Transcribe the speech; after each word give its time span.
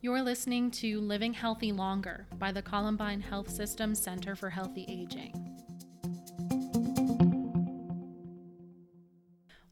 You're 0.00 0.22
listening 0.22 0.70
to 0.70 1.00
Living 1.00 1.32
Healthy 1.32 1.72
Longer 1.72 2.28
by 2.38 2.52
the 2.52 2.62
Columbine 2.62 3.20
Health 3.20 3.50
System 3.50 3.96
Center 3.96 4.36
for 4.36 4.48
Healthy 4.48 4.86
Aging. 4.88 5.34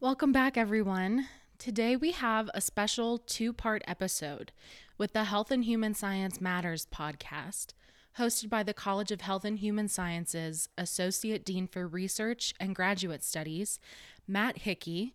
Welcome 0.00 0.32
back, 0.32 0.56
everyone. 0.56 1.28
Today 1.58 1.94
we 1.94 2.10
have 2.10 2.50
a 2.54 2.60
special 2.60 3.18
two 3.18 3.52
part 3.52 3.84
episode 3.86 4.50
with 4.98 5.12
the 5.12 5.22
Health 5.22 5.52
and 5.52 5.64
Human 5.64 5.94
Science 5.94 6.40
Matters 6.40 6.88
podcast, 6.92 7.74
hosted 8.18 8.50
by 8.50 8.64
the 8.64 8.74
College 8.74 9.12
of 9.12 9.20
Health 9.20 9.44
and 9.44 9.60
Human 9.60 9.86
Sciences 9.86 10.68
Associate 10.76 11.44
Dean 11.44 11.68
for 11.68 11.86
Research 11.86 12.52
and 12.58 12.74
Graduate 12.74 13.22
Studies, 13.22 13.78
Matt 14.26 14.58
Hickey, 14.58 15.14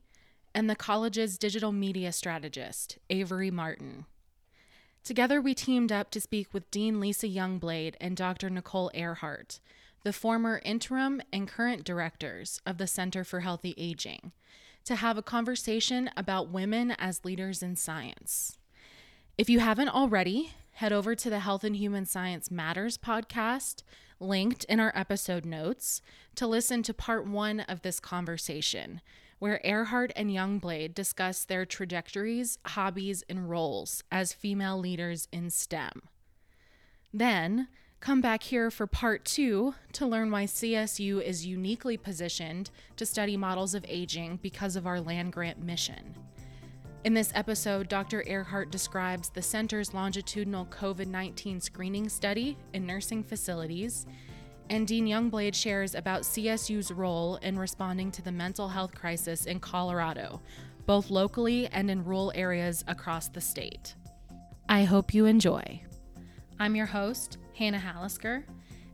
and 0.56 0.70
the 0.70 0.76
college's 0.78 1.38
digital 1.38 1.74
media 1.74 2.14
strategist, 2.14 2.98
Avery 3.10 3.52
Martin. 3.52 4.06
Together, 5.04 5.42
we 5.42 5.56
teamed 5.56 5.92
up 5.92 6.12
to 6.12 6.22
speak 6.22 6.54
with 6.54 6.70
Dean 6.70 7.00
Lise 7.00 7.24
Youngblade 7.24 7.96
and 8.00 8.16
Dr. 8.16 8.50
Nicole 8.50 8.92
Ehrhart, 8.94 9.60
the 10.04 10.14
former 10.14 10.62
interim 10.64 11.22
and 11.34 11.48
current 11.48 11.84
directors 11.84 12.62
of 12.68 12.78
the 12.78 12.86
Center 12.86 13.24
for 13.24 13.40
Healthy 13.40 13.74
Aging, 13.78 14.32
to 14.86 14.96
have 14.96 15.18
a 15.18 15.24
conversation 15.24 16.10
about 16.16 16.50
women 16.50 16.92
as 16.92 17.26
leaders 17.26 17.64
in 17.64 17.76
science. 17.76 18.60
If 19.38 19.50
you 19.50 19.60
haven't 19.60 19.90
already, 19.90 20.54
head 20.74 20.94
over 20.94 21.16
to 21.16 21.30
the 21.32 21.40
Health 21.40 21.64
and 21.64 21.76
Human 21.76 22.06
Science 22.06 22.52
Matters 22.52 22.98
podcast, 22.98 23.82
linked 24.20 24.66
in 24.66 24.80
our 24.80 24.92
episode 24.96 25.46
notes, 25.46 26.04
to 26.36 26.46
listen 26.46 26.84
to 26.84 26.94
part 26.94 27.28
one 27.28 27.62
of 27.62 27.82
this 27.82 28.00
conversation 28.00 29.02
where 29.42 29.60
Ehrhart 29.66 30.12
and 30.16 30.30
Youngblade 30.30 30.94
discuss 30.94 31.46
their 31.46 31.66
trajectories, 31.66 32.60
hobbies, 32.64 33.24
and 33.28 33.50
roles 33.50 34.04
as 34.12 34.34
female 34.34 34.78
leaders 34.78 35.28
in 35.32 35.50
STEM. 35.50 36.04
Then, 37.12 37.68
come 38.00 38.22
back 38.22 38.44
here 38.44 38.70
for 38.70 38.86
part 38.86 39.26
two 39.26 39.74
to 39.94 40.06
learn 40.06 40.30
why 40.30 40.44
CSU 40.44 41.24
is 41.24 41.44
uniquely 41.44 41.98
positioned 41.98 42.70
to 42.98 43.04
study 43.04 43.36
models 43.36 43.74
of 43.74 43.84
aging 43.90 44.38
because 44.44 44.76
of 44.76 44.86
our 44.86 45.02
land 45.02 45.34
grant 45.34 45.60
mission. 45.60 46.14
In 47.04 47.16
this 47.16 47.32
episode, 47.34 47.90
Dr. 47.90 48.24
Ehrhart 48.28 48.70
describes 48.70 49.30
the 49.30 49.42
center's 49.42 49.92
longitudinal 49.92 50.68
COVID 50.68 51.08
19 51.08 51.60
screening 51.60 52.10
study 52.10 52.60
in 52.76 52.86
nursing 52.86 53.24
facilities 53.24 54.06
and 54.72 54.88
Dean 54.88 55.06
Youngblade 55.06 55.54
shares 55.54 55.96
about 55.96 56.22
CSU's 56.22 56.94
role 56.94 57.36
in 57.42 57.60
responding 57.60 58.10
to 58.12 58.22
the 58.22 58.32
mental 58.32 58.70
health 58.70 58.96
crisis 58.96 59.46
in 59.46 59.60
Colorado, 59.60 60.40
both 60.86 61.10
locally 61.10 61.68
and 61.68 61.92
in 61.92 62.06
rural 62.06 62.32
areas 62.36 62.82
across 62.88 63.28
the 63.28 63.42
state. 63.42 63.96
I 64.70 64.86
hope 64.86 65.14
you 65.14 65.26
enjoy. 65.26 65.82
I'm 66.58 66.78
your 66.78 66.86
host, 66.86 67.38
Hannah 67.54 67.84
Hallisker, 67.86 68.46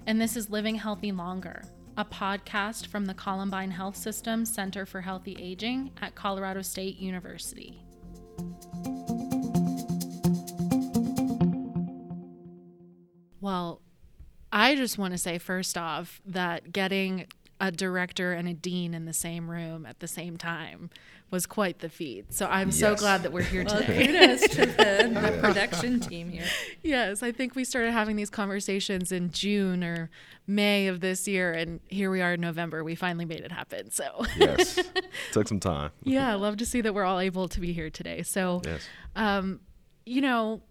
and 0.08 0.20
this 0.20 0.36
is 0.36 0.50
Living 0.50 0.74
Healthy 0.74 1.12
Longer, 1.12 1.62
a 1.96 2.04
podcast 2.04 2.88
from 2.88 3.06
the 3.06 3.14
Columbine 3.14 3.70
Health 3.70 3.98
System 3.98 4.46
Center 4.46 4.84
for 4.84 5.02
Healthy 5.02 5.38
Aging 5.40 5.92
at 6.02 6.16
Colorado 6.16 6.64
State 6.64 6.98
University. 6.98 7.84
Well, 13.40 13.82
I 14.58 14.74
just 14.74 14.98
want 14.98 15.12
to 15.12 15.20
say 15.20 15.38
first 15.38 15.78
off 15.78 16.20
that 16.26 16.72
getting 16.72 17.28
a 17.62 17.72
director 17.72 18.34
and 18.34 18.48
a 18.48 18.56
dean 18.56 18.96
in 18.96 19.06
the 19.06 19.14
same 19.14 19.52
room 19.52 19.86
at 19.86 20.00
the 20.00 20.08
same 20.08 20.36
time 20.36 20.90
was 21.30 21.46
quite 21.46 21.78
the 21.78 21.90
feat. 21.90 22.34
So 22.34 22.48
I'm 22.48 22.70
yes. 22.70 22.80
so 22.80 22.96
glad 22.96 23.22
that 23.22 23.32
we're 23.32 23.44
here 23.44 23.64
well, 23.64 23.82
today. 23.82 24.08
Kudos 24.08 24.42
to 24.56 24.66
the, 24.66 25.12
the 25.14 25.38
production 25.40 26.00
team 26.00 26.32
here. 26.32 26.46
Yes, 26.82 27.22
I 27.22 27.32
think 27.32 27.54
we 27.54 27.66
started 27.66 27.92
having 27.92 28.16
these 28.16 28.32
conversations 28.32 29.12
in 29.12 29.30
June 29.30 29.84
or 29.84 30.10
May 30.48 30.88
of 30.88 31.02
this 31.02 31.28
year, 31.28 31.54
and 31.54 31.80
here 31.88 32.10
we 32.10 32.24
are 32.24 32.34
in 32.34 32.42
November. 32.42 32.84
We 32.84 32.96
finally 32.96 33.26
made 33.26 33.42
it 33.42 33.52
happen. 33.52 33.92
So 33.92 34.26
yes, 34.38 34.80
took 35.34 35.48
some 35.48 35.60
time. 35.60 35.92
yeah, 36.02 36.32
I 36.32 36.36
love 36.36 36.58
to 36.58 36.66
see 36.66 36.82
that 36.82 36.96
we're 36.96 37.06
all 37.06 37.20
able 37.20 37.48
to 37.48 37.60
be 37.60 37.74
here 37.74 37.92
today. 37.92 38.24
So, 38.24 38.62
yes. 38.66 38.88
um, 39.16 39.60
you 40.04 40.22
know, 40.22 40.64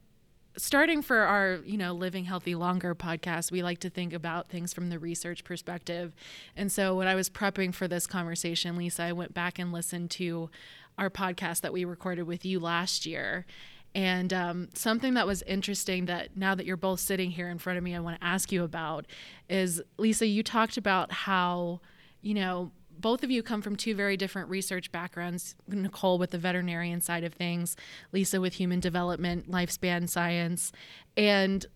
starting 0.56 1.02
for 1.02 1.18
our 1.18 1.60
you 1.64 1.76
know 1.76 1.92
living 1.92 2.24
healthy 2.24 2.54
longer 2.54 2.94
podcast 2.94 3.50
we 3.50 3.62
like 3.62 3.78
to 3.78 3.90
think 3.90 4.12
about 4.12 4.48
things 4.48 4.72
from 4.72 4.88
the 4.88 4.98
research 4.98 5.44
perspective. 5.44 6.14
And 6.56 6.70
so 6.72 6.94
when 6.94 7.06
i 7.06 7.14
was 7.14 7.28
prepping 7.30 7.74
for 7.74 7.86
this 7.88 8.06
conversation 8.06 8.76
lise 8.76 8.98
i 8.98 9.12
went 9.12 9.34
back 9.34 9.58
and 9.58 9.72
listened 9.72 10.10
to 10.12 10.50
our 10.98 11.10
podcast 11.10 11.60
that 11.60 11.72
we 11.72 11.84
recorded 11.84 12.22
with 12.22 12.44
you 12.44 12.58
last 12.58 13.04
year. 13.04 13.44
And 13.94 14.32
um, 14.32 14.68
something 14.74 15.14
that 15.14 15.26
was 15.26 15.42
interesting 15.42 16.04
that 16.06 16.36
now 16.36 16.54
that 16.54 16.66
you're 16.66 16.76
both 16.76 17.00
sitting 17.00 17.30
here 17.30 17.48
in 17.48 17.58
front 17.58 17.78
of 17.78 17.84
me 17.84 17.94
i 17.94 18.00
want 18.00 18.20
to 18.20 18.26
ask 18.26 18.52
you 18.52 18.64
about 18.64 19.06
is 19.48 19.82
lise 19.98 20.22
you 20.22 20.42
talked 20.42 20.76
about 20.76 21.12
how 21.12 21.80
you 22.22 22.34
know 22.34 22.70
both 23.00 23.22
of 23.22 23.30
you 23.30 23.42
come 23.42 23.62
from 23.62 23.76
two 23.76 23.94
very 23.94 24.16
different 24.16 24.48
research 24.48 24.90
backgrounds 24.92 25.54
Nicole 25.68 26.18
with 26.18 26.30
the 26.30 26.38
veterinarian 26.38 27.00
side 27.00 27.24
of 27.24 27.34
things, 27.34 27.76
Lise 28.12 28.38
with 28.38 28.54
human 28.54 28.80
development, 28.80 29.50
lifespan 29.50 30.08
science. 30.08 30.72
And 31.16 31.66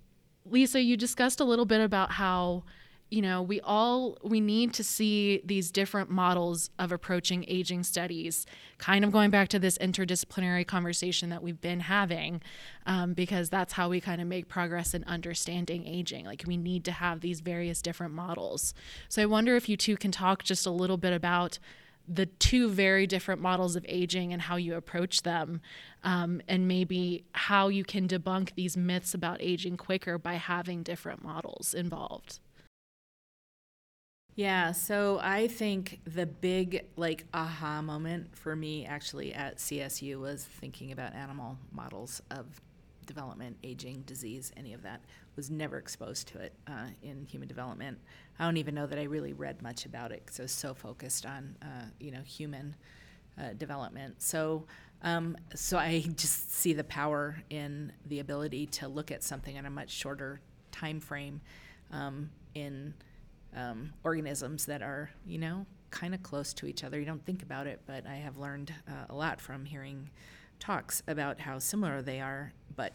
Lise, 0.44 0.74
you 0.74 0.96
discussed 0.96 1.40
a 1.40 1.44
little 1.44 1.66
bit 1.66 1.80
about 1.80 2.12
how 2.12 2.64
you 3.10 3.20
know 3.20 3.42
we 3.42 3.60
all 3.60 4.16
we 4.22 4.40
need 4.40 4.72
to 4.72 4.84
see 4.84 5.42
these 5.44 5.70
different 5.70 6.08
models 6.08 6.70
of 6.78 6.92
approaching 6.92 7.44
aging 7.48 7.82
studies 7.82 8.46
kind 8.78 9.04
of 9.04 9.10
going 9.10 9.30
back 9.30 9.48
to 9.48 9.58
this 9.58 9.76
interdisciplinary 9.78 10.66
conversation 10.66 11.28
that 11.28 11.42
we've 11.42 11.60
been 11.60 11.80
having 11.80 12.40
um, 12.86 13.12
because 13.12 13.50
that's 13.50 13.72
how 13.72 13.88
we 13.88 14.00
kind 14.00 14.20
of 14.20 14.28
make 14.28 14.48
progress 14.48 14.94
in 14.94 15.04
understanding 15.04 15.86
aging 15.86 16.24
like 16.24 16.44
we 16.46 16.56
need 16.56 16.84
to 16.84 16.92
have 16.92 17.20
these 17.20 17.40
various 17.40 17.82
different 17.82 18.14
models 18.14 18.72
so 19.08 19.20
i 19.20 19.26
wonder 19.26 19.56
if 19.56 19.68
you 19.68 19.76
two 19.76 19.96
can 19.96 20.12
talk 20.12 20.42
just 20.42 20.64
a 20.66 20.70
little 20.70 20.96
bit 20.96 21.12
about 21.12 21.58
the 22.12 22.26
two 22.26 22.68
very 22.68 23.06
different 23.06 23.40
models 23.40 23.76
of 23.76 23.86
aging 23.88 24.32
and 24.32 24.42
how 24.42 24.56
you 24.56 24.74
approach 24.74 25.22
them, 25.22 25.60
um, 26.02 26.42
and 26.48 26.66
maybe 26.66 27.24
how 27.32 27.68
you 27.68 27.84
can 27.84 28.08
debunk 28.08 28.52
these 28.56 28.76
myths 28.76 29.14
about 29.14 29.36
aging 29.40 29.76
quicker 29.76 30.18
by 30.18 30.34
having 30.34 30.82
different 30.82 31.22
models 31.22 31.72
involved. 31.72 32.40
Yeah, 34.36 34.72
so 34.72 35.18
I 35.22 35.48
think 35.48 36.00
the 36.04 36.26
big 36.26 36.86
like 36.96 37.26
aha 37.34 37.82
moment 37.82 38.36
for 38.36 38.56
me 38.56 38.86
actually 38.86 39.34
at 39.34 39.58
CSU 39.58 40.18
was 40.20 40.44
thinking 40.44 40.92
about 40.92 41.14
animal 41.14 41.58
models 41.72 42.22
of 42.30 42.46
development, 43.06 43.56
aging, 43.64 44.02
disease, 44.06 44.52
any 44.56 44.72
of 44.72 44.82
that. 44.82 45.00
Was 45.36 45.50
never 45.50 45.78
exposed 45.78 46.28
to 46.28 46.38
it 46.38 46.52
uh, 46.66 46.88
in 47.02 47.24
human 47.24 47.48
development. 47.48 47.98
I 48.38 48.44
don't 48.44 48.56
even 48.58 48.74
know 48.74 48.86
that 48.86 48.98
I 48.98 49.04
really 49.04 49.32
read 49.32 49.62
much 49.62 49.86
about 49.86 50.12
it 50.12 50.22
because 50.24 50.38
I 50.38 50.42
was 50.42 50.52
so 50.52 50.74
focused 50.74 51.24
on 51.24 51.56
uh, 51.62 51.86
you 51.98 52.10
know 52.10 52.20
human 52.22 52.76
uh, 53.38 53.52
development. 53.56 54.22
So 54.22 54.66
um, 55.02 55.36
so 55.54 55.78
I 55.78 56.00
just 56.16 56.52
see 56.52 56.72
the 56.72 56.84
power 56.84 57.42
in 57.50 57.92
the 58.06 58.20
ability 58.20 58.66
to 58.66 58.88
look 58.88 59.10
at 59.10 59.22
something 59.22 59.56
in 59.56 59.66
a 59.66 59.70
much 59.70 59.90
shorter 59.90 60.40
time 60.72 61.00
frame 61.00 61.40
um, 61.90 62.30
in 62.54 62.94
um, 63.56 63.92
organisms 64.04 64.66
that 64.66 64.82
are, 64.82 65.10
you 65.26 65.38
know, 65.38 65.66
kind 65.90 66.14
of 66.14 66.22
close 66.22 66.52
to 66.54 66.66
each 66.66 66.84
other. 66.84 66.98
You 66.98 67.06
don't 67.06 67.24
think 67.24 67.42
about 67.42 67.66
it, 67.66 67.80
but 67.86 68.06
I 68.06 68.16
have 68.16 68.38
learned 68.38 68.72
uh, 68.88 69.06
a 69.08 69.14
lot 69.14 69.40
from 69.40 69.64
hearing 69.64 70.10
talks 70.58 71.02
about 71.08 71.40
how 71.40 71.58
similar 71.58 72.02
they 72.02 72.20
are, 72.20 72.52
but 72.76 72.92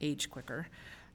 age 0.00 0.30
quicker. 0.30 0.66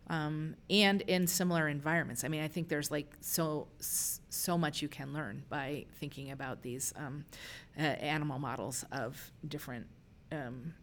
Um, 0.10 0.56
and 0.70 1.02
in 1.02 1.28
similar 1.28 1.68
environments. 1.68 2.24
I 2.24 2.30
mean, 2.30 2.42
I 2.42 2.48
think 2.48 2.70
there's 2.70 2.90
like 2.90 3.12
so 3.20 3.68
so 3.80 4.58
much 4.58 4.82
you 4.82 4.88
can 4.88 5.12
learn 5.12 5.44
by 5.50 5.86
thinking 6.00 6.32
about 6.32 6.62
these 6.62 6.94
um, 6.96 7.26
uh, 7.78 7.82
animal 7.82 8.40
models 8.40 8.86
of 8.92 9.32
different, 9.46 9.88
um, 10.32 10.74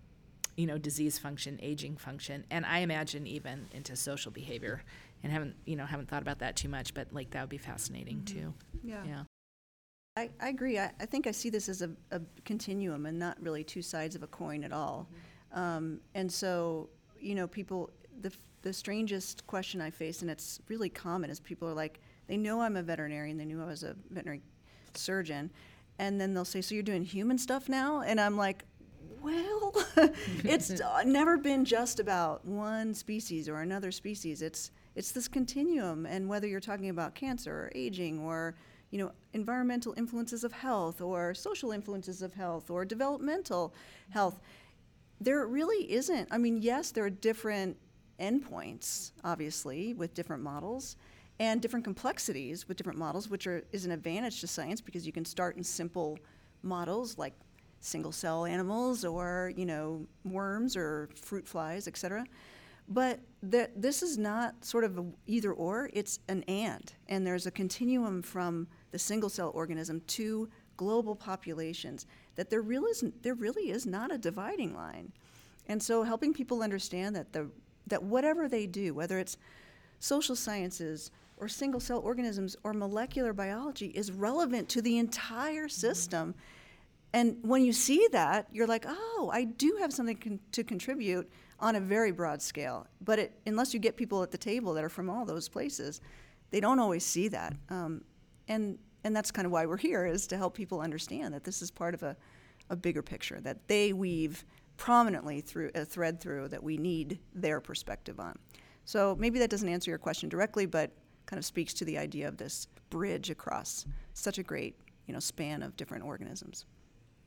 you 0.57 0.67
know, 0.67 0.79
disease 0.79 1.19
function, 1.19 1.59
aging 1.63 1.97
function, 1.97 2.45
and 2.51 2.65
I 2.65 2.79
imagine 2.79 3.27
even 3.27 3.67
into 3.73 3.97
social 3.97 4.31
behavior. 4.31 4.83
And 5.23 5.33
haven't 5.33 5.57
you 5.65 5.75
know 5.75 5.87
haven't 5.87 6.11
thought 6.11 6.21
about 6.21 6.41
that 6.41 6.55
too 6.55 6.69
much 6.69 6.93
but 6.93 7.09
like 7.11 7.31
that 7.31 7.41
would 7.41 7.49
be 7.49 7.57
fascinating 7.57 8.19
mm-hmm. 8.19 8.39
too. 8.41 8.55
Yeah. 8.83 9.03
Yeah. 9.07 9.23
I, 10.17 10.29
I 10.39 10.49
agree. 10.51 10.79
I, 10.79 10.93
I 11.01 11.07
think 11.07 11.27
i 11.27 11.31
see 11.31 11.49
this 11.49 11.69
as 11.71 11.81
a, 11.81 11.91
a 12.11 12.21
continuum 12.45 13.07
and 13.07 13.19
not 13.19 13.39
really 13.41 13.65
two 13.65 13.81
sides 13.81 14.15
of 14.15 14.23
a 14.23 14.27
coin 14.27 14.65
at 14.65 14.73
all. 14.73 15.09
Mm-hmm. 15.55 15.61
um, 15.61 16.01
and 16.15 16.31
so 16.31 16.91
you 17.19 17.35
know 17.35 17.47
people 17.47 17.91
the, 18.21 18.31
the 18.61 18.73
strangest 18.73 19.47
question 19.47 19.81
i 19.81 19.91
face 19.91 20.21
and 20.21 20.31
it's 20.31 20.61
really 20.69 20.91
common 20.91 21.31
is 21.31 21.41
people 21.41 21.69
are 21.69 21.75
like 21.75 22.01
they 22.27 22.37
know 22.37 22.61
i'm 22.61 22.77
a 22.77 22.83
veterinarian 22.83 23.39
they 23.39 23.47
knew 23.47 23.63
i 23.63 23.67
was 23.67 23.83
a 23.83 23.97
veterinary 24.11 24.43
surgeon 24.93 25.51
and 25.99 26.21
then 26.21 26.35
they'll 26.35 26.45
say 26.45 26.61
so 26.61 26.75
you're 26.75 26.83
doing 26.83 27.05
human 27.05 27.39
stuff 27.39 27.69
now? 27.69 28.03
And 28.03 28.21
i'm 28.21 28.37
like 28.37 28.65
well, 29.23 29.73
it's 30.45 30.81
uh, 30.81 31.03
never 31.05 31.37
been 31.37 31.65
just 31.65 32.01
about 32.01 32.45
one 32.45 32.95
species 32.95 33.49
or 33.49 33.61
another 33.61 33.91
species. 33.91 34.43
It's 34.43 34.71
it's 34.95 35.11
this 35.11 35.27
continuum, 35.29 36.07
and 36.07 36.29
whether 36.29 36.47
you're 36.47 36.61
talking 36.61 36.89
about 36.89 37.15
cancer 37.15 37.53
or 37.53 37.73
aging 37.75 38.21
or 38.21 38.55
you 38.91 38.99
know 38.99 39.13
environmental 39.33 39.95
influences 39.97 40.45
of 40.45 40.53
health 40.53 41.01
or 41.01 41.35
social 41.35 41.73
influences 41.73 42.23
of 42.23 42.35
health 42.35 42.71
or 42.71 42.85
developmental 42.85 43.75
health, 44.11 44.41
there 45.21 45.47
really 45.47 45.91
isn't. 45.93 46.29
I 46.31 46.39
mean, 46.39 46.59
yes, 46.61 46.91
there 46.91 47.05
are 47.05 47.11
different 47.11 47.77
endpoints, 48.21 49.13
obviously, 49.25 49.95
with 49.95 50.15
different 50.15 50.43
models, 50.43 50.97
and 51.41 51.61
different 51.61 51.85
complexities 51.85 52.69
with 52.69 52.77
different 52.77 52.99
models, 52.99 53.29
which 53.29 53.47
are, 53.47 53.65
is 53.73 53.85
an 53.85 53.93
advantage 53.93 54.41
to 54.41 54.47
science 54.47 54.81
because 54.81 55.07
you 55.07 55.13
can 55.13 55.25
start 55.25 55.57
in 55.57 55.65
simple 55.65 56.19
models 56.63 57.19
like 57.19 57.35
single 57.85 58.13
cell 58.13 58.47
animals 58.47 59.05
or 59.05 59.53
you 59.57 59.67
know 59.67 60.07
worms 60.25 60.77
or 60.77 61.09
fruit 61.15 61.47
flies, 61.47 61.87
et 61.87 61.97
cetera. 61.97 62.25
But 62.89 63.21
that 63.43 63.81
this 63.81 64.03
is 64.03 64.19
not 64.19 64.65
sort 64.65 64.85
of 64.85 65.01
either 65.27 65.53
or; 65.53 65.91
it's 65.93 66.19
an 66.29 66.43
and, 66.45 66.93
and 67.09 67.27
there's 67.27 67.47
a 67.47 67.51
continuum 67.51 68.23
from 68.23 68.67
the 68.91 68.99
single 68.99 69.29
cell 69.29 69.51
organism 69.55 70.01
to 70.01 70.49
global 70.77 71.15
populations. 71.15 72.07
That 72.35 72.51
there 72.51 72.63
really 72.63 72.91
isn't, 72.91 73.23
there 73.23 73.35
really 73.35 73.71
is 73.71 73.87
not 73.87 74.13
a 74.13 74.19
dividing 74.19 74.75
line, 74.75 75.13
and 75.67 75.83
so 75.83 76.03
helping 76.03 76.35
people 76.35 76.63
understand 76.63 77.15
that 77.17 77.33
the 77.33 77.51
that 77.87 78.03
whatever 78.03 78.49
they 78.49 78.67
do, 78.67 78.95
whether 78.95 79.19
it's 79.19 79.37
social 79.99 80.37
sciences 80.37 81.11
or 81.37 81.49
single 81.49 81.81
cell 81.81 82.01
organisms 82.01 82.57
or 82.65 82.73
molecular 82.73 83.33
biology, 83.33 83.89
is 83.89 84.11
relevant 84.13 84.69
to 84.71 84.81
the 84.81 84.99
entire 84.99 85.69
system. 85.69 86.31
Mm-hmm 86.31 86.41
and 87.15 87.37
when 87.43 87.65
you 87.65 87.73
see 87.73 88.09
that, 88.11 88.49
you're 88.51 88.67
like, 88.67 88.85
oh, 88.89 89.31
I 89.33 89.45
do 89.45 89.77
have 89.79 89.93
something 89.93 90.17
con- 90.17 90.41
to 90.51 90.65
contribute 90.65 91.31
on 91.61 91.77
a 91.77 91.81
very 91.81 92.11
broad 92.11 92.43
scale. 92.43 92.89
But 93.01 93.21
it, 93.21 93.41
unless 93.47 93.73
you 93.73 93.79
get 93.79 93.97
people 93.97 94.21
at 94.25 94.33
the 94.33 94.37
table 94.37 94.75
that 94.75 94.83
are 94.83 94.89
from 94.89 95.09
all 95.09 95.25
those 95.25 95.49
places, 95.49 96.01
they 96.51 96.59
don't 96.59 96.81
always 96.81 97.07
see 97.07 97.29
that. 97.29 97.55
Um, 97.71 98.03
and 98.49 98.79
and 99.05 99.15
that's 99.15 99.31
kind 99.31 99.47
of 99.47 99.53
why 99.53 99.65
we're 99.65 99.77
here 99.77 100.07
is 100.07 100.27
to 100.27 100.37
help 100.37 100.57
people 100.57 100.81
understand 100.81 101.33
that 101.35 101.45
this 101.45 101.63
is 101.63 101.71
part 101.71 101.95
of 101.95 102.03
a, 102.03 102.17
a 102.69 102.75
bigger 102.75 103.03
picture 103.03 103.39
that 103.43 103.69
they 103.69 103.93
weave 103.93 104.45
prominently 104.77 105.41
through 105.41 105.71
a 105.77 105.85
thread 105.85 106.21
through 106.21 106.49
that 106.49 106.65
we 106.65 106.77
need 106.77 107.21
their 107.33 107.61
perspective 107.61 108.19
on. 108.19 108.37
So 108.87 109.15
maybe 109.21 109.39
that 109.39 109.51
doesn't 109.51 109.69
answer 109.69 109.89
your 109.91 109.99
question 109.99 110.29
directly, 110.29 110.67
but 110.67 110.91
kind 111.27 111.39
of 111.39 111.45
speaks 111.45 111.75
to 111.75 111.85
the 111.85 111.97
idea 111.97 112.27
of 112.27 112.39
this 112.39 112.67
bridge 112.91 113.31
across 113.31 113.87
such 114.15 114.39
a 114.39 114.43
great 114.43 114.77
you 115.07 115.15
know 115.15 115.21
span 115.21 115.63
of 115.63 115.77
different 115.77 116.03
organisms. 116.03 116.65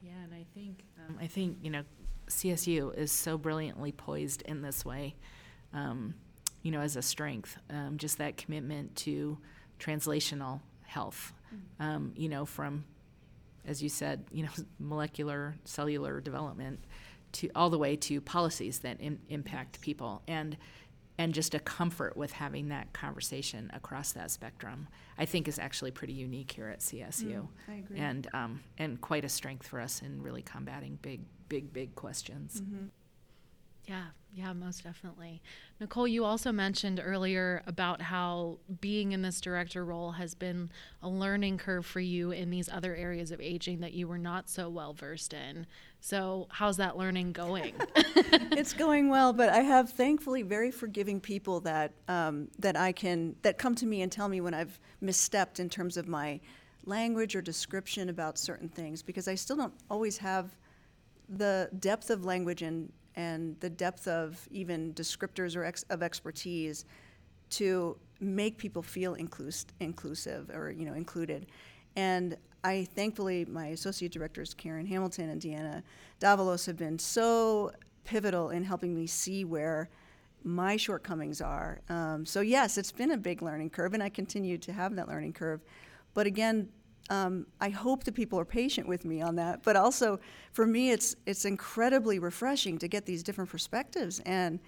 Yeah, 0.02 0.12
and 0.24 0.34
I 0.34 0.46
think 0.54 0.84
um, 1.08 1.18
I 1.20 1.28
think 1.28 1.58
you 1.62 1.72
know 1.72 1.84
CSU 2.28 2.96
is 2.98 3.12
so 3.12 3.38
brilliantly 3.38 3.92
poised 3.92 4.42
in 4.44 4.62
this 4.62 4.86
way, 4.86 5.16
um, 5.74 6.14
you 6.62 6.72
know, 6.72 6.82
as 6.82 6.96
a 6.96 7.02
strength. 7.02 7.58
Um, 7.70 7.98
just 7.98 8.18
that 8.18 8.38
commitment 8.38 8.96
to 8.98 9.38
translational 9.80 10.62
health, 10.86 11.34
mm-hmm. 11.54 11.84
um, 11.84 12.14
you 12.16 12.30
know, 12.30 12.46
from 12.46 12.86
as 13.66 13.84
you 13.84 13.90
said, 13.90 14.26
you 14.32 14.44
know, 14.44 14.50
molecular 14.80 15.56
cellular 15.66 16.22
development 16.22 16.80
to 17.34 17.50
all 17.56 17.70
the 17.70 17.78
way 17.78 17.96
to 17.96 18.22
policies 18.22 18.80
that 18.80 18.98
impact 19.30 19.82
people 19.82 20.22
and 20.28 20.58
and 21.18 21.34
just 21.34 21.56
a 21.56 21.60
comfort 21.60 22.16
with 22.16 22.32
having 22.34 22.70
that 22.70 22.94
conversation 22.94 23.72
across 23.74 24.12
that 24.12 24.30
spectrum, 24.32 24.88
I 25.18 25.26
think 25.26 25.48
is 25.48 25.58
actually 25.58 25.92
pretty 25.92 26.14
unique 26.14 26.52
here 26.52 26.68
at 26.68 26.80
CSU. 26.80 27.42
Mm, 27.42 27.48
I 27.68 27.74
agree. 27.74 28.00
And, 28.00 28.28
um, 28.34 28.64
and 28.78 29.02
quite 29.02 29.26
a 29.26 29.30
strength 29.30 29.68
for 29.68 29.80
us 29.80 30.02
in 30.02 30.22
really 30.22 30.44
combating 30.44 31.00
big, 31.02 31.22
big, 31.50 31.74
big 31.74 31.96
questions. 31.96 32.62
Mm-hmm. 32.62 32.86
Yeah, 33.88 34.04
yeah, 34.34 34.52
most 34.52 34.84
definitely. 34.84 35.42
Nicole, 35.80 36.10
you 36.10 36.26
also 36.26 36.52
mentioned 36.52 37.02
earlier 37.04 37.64
about 37.66 38.02
how 38.02 38.58
being 38.82 39.14
in 39.14 39.22
this 39.22 39.40
director 39.40 39.86
role 39.86 40.12
has 40.12 40.36
been 40.36 40.70
a 41.02 41.08
learning 41.08 41.58
curve 41.58 41.86
for 41.86 42.02
you 42.02 42.32
in 42.32 42.50
these 42.50 42.68
other 42.68 42.94
areas 42.96 43.32
of 43.32 43.40
aging 43.40 43.80
that 43.80 43.94
you 43.94 44.06
were 44.06 44.18
not 44.18 44.50
so 44.50 44.70
well 44.70 44.94
versed 44.94 45.34
in. 45.34 45.66
So, 46.02 46.48
how's 46.52 46.76
that 46.78 46.98
learning 46.98 47.32
going? 47.32 47.76
it's 47.96 48.74
going 48.74 49.08
well, 49.08 49.32
but 49.32 49.50
I 49.50 49.60
have 49.60 49.92
thankfully 49.92 50.42
very 50.42 50.70
forgiving 50.70 51.22
people 51.22 51.62
that 51.62 51.94
um, 52.10 52.50
that 52.60 52.76
I 52.76 52.92
can 52.92 53.38
that 53.42 53.58
come 53.58 53.74
to 53.76 53.86
me 53.86 54.02
and 54.02 54.12
tell 54.12 54.28
me 54.28 54.42
when 54.42 54.54
I've 54.54 54.80
misstepped 55.02 55.62
in 55.62 55.70
terms 55.70 55.96
of 55.96 56.10
my 56.10 56.42
language 56.86 57.36
or 57.36 57.42
description 57.42 58.10
about 58.10 58.38
certain 58.38 58.68
things 58.70 59.02
because 59.02 59.28
I 59.28 59.36
still 59.36 59.56
don't 59.56 59.74
always 59.90 60.18
have 60.18 60.52
the 61.30 61.70
depth 61.80 62.10
of 62.10 62.24
language 62.26 62.62
and 62.62 62.92
and 63.18 63.60
the 63.60 63.70
depth 63.70 64.08
of 64.08 64.48
even 64.52 64.94
descriptors 64.94 65.58
or 65.58 65.66
ex- 65.66 65.84
of 65.90 66.02
expertise 66.02 66.86
to 67.50 67.98
make 68.22 68.58
people 68.58 68.82
feel 68.82 69.16
inclus- 69.16 69.66
inclusive 69.82 70.50
or 70.52 70.72
you 70.72 70.86
know 70.86 70.94
included. 70.94 71.48
And 71.98 72.38
I 72.64 72.86
thankfully 72.96 73.44
my 73.46 73.68
associate 73.68 74.12
directors 74.12 74.54
Karyn 74.54 74.88
Hamilton 74.88 75.30
and 75.30 75.42
Deana 75.42 75.84
Davalos 76.22 76.66
have 76.68 76.78
been 76.78 77.00
so 77.00 77.72
pivotal 78.06 78.52
in 78.52 78.64
helping 78.64 78.96
me 78.96 79.08
see 79.08 79.44
where 79.44 79.90
my 80.44 80.78
shortcomings 80.78 81.42
are. 81.42 81.82
Um, 81.90 82.26
so 82.26 82.42
yes, 82.42 82.78
it's 82.78 82.92
been 82.92 83.12
a 83.12 83.18
big 83.18 83.42
learning 83.42 83.72
curve, 83.72 83.94
and 83.94 84.04
I 84.04 84.10
continue 84.10 84.58
to 84.60 84.72
have 84.72 84.96
that 84.96 85.10
learning 85.10 85.34
curve. 85.34 85.62
But 86.14 86.28
again, 86.28 86.70
um, 87.10 87.48
I 87.62 87.70
hope 87.70 88.04
that 88.04 88.14
people 88.14 88.40
are 88.40 88.46
patient 88.46 88.88
with 88.88 89.06
me 89.06 89.22
on 89.22 89.36
that. 89.36 89.64
But 89.64 89.76
also, 89.76 90.20
for 90.52 90.66
me, 90.66 90.92
it's 90.92 91.16
it's 91.26 91.46
incredibly 91.46 92.20
refreshing 92.20 92.78
to 92.80 92.88
get 92.88 93.06
these 93.06 93.24
different 93.24 93.50
perspectives. 93.50 94.20
And 94.26 94.60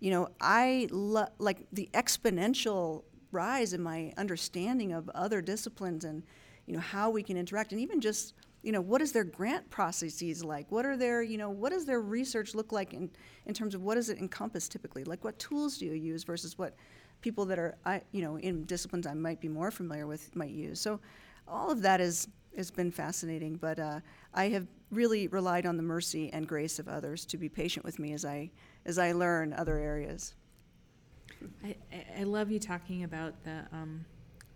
you 0.00 0.10
know, 0.10 0.28
I 0.40 0.88
lo- 0.90 1.28
like 1.38 1.66
the 1.72 1.88
exponential 1.94 3.02
rise 3.32 3.72
in 3.72 3.82
my 3.82 4.12
understanding 4.16 4.92
of 4.92 5.10
other 5.14 5.42
disciplines 5.42 6.04
and 6.04 6.22
you 6.66 6.74
know 6.74 6.80
how 6.80 7.10
we 7.10 7.22
can 7.22 7.36
interact, 7.36 7.72
and 7.72 7.80
even 7.80 8.00
just 8.00 8.34
you 8.62 8.72
know 8.72 8.80
what 8.80 9.00
is 9.00 9.12
their 9.12 9.24
grant 9.24 9.68
processes 9.70 10.44
like? 10.44 10.70
What 10.70 10.86
are 10.86 10.96
their 10.96 11.22
you 11.22 11.38
know 11.38 11.50
what 11.50 11.72
does 11.72 11.84
their 11.84 12.00
research 12.00 12.54
look 12.54 12.72
like 12.72 12.92
in 12.92 13.10
in 13.46 13.54
terms 13.54 13.74
of 13.74 13.82
what 13.82 13.96
does 13.96 14.08
it 14.08 14.18
encompass 14.18 14.68
typically? 14.68 15.04
Like 15.04 15.24
what 15.24 15.38
tools 15.38 15.78
do 15.78 15.86
you 15.86 15.94
use 15.94 16.24
versus 16.24 16.58
what 16.58 16.76
people 17.22 17.44
that 17.46 17.58
are 17.58 17.76
I 17.84 18.02
you 18.12 18.22
know 18.22 18.36
in 18.36 18.64
disciplines 18.64 19.06
I 19.06 19.14
might 19.14 19.40
be 19.40 19.48
more 19.48 19.70
familiar 19.70 20.06
with 20.06 20.34
might 20.36 20.50
use. 20.50 20.80
So 20.80 21.00
all 21.50 21.70
of 21.70 21.82
that 21.82 22.00
is 22.00 22.28
has 22.56 22.70
been 22.70 22.90
fascinating. 22.90 23.56
But 23.56 23.78
uh, 23.78 24.00
I 24.34 24.48
have 24.48 24.66
really 24.90 25.28
relied 25.28 25.66
on 25.66 25.76
the 25.76 25.82
mercy 25.82 26.30
and 26.32 26.46
grace 26.46 26.78
of 26.78 26.88
others 26.88 27.24
to 27.26 27.36
be 27.36 27.48
patient 27.48 27.84
with 27.84 27.98
me 27.98 28.12
as 28.12 28.24
I 28.24 28.50
as 28.86 28.98
I 28.98 29.12
learn 29.12 29.52
other 29.52 29.78
areas. 29.78 30.34
I, 31.64 31.76
I 32.18 32.22
love 32.24 32.50
you 32.50 32.58
talking 32.58 33.04
about 33.04 33.44
the 33.44 33.64
um, 33.72 34.04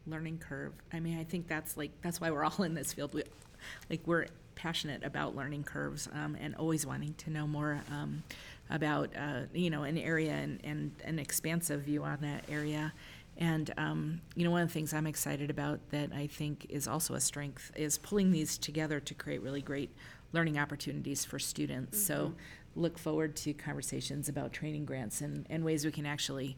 learning 0.07 0.39
curve. 0.39 0.73
I 0.93 1.01
mean, 1.01 1.19
I 1.19 1.25
think 1.25 1.49
that's 1.49 1.77
like 1.77 1.91
that's 2.03 2.21
why 2.21 2.31
we're 2.31 2.45
all 2.45 2.63
in 2.63 2.75
this 2.75 2.93
field. 2.93 3.15
We, 3.15 3.23
like 3.89 4.01
we're 4.07 4.27
passionate 4.55 5.03
about 5.03 5.35
learning 5.35 5.65
curves 5.65 6.09
um, 6.13 6.37
and 6.41 6.55
always 6.57 6.87
wanting 6.87 7.15
to 7.15 7.31
know 7.31 7.47
more 7.47 7.81
um, 7.91 8.23
about 8.71 9.11
uh, 9.17 9.43
you 9.53 9.71
know 9.71 9.85
an 9.85 9.99
area 9.99 10.33
and, 10.33 10.61
and 10.65 10.93
an 11.05 11.19
expansive 11.19 11.83
view 11.83 12.03
on 12.03 12.19
that 12.23 12.45
area. 12.49 12.93
And 13.43 13.75
um, 13.77 14.21
you 14.37 14.45
know, 14.45 14.53
one 14.53 14.63
of 14.63 14.69
the 14.69 14.73
things 14.73 14.95
I'm 14.95 15.09
excited 15.09 15.51
about 15.51 15.81
that 15.91 16.13
I 16.15 16.29
think 16.29 16.67
is 16.69 16.87
also 16.87 17.15
a 17.15 17.21
strength 17.21 17.73
is 17.75 17.99
pulling 17.99 18.31
these 18.31 18.57
together 18.57 19.01
to 19.01 19.15
create 19.15 19.43
really 19.43 19.61
great 19.61 19.91
learning 20.31 20.61
opportunities 20.61 21.25
for 21.25 21.41
students. 21.41 21.99
Mm-hmm. 21.99 22.07
So 22.07 22.35
look 22.77 22.99
forward 22.99 23.35
to 23.37 23.53
conversations 23.53 24.29
about 24.29 24.53
training 24.53 24.85
grants 24.85 25.23
and, 25.23 25.45
and 25.51 25.65
ways 25.65 25.85
we 25.85 25.91
can 25.91 26.07
actually 26.07 26.57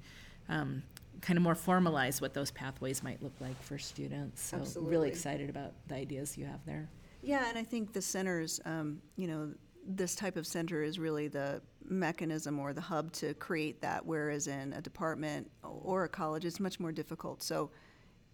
um, 0.50 0.83
kind 1.23 1.38
of 1.38 1.43
more 1.43 1.55
formalize 1.55 2.21
what 2.21 2.35
those 2.35 2.50
pathways 2.50 3.03
might 3.03 3.23
look 3.23 3.35
like 3.41 3.61
for 3.62 3.79
students. 3.79 4.43
So 4.43 4.59
Absolutely. 4.59 4.91
really 4.91 5.09
excited 5.09 5.49
about 5.49 5.73
the 5.88 5.95
ideas 5.95 6.37
you 6.37 6.45
have 6.45 6.61
there. 6.67 6.91
Yeah, 7.23 7.49
and 7.49 7.57
I 7.57 7.62
think 7.62 7.95
the 7.95 8.03
centers, 8.03 8.61
um, 8.67 9.00
you 9.17 9.26
know, 9.26 9.55
this 9.87 10.14
type 10.14 10.37
of 10.37 10.47
center 10.47 10.83
is 10.83 10.99
really 10.99 11.29
the 11.29 11.62
mechanism 11.85 12.59
or 12.59 12.73
the 12.73 12.81
hub 12.81 13.12
to 13.12 13.35
create 13.35 13.81
that, 13.83 14.05
whereas 14.05 14.47
in 14.47 14.73
a 14.73 14.81
department 14.81 15.50
or 15.62 16.05
a 16.05 16.09
college, 16.09 16.45
it's 16.45 16.61
much 16.61 16.81
more 16.81 16.93
difficult. 16.93 17.43
So, 17.43 17.71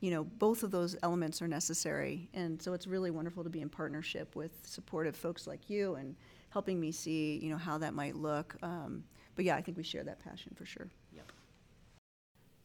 you 0.01 0.11
know, 0.11 0.25
both 0.25 0.63
of 0.63 0.71
those 0.71 0.97
elements 1.03 1.43
are 1.43 1.49
necessary. 1.49 2.29
And 2.33 2.61
so 2.63 2.73
it's 2.73 2.87
really 2.87 3.11
wonderful 3.11 3.45
to 3.45 3.51
be 3.51 3.61
in 3.61 3.69
partnership 3.69 4.37
with 4.37 4.53
supportive 4.63 5.17
folks 5.17 5.47
like 5.47 5.69
you 5.69 5.97
and 5.97 6.17
helping 6.51 6.81
me 6.81 6.93
see, 6.93 7.39
you 7.43 7.51
know, 7.51 7.59
how 7.59 7.79
that 7.79 7.95
might 7.95 8.17
look. 8.17 8.57
Um, 8.63 9.05
but 9.37 9.45
yeah, 9.45 9.57
I 9.57 9.63
think 9.63 9.77
we 9.77 9.83
share 9.83 10.05
that 10.05 10.21
passion 10.21 10.53
for 10.57 10.65
sure. 10.65 10.89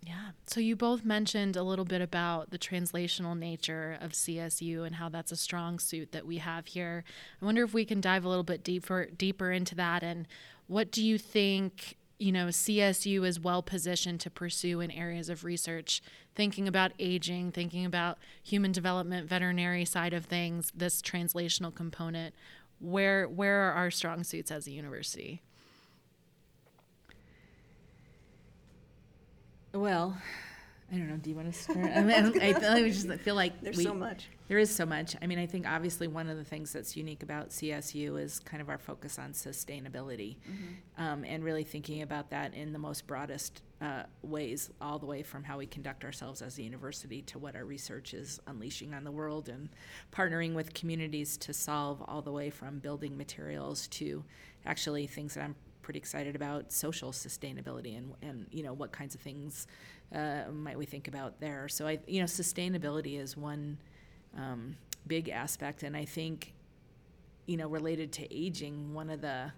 Yeah. 0.06 0.32
So 0.46 0.60
you 0.60 0.76
both 0.76 1.04
mentioned 1.04 1.56
a 1.56 1.64
little 1.64 1.86
bit 1.86 2.02
about 2.02 2.52
the 2.52 2.60
translational 2.60 3.38
nature 3.38 3.98
of 4.00 4.12
CSU 4.12 4.86
and 4.86 4.96
how 4.96 5.10
that's 5.10 5.32
a 5.32 5.36
strong 5.36 5.80
suit 5.80 6.12
that 6.12 6.28
we 6.28 6.38
have 6.38 6.68
here. 6.68 7.04
I 7.42 7.46
wonder 7.46 7.64
if 7.64 7.74
we 7.74 7.86
can 7.86 8.02
dive 8.02 8.24
a 8.24 8.30
little 8.30 8.44
bit 8.44 8.64
deeper 8.64 9.08
deeper 9.18 9.52
into 9.52 9.74
that 9.76 10.04
and 10.04 10.28
what 10.68 10.92
do 10.92 11.04
you 11.04 11.18
think, 11.18 11.96
you 12.20 12.32
know, 12.32 12.48
CSU 12.48 13.26
is 13.26 13.40
well 13.40 13.62
positioned 13.64 14.20
to 14.22 14.30
pursue 14.30 14.80
in 14.80 14.90
areas 14.92 15.30
of 15.30 15.44
research, 15.44 16.02
thinking 16.34 16.68
about 16.68 16.92
aging, 17.00 17.52
thinking 17.52 17.86
about 17.86 18.18
human 18.44 18.72
development, 18.72 19.28
veterinary 19.28 19.86
side 19.86 20.14
of 20.14 20.26
things, 20.26 20.72
this 20.76 21.02
translational 21.02 21.74
component. 21.74 22.36
Where 22.80 23.28
where 23.28 23.70
are 23.70 23.74
our 23.74 23.92
strong 23.92 24.24
suits 24.24 24.52
as 24.52 24.68
a 24.68 24.72
university? 24.72 25.42
Well, 29.76 30.18
I 30.92 30.96
don't 30.96 31.10
know. 31.10 31.18
Do 31.18 31.30
you 31.30 31.36
want 31.36 31.54
to 31.54 31.60
start? 31.60 31.78
I, 31.78 32.02
mean, 32.02 32.40
I, 32.42 32.54
I, 32.54 32.74
I 32.76 32.90
just 32.90 33.12
feel 33.22 33.36
like 33.36 33.62
There's 33.62 33.78
we- 33.78 33.84
so 33.84 33.94
much. 33.94 34.30
There 34.48 34.60
is 34.60 34.74
so 34.74 34.86
much. 34.86 35.16
I 35.24 35.26
mean, 35.26 35.40
I 35.40 35.48
think 35.48 35.68
obviously 35.68 36.08
one 36.08 36.30
of 36.30 36.38
the 36.38 36.44
things 36.44 36.72
that's 36.72 36.96
unique 36.96 37.24
about 37.24 37.50
CSU 37.50 38.22
is 38.22 38.40
kind 38.40 38.62
of 38.62 38.70
our 38.70 38.78
focus 38.78 39.18
on 39.18 39.34
sustainability 39.34 40.36
um, 41.00 41.26
and 41.26 41.44
really 41.44 41.64
thinking 41.64 42.04
about 42.04 42.30
that 42.30 42.54
in 42.54 42.72
the 42.72 42.78
most 42.78 43.08
broadest 43.08 43.64
uh, 43.82 44.04
ways, 44.22 44.70
all 44.80 45.00
the 45.00 45.08
way 45.08 45.24
from 45.24 45.44
how 45.44 45.58
we 45.58 45.66
conduct 45.66 46.06
ourselves 46.06 46.44
as 46.44 46.60
a 46.60 46.62
university 46.62 47.24
to 47.24 47.40
what 47.40 47.56
our 47.56 47.66
research 47.66 48.14
is 48.14 48.40
unleashing 48.46 48.94
on 48.94 49.04
the 49.04 49.12
world 49.12 49.50
and 49.50 49.68
partnering 50.14 50.54
with 50.54 50.76
communities 50.76 51.38
to 51.38 51.52
solve 51.52 52.04
all 52.08 52.22
the 52.22 52.32
way 52.32 52.52
from 52.52 52.78
building 52.78 53.18
materials 53.18 53.88
to 53.88 54.24
actually 54.68 55.08
things 55.08 55.34
that 55.34 55.44
I'm 55.44 55.56
pretty 55.86 56.00
excited 56.00 56.36
about 56.36 56.72
social 56.72 57.12
sustainability 57.12 57.96
and, 57.96 58.12
and 58.24 58.48
you 58.52 58.64
know 58.64 58.74
what 58.74 58.92
kinds 58.92 59.14
of 59.14 59.22
things 59.22 59.68
uh, 60.16 60.42
might 60.52 60.78
we 60.78 60.86
think 60.86 61.08
about 61.08 61.40
there 61.40 61.70
so 61.70 61.86
i 61.86 62.00
you 62.08 62.20
know 62.20 62.26
sustainability 62.26 63.20
is 63.20 63.38
one 63.38 63.78
um, 64.36 64.76
big 65.06 65.30
aspect 65.30 65.84
and 65.84 65.96
i 65.96 66.04
think 66.04 66.54
you 67.46 67.56
know 67.56 67.68
related 67.68 68.12
to 68.12 68.36
aging 68.36 68.96
one 68.96 69.12
of 69.12 69.22
the 69.22 69.52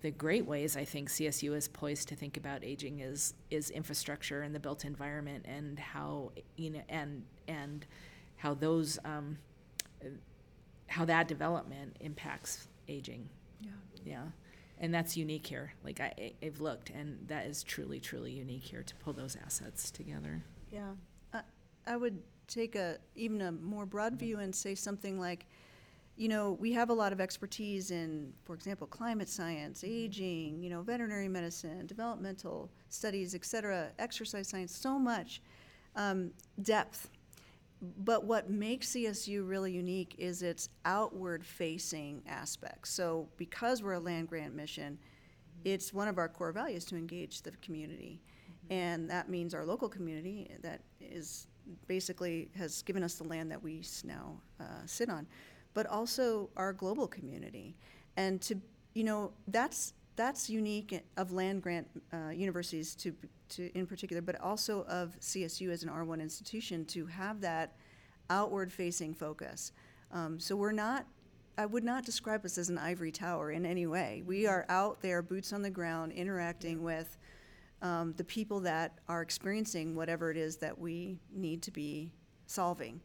the 0.00 0.10
great 0.10 0.44
ways 0.44 0.76
I 0.76 0.84
think 0.84 1.08
CSU 1.08 1.56
is 1.56 1.68
poised 1.68 2.08
to 2.08 2.16
think 2.16 2.36
about 2.36 2.64
aging 2.64 2.98
is 2.98 3.34
is 3.50 3.70
infrastructure 3.70 4.42
and 4.42 4.52
the 4.52 4.58
built 4.58 4.84
environment 4.84 5.46
and 5.48 5.78
how 5.78 6.32
you 6.56 6.70
know 6.70 6.82
and 6.88 7.22
and 7.46 7.86
how 8.36 8.54
those 8.54 8.98
um, 9.04 9.38
how 10.88 11.04
that 11.04 11.28
development 11.28 11.96
impacts 12.00 12.66
aging. 12.88 13.28
Yeah. 13.60 13.70
Yeah. 14.04 14.24
And 14.82 14.92
that's 14.92 15.16
unique 15.16 15.46
here. 15.46 15.72
Like 15.84 16.00
I, 16.00 16.34
I've 16.42 16.60
looked, 16.60 16.90
and 16.90 17.26
that 17.28 17.46
is 17.46 17.62
truly, 17.62 18.00
truly 18.00 18.32
unique 18.32 18.64
here 18.64 18.82
to 18.82 18.94
pull 18.96 19.12
those 19.12 19.36
assets 19.46 19.90
together. 19.90 20.42
Yeah, 20.72 20.90
I, 21.32 21.42
I 21.86 21.96
would 21.96 22.18
take 22.48 22.74
a, 22.74 22.98
even 23.14 23.40
a 23.42 23.52
more 23.52 23.86
broad 23.86 24.16
view 24.16 24.40
and 24.40 24.54
say 24.54 24.74
something 24.74 25.20
like, 25.20 25.46
you 26.16 26.28
know, 26.28 26.58
we 26.60 26.72
have 26.72 26.90
a 26.90 26.92
lot 26.92 27.12
of 27.12 27.20
expertise 27.20 27.92
in, 27.92 28.32
for 28.44 28.54
example, 28.54 28.88
climate 28.88 29.28
science, 29.28 29.84
aging, 29.86 30.62
you 30.62 30.68
know, 30.68 30.82
veterinary 30.82 31.28
medicine, 31.28 31.86
developmental 31.86 32.68
studies, 32.88 33.34
et 33.34 33.44
cetera, 33.44 33.88
exercise 33.98 34.48
science, 34.48 34.76
so 34.76 34.98
much 34.98 35.40
um, 35.94 36.32
depth. 36.60 37.08
But 37.98 38.24
what 38.24 38.48
makes 38.48 38.90
CSU 38.90 39.48
really 39.48 39.72
unique 39.72 40.14
is 40.16 40.42
its 40.42 40.68
outward 40.84 41.44
facing 41.44 42.22
aspects. 42.28 42.90
So, 42.90 43.28
because 43.36 43.82
we're 43.82 43.94
a 43.94 44.00
land 44.00 44.28
grant 44.28 44.54
mission, 44.54 44.98
it's 45.64 45.92
one 45.92 46.06
of 46.06 46.18
our 46.18 46.28
core 46.28 46.52
values 46.52 46.84
to 46.86 46.96
engage 46.96 47.42
the 47.42 47.50
community. 47.62 48.20
And 48.70 49.10
that 49.10 49.28
means 49.28 49.52
our 49.52 49.64
local 49.64 49.88
community 49.88 50.50
that 50.62 50.80
is 51.00 51.48
basically 51.86 52.48
has 52.56 52.82
given 52.82 53.02
us 53.02 53.14
the 53.14 53.24
land 53.24 53.50
that 53.50 53.62
we 53.62 53.82
now 54.04 54.40
uh, 54.60 54.64
sit 54.86 55.08
on, 55.08 55.26
but 55.74 55.86
also 55.86 56.50
our 56.56 56.72
global 56.72 57.06
community. 57.06 57.76
And 58.16 58.40
to, 58.42 58.60
you 58.94 59.04
know, 59.04 59.32
that's, 59.48 59.94
that's 60.16 60.50
unique 60.50 61.02
of 61.16 61.32
land 61.32 61.62
grant 61.62 61.88
uh, 62.12 62.30
universities 62.30 62.94
to, 62.96 63.14
to, 63.50 63.70
in 63.76 63.86
particular, 63.86 64.20
but 64.20 64.40
also 64.40 64.84
of 64.84 65.18
CSU 65.20 65.70
as 65.70 65.82
an 65.82 65.88
R1 65.88 66.20
institution 66.20 66.84
to 66.86 67.06
have 67.06 67.40
that 67.40 67.76
outward 68.30 68.72
facing 68.72 69.14
focus. 69.14 69.72
Um, 70.10 70.38
so 70.38 70.56
we're 70.56 70.72
not 70.72 71.06
I 71.58 71.66
would 71.66 71.84
not 71.84 72.06
describe 72.06 72.46
us 72.46 72.56
as 72.56 72.70
an 72.70 72.78
ivory 72.78 73.12
tower 73.12 73.50
in 73.50 73.66
any 73.66 73.86
way. 73.86 74.22
We 74.24 74.46
are 74.46 74.64
out 74.70 75.02
there, 75.02 75.20
boots 75.20 75.52
on 75.52 75.60
the 75.60 75.68
ground, 75.68 76.12
interacting 76.12 76.82
with 76.82 77.18
um, 77.82 78.14
the 78.16 78.24
people 78.24 78.60
that 78.60 78.98
are 79.06 79.20
experiencing 79.20 79.94
whatever 79.94 80.30
it 80.30 80.38
is 80.38 80.56
that 80.58 80.78
we 80.78 81.18
need 81.30 81.60
to 81.62 81.70
be 81.70 82.10
solving. 82.46 83.02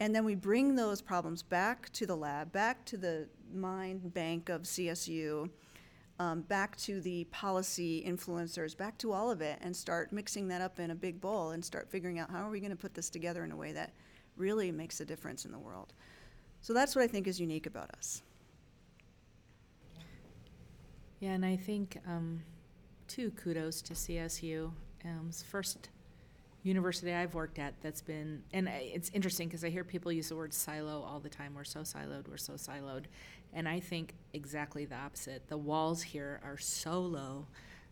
And 0.00 0.12
then 0.12 0.24
we 0.24 0.34
bring 0.34 0.74
those 0.74 1.00
problems 1.00 1.42
back 1.42 1.88
to 1.92 2.04
the 2.04 2.16
lab, 2.16 2.50
back 2.50 2.84
to 2.86 2.96
the 2.96 3.28
mind 3.52 4.12
bank 4.12 4.48
of 4.48 4.62
CSU, 4.62 5.48
um, 6.18 6.42
back 6.42 6.76
to 6.76 7.00
the 7.00 7.24
policy 7.24 8.04
influencers, 8.06 8.76
back 8.76 8.96
to 8.98 9.12
all 9.12 9.30
of 9.30 9.40
it, 9.40 9.58
and 9.62 9.74
start 9.74 10.12
mixing 10.12 10.48
that 10.48 10.60
up 10.60 10.78
in 10.78 10.90
a 10.90 10.94
big 10.94 11.20
bowl 11.20 11.50
and 11.50 11.64
start 11.64 11.90
figuring 11.90 12.18
out 12.18 12.30
how 12.30 12.46
are 12.46 12.50
we 12.50 12.60
going 12.60 12.70
to 12.70 12.76
put 12.76 12.94
this 12.94 13.10
together 13.10 13.44
in 13.44 13.50
a 13.50 13.56
way 13.56 13.72
that 13.72 13.92
really 14.36 14.70
makes 14.70 15.00
a 15.00 15.04
difference 15.04 15.44
in 15.44 15.52
the 15.52 15.58
world. 15.58 15.92
So 16.60 16.72
that's 16.72 16.94
what 16.94 17.02
I 17.02 17.08
think 17.08 17.26
is 17.26 17.40
unique 17.40 17.66
about 17.66 17.90
us. 17.96 18.22
Yeah, 21.20 21.30
and 21.30 21.44
I 21.44 21.56
think, 21.56 21.98
um, 22.06 22.42
kudos 23.36 23.80
to 23.82 23.94
CSU. 23.94 24.70
Um, 25.04 25.26
it's 25.28 25.42
first 25.42 25.88
university 26.64 27.12
I've 27.12 27.34
worked 27.34 27.58
at 27.58 27.74
that's 27.82 28.02
been, 28.02 28.42
and 28.52 28.68
it's 28.68 29.10
interesting 29.14 29.48
because 29.48 29.64
I 29.64 29.68
hear 29.68 29.84
people 29.84 30.10
use 30.10 30.30
the 30.30 30.36
word 30.36 30.52
silo 30.52 31.02
all 31.02 31.20
the 31.20 31.28
time. 31.28 31.54
We're 31.54 31.64
so 31.64 31.80
siloed, 31.80 32.28
we're 32.28 32.36
so 32.36 32.54
siloed. 32.54 33.04
And 33.54 33.68
I 33.68 33.80
think 33.80 34.14
exactly 34.32 34.84
the 34.84 34.96
opposite. 34.96 35.48
The 35.48 35.56
walls 35.56 36.02
here 36.02 36.40
are 36.44 36.58
so 36.58 37.00
low 37.00 37.46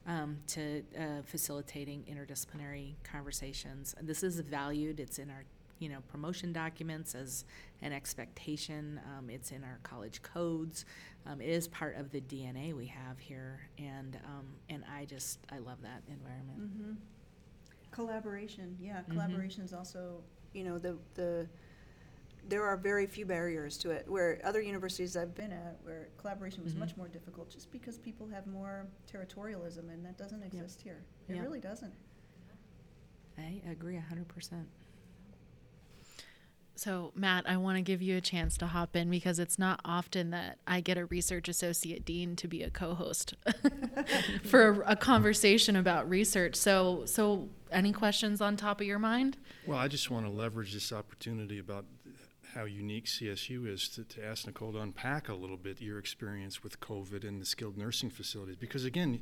um, 0.07 0.38
to 0.49 0.83
uh, 0.99 1.23
facilitating 1.25 2.04
interdisciplinary 2.11 2.95
conversations. 3.04 3.95
This 4.02 4.25
is 4.25 4.40
valued, 4.40 4.99
it's 5.00 5.19
in 5.19 5.31
our 5.31 5.45
you 5.78 5.88
know 5.88 5.99
promotion 6.12 6.52
documents 6.52 7.14
as 7.14 7.45
an 7.81 7.92
expectation. 7.92 9.00
Um, 9.16 9.31
it's 9.31 9.50
in 9.52 9.62
our 9.64 9.78
college 9.83 10.21
codes. 10.23 10.85
Um, 11.26 11.40
it 11.40 11.49
is 11.49 11.69
part 11.69 11.97
of 11.97 12.11
the 12.11 12.21
DNA 12.21 12.73
we 12.75 12.87
have 12.87 13.19
here, 13.19 13.61
and 13.78 14.16
um, 14.26 14.47
and 14.69 14.85
I 14.92 15.04
just 15.04 15.38
I 15.50 15.59
love 15.59 15.78
that 15.83 16.02
environment. 16.09 16.61
Mm-hmm. 16.61 16.92
Collaboration, 17.92 18.76
yeah, 18.81 19.00
Mhm. 19.02 19.11
collaboration 19.11 19.64
is 19.64 19.75
also, 19.75 20.23
you 20.54 20.64
know, 20.64 20.78
the, 20.78 20.97
the, 21.14 21.47
there 22.49 22.65
are 22.65 22.77
very 22.77 23.07
few 23.07 23.25
barriers 23.25 23.79
to 23.79 23.91
it, 23.91 24.09
where 24.09 24.41
other 24.45 24.61
universities 24.61 25.17
I've 25.17 25.35
been 25.35 25.53
at, 25.53 25.79
where 25.85 26.09
collaboration 26.19 26.65
was 26.65 26.75
Mhm. 26.75 26.79
much 26.79 26.97
more 26.97 27.09
difficult, 27.09 27.51
just 27.51 27.71
because 27.71 27.99
people 27.99 28.27
have 28.29 28.47
more 28.47 28.87
territorialism, 29.07 29.89
and 29.91 30.05
that 30.05 30.19
doesn't 30.19 30.43
exist 30.43 30.81
here. 30.83 31.05
It 31.29 31.35
Yep. 31.37 31.43
really 31.45 31.61
doesn't. 31.61 31.95
I 33.39 33.63
agree 33.67 33.97
hundred 33.97 34.29
percent. 34.29 34.69
So, 36.75 37.13
Matt, 37.15 37.49
I 37.49 37.59
want 37.59 37.77
to 37.77 37.83
give 37.83 38.03
you 38.03 38.17
a 38.17 38.21
chance 38.21 38.57
to 38.57 38.67
hop 38.67 38.97
in 38.97 39.09
because 39.11 39.39
it's 39.39 39.59
not 39.59 39.81
often 39.85 40.31
that 40.31 40.59
I 40.67 40.81
get 40.81 40.97
a 40.99 41.05
research 41.07 41.49
associate 41.49 42.05
dean 42.05 42.35
to 42.37 42.49
be 42.49 42.63
a 42.63 42.71
co-host 42.71 43.35
for 44.45 44.83
a, 44.83 44.93
a 44.93 44.97
conversation 44.97 45.77
about 45.77 46.09
research. 46.09 46.57
So, 46.57 47.05
so 47.05 47.51
any 47.71 47.93
questions 47.93 48.41
on 48.41 48.57
top 48.57 48.81
of 48.81 48.87
your 48.87 48.99
mind? 48.99 49.37
Well, 49.67 49.79
I 49.79 49.87
just 49.87 50.11
want 50.11 50.27
to 50.27 50.33
leverage 50.33 50.73
this 50.73 50.93
opportunity 50.93 51.59
about 51.59 51.85
how 52.55 52.65
unique 52.65 53.07
CSU 53.07 53.67
is 53.67 53.89
to, 53.91 54.05
to 54.05 54.25
ask 54.25 54.47
Nicole 54.47 54.73
to 54.73 54.79
unpack 54.79 55.29
a 55.29 55.35
little 55.35 55.57
bit 55.57 55.81
your 55.81 55.99
experience 55.99 56.63
with 56.63 56.81
COVID 56.81 57.27
and 57.27 57.41
the 57.41 57.47
skilled 57.47 57.77
nursing 57.77 58.11
facilities. 58.11 58.57
Because 58.57 58.85
again, 58.85 59.21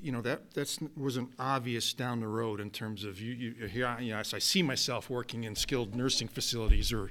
you 0.00 0.12
know 0.12 0.22
that 0.22 0.54
that's 0.54 0.78
wasn't 0.96 1.30
obvious 1.38 1.92
down 1.92 2.20
the 2.20 2.28
road 2.28 2.60
in 2.60 2.70
terms 2.70 3.04
of 3.04 3.20
you. 3.20 3.32
you 3.32 3.66
here, 3.66 3.86
I, 3.86 4.00
yes, 4.00 4.32
I 4.32 4.38
see 4.38 4.62
myself 4.62 5.10
working 5.10 5.44
in 5.44 5.54
skilled 5.54 5.94
nursing 5.94 6.28
facilities, 6.28 6.92
or 6.92 7.10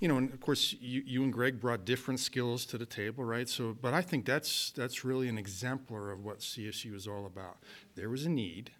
you 0.00 0.08
know, 0.08 0.16
and 0.16 0.32
of 0.32 0.40
course, 0.40 0.74
you, 0.80 1.02
you 1.06 1.22
and 1.22 1.32
Greg 1.32 1.60
brought 1.60 1.84
different 1.84 2.20
skills 2.20 2.64
to 2.66 2.78
the 2.78 2.86
table, 2.86 3.24
right? 3.24 3.48
So, 3.48 3.76
but 3.80 3.92
I 3.92 4.02
think 4.02 4.24
that's 4.24 4.70
that's 4.70 5.04
really 5.04 5.28
an 5.28 5.36
exemplar 5.36 6.10
of 6.10 6.24
what 6.24 6.38
CSU 6.38 6.94
is 6.94 7.06
all 7.06 7.26
about. 7.26 7.58
There 7.96 8.08
was 8.08 8.24
a 8.24 8.30
need, 8.30 8.70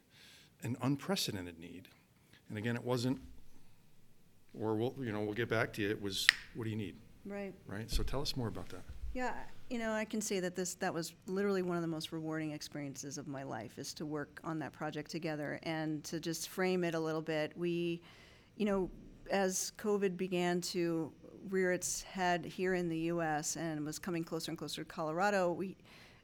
an 0.63 0.77
unprecedented 0.81 1.59
need, 1.59 1.89
and 2.49 2.57
again, 2.57 2.77
it 2.77 2.85
wasn't 2.85 3.21
or 4.59 4.75
we'll, 4.75 4.95
you 5.01 5.13
know, 5.13 5.21
we'll 5.21 5.35
get 5.35 5.49
back 5.49 5.73
to 5.75 5.83
you. 5.83 5.91
It 5.91 6.01
was, 6.01 6.27
what 6.55 6.65
do 6.65 6.71
you 6.71 6.77
need, 6.77 6.97
Right. 7.25 7.55
right? 7.67 7.91
So 7.91 8.03
tell 8.03 8.21
us 8.21 8.37
more 8.37 8.49
about 8.49 8.69
that. 8.71 8.83
Yeah, 9.15 9.35
you 9.69 9.79
know, 9.79 9.93
I 9.93 10.05
can 10.05 10.21
say 10.21 10.41
that 10.41 10.57
this, 10.57 10.75
that 10.75 10.93
was 10.93 11.13
literally 11.27 11.63
one 11.63 11.77
of 11.77 11.83
the 11.83 11.89
most 11.89 12.13
rewarding 12.13 12.53
experiences 12.53 13.19
of 13.19 13.27
my 13.29 13.43
life, 13.43 13.79
is 13.79 13.93
to 13.95 14.07
work 14.07 14.41
on 14.45 14.59
that 14.61 14.73
project 14.73 15.11
together. 15.11 15.59
And 15.65 16.03
to 16.05 16.19
just 16.21 16.49
frame 16.49 16.83
it 16.85 16.95
a 16.95 17.01
little 17.01 17.21
bit, 17.23 17.53
we, 17.57 18.01
you 18.57 18.65
know, 18.65 18.91
as 19.31 19.73
COVID 19.79 20.17
began 20.17 20.61
to 20.63 21.13
rear 21.49 21.73
its 21.73 22.03
head 22.03 22.45
here 22.45 22.75
in 22.75 22.89
the 22.89 22.99
US 22.99 23.57
and 23.57 23.85
was 23.85 23.99
coming 23.99 24.25
closer 24.25 24.51
and 24.51 24.59
closer 24.59 24.83
to 24.83 24.89
Colorado, 24.89 25.53
we, 25.53 25.77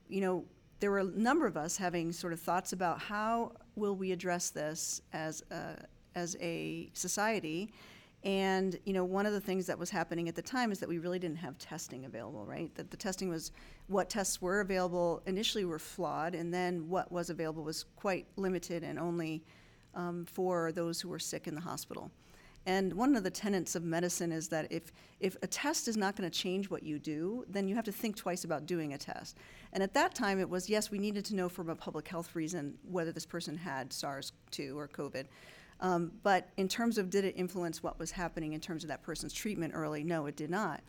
you 0.08 0.20
know, 0.20 0.44
there 0.80 0.90
were 0.90 1.00
a 1.00 1.04
number 1.04 1.46
of 1.46 1.56
us 1.56 1.76
having 1.76 2.12
sort 2.12 2.32
of 2.32 2.40
thoughts 2.40 2.72
about 2.72 3.00
how 3.00 3.52
will 3.74 3.96
we 3.96 4.12
address 4.12 4.50
this 4.50 5.02
as 5.12 5.42
a, 5.50 5.84
as 6.14 6.36
a 6.40 6.88
society. 6.92 7.70
And 8.24 8.78
you 8.84 8.92
know, 8.92 9.04
one 9.04 9.26
of 9.26 9.32
the 9.32 9.40
things 9.40 9.66
that 9.66 9.78
was 9.78 9.90
happening 9.90 10.28
at 10.28 10.34
the 10.34 10.42
time 10.42 10.72
is 10.72 10.80
that 10.80 10.88
we 10.88 10.98
really 10.98 11.18
didn't 11.18 11.38
have 11.38 11.56
testing 11.58 12.04
available, 12.04 12.44
right? 12.44 12.74
That 12.74 12.90
the 12.90 12.96
testing 12.96 13.28
was 13.28 13.52
what 13.86 14.10
tests 14.10 14.42
were 14.42 14.60
available 14.60 15.22
initially 15.26 15.64
were 15.64 15.78
flawed, 15.78 16.34
and 16.34 16.52
then 16.52 16.88
what 16.88 17.12
was 17.12 17.30
available 17.30 17.62
was 17.62 17.84
quite 17.96 18.26
limited 18.36 18.82
and 18.82 18.98
only 18.98 19.44
um, 19.94 20.24
for 20.26 20.72
those 20.72 21.00
who 21.00 21.08
were 21.08 21.18
sick 21.18 21.46
in 21.46 21.54
the 21.54 21.60
hospital. 21.60 22.10
And 22.66 22.92
one 22.92 23.16
of 23.16 23.24
the 23.24 23.30
tenets 23.30 23.74
of 23.76 23.82
medicine 23.82 24.30
is 24.30 24.48
that 24.48 24.70
if, 24.70 24.92
if 25.20 25.36
a 25.42 25.46
test 25.46 25.88
is 25.88 25.96
not 25.96 26.16
going 26.16 26.30
to 26.30 26.38
change 26.38 26.68
what 26.68 26.82
you 26.82 26.98
do, 26.98 27.44
then 27.48 27.66
you 27.66 27.74
have 27.74 27.86
to 27.86 27.92
think 27.92 28.14
twice 28.14 28.44
about 28.44 28.66
doing 28.66 28.92
a 28.92 28.98
test. 28.98 29.38
And 29.72 29.82
at 29.82 29.94
that 29.94 30.14
time, 30.14 30.38
it 30.38 30.50
was 30.50 30.68
yes, 30.68 30.90
we 30.90 30.98
needed 30.98 31.24
to 31.26 31.34
know 31.34 31.48
from 31.48 31.70
a 31.70 31.74
public 31.74 32.06
health 32.08 32.34
reason 32.34 32.76
whether 32.82 33.10
this 33.10 33.24
person 33.24 33.56
had 33.56 33.90
SARS 33.90 34.32
2 34.50 34.78
or 34.78 34.86
COVID. 34.86 35.26
Um, 35.80 36.12
but 36.22 36.48
in 36.56 36.68
terms 36.68 36.98
of 36.98 37.10
did 37.10 37.24
it 37.24 37.34
influence 37.36 37.82
what 37.82 37.98
was 37.98 38.10
happening 38.10 38.52
in 38.52 38.60
terms 38.60 38.82
of 38.82 38.88
that 38.88 39.02
person's 39.02 39.32
treatment 39.32 39.74
early? 39.74 40.02
No, 40.02 40.26
it 40.26 40.36
did 40.36 40.50
not. 40.50 40.82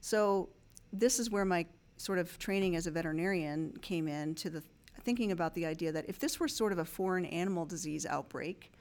So 0.00 0.48
this 0.92 1.18
is 1.18 1.30
where 1.30 1.44
my 1.44 1.66
sort 1.96 2.18
of 2.18 2.38
training 2.38 2.76
as 2.76 2.86
a 2.86 2.90
veterinarian 2.90 3.74
came 3.82 4.06
in 4.06 4.34
to 4.36 4.50
the 4.50 4.62
thinking 5.02 5.32
about 5.32 5.54
the 5.54 5.66
idea 5.66 5.90
that 5.92 6.04
if 6.08 6.18
this 6.18 6.38
were 6.38 6.48
sort 6.48 6.72
of 6.72 6.78
a 6.78 6.84
foreign 6.84 7.24
animal 7.24 7.64
disease 7.64 8.06
outbreak, 8.06 8.72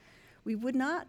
we 0.44 0.56
would 0.56 0.76
not 0.76 1.08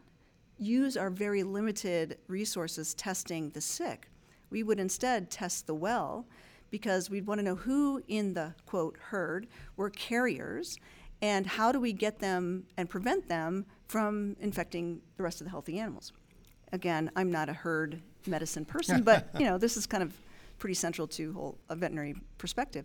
use 0.59 0.97
our 0.97 1.11
very 1.11 1.43
limited 1.43 2.19
resources 2.27 2.95
testing 2.95 3.51
the 3.51 3.61
sick. 3.61 4.09
We 4.51 4.63
would 4.63 4.81
instead 4.81 5.31
test 5.31 5.67
the 5.67 5.75
well 5.75 6.27
because 6.71 7.11
we'd 7.11 7.27
want 7.27 7.39
to 7.39 7.45
know 7.45 7.55
who 7.55 8.03
in 8.09 8.35
the 8.35 8.55
quote 8.67 8.97
herd 9.01 9.47
were 9.77 9.91
carriers 9.91 10.79
and 11.23 11.47
how 11.47 11.73
do 11.73 11.81
we 11.81 11.93
get 11.93 12.19
them 12.19 12.65
and 12.77 12.89
prevent 12.89 13.29
them 13.29 13.67
from 13.89 14.37
infecting 14.41 15.01
the 15.17 15.23
rest 15.23 15.41
of 15.41 15.47
the 15.47 15.51
healthy 15.51 15.79
animals. 15.79 16.13
Again, 16.73 17.11
I'm 17.17 17.31
not 17.31 17.49
a 17.49 17.55
herd 17.55 18.01
medicine 18.27 18.65
person, 18.65 19.03
but 19.03 19.29
you 19.39 19.47
know 19.47 19.59
this 19.59 19.77
is 19.77 19.87
kind 19.87 20.03
of 20.03 20.15
pretty 20.59 20.75
central 20.75 21.07
to 21.07 21.33
whole 21.33 21.59
a 21.69 21.77
veterinary 21.77 22.15
perspective. 22.37 22.85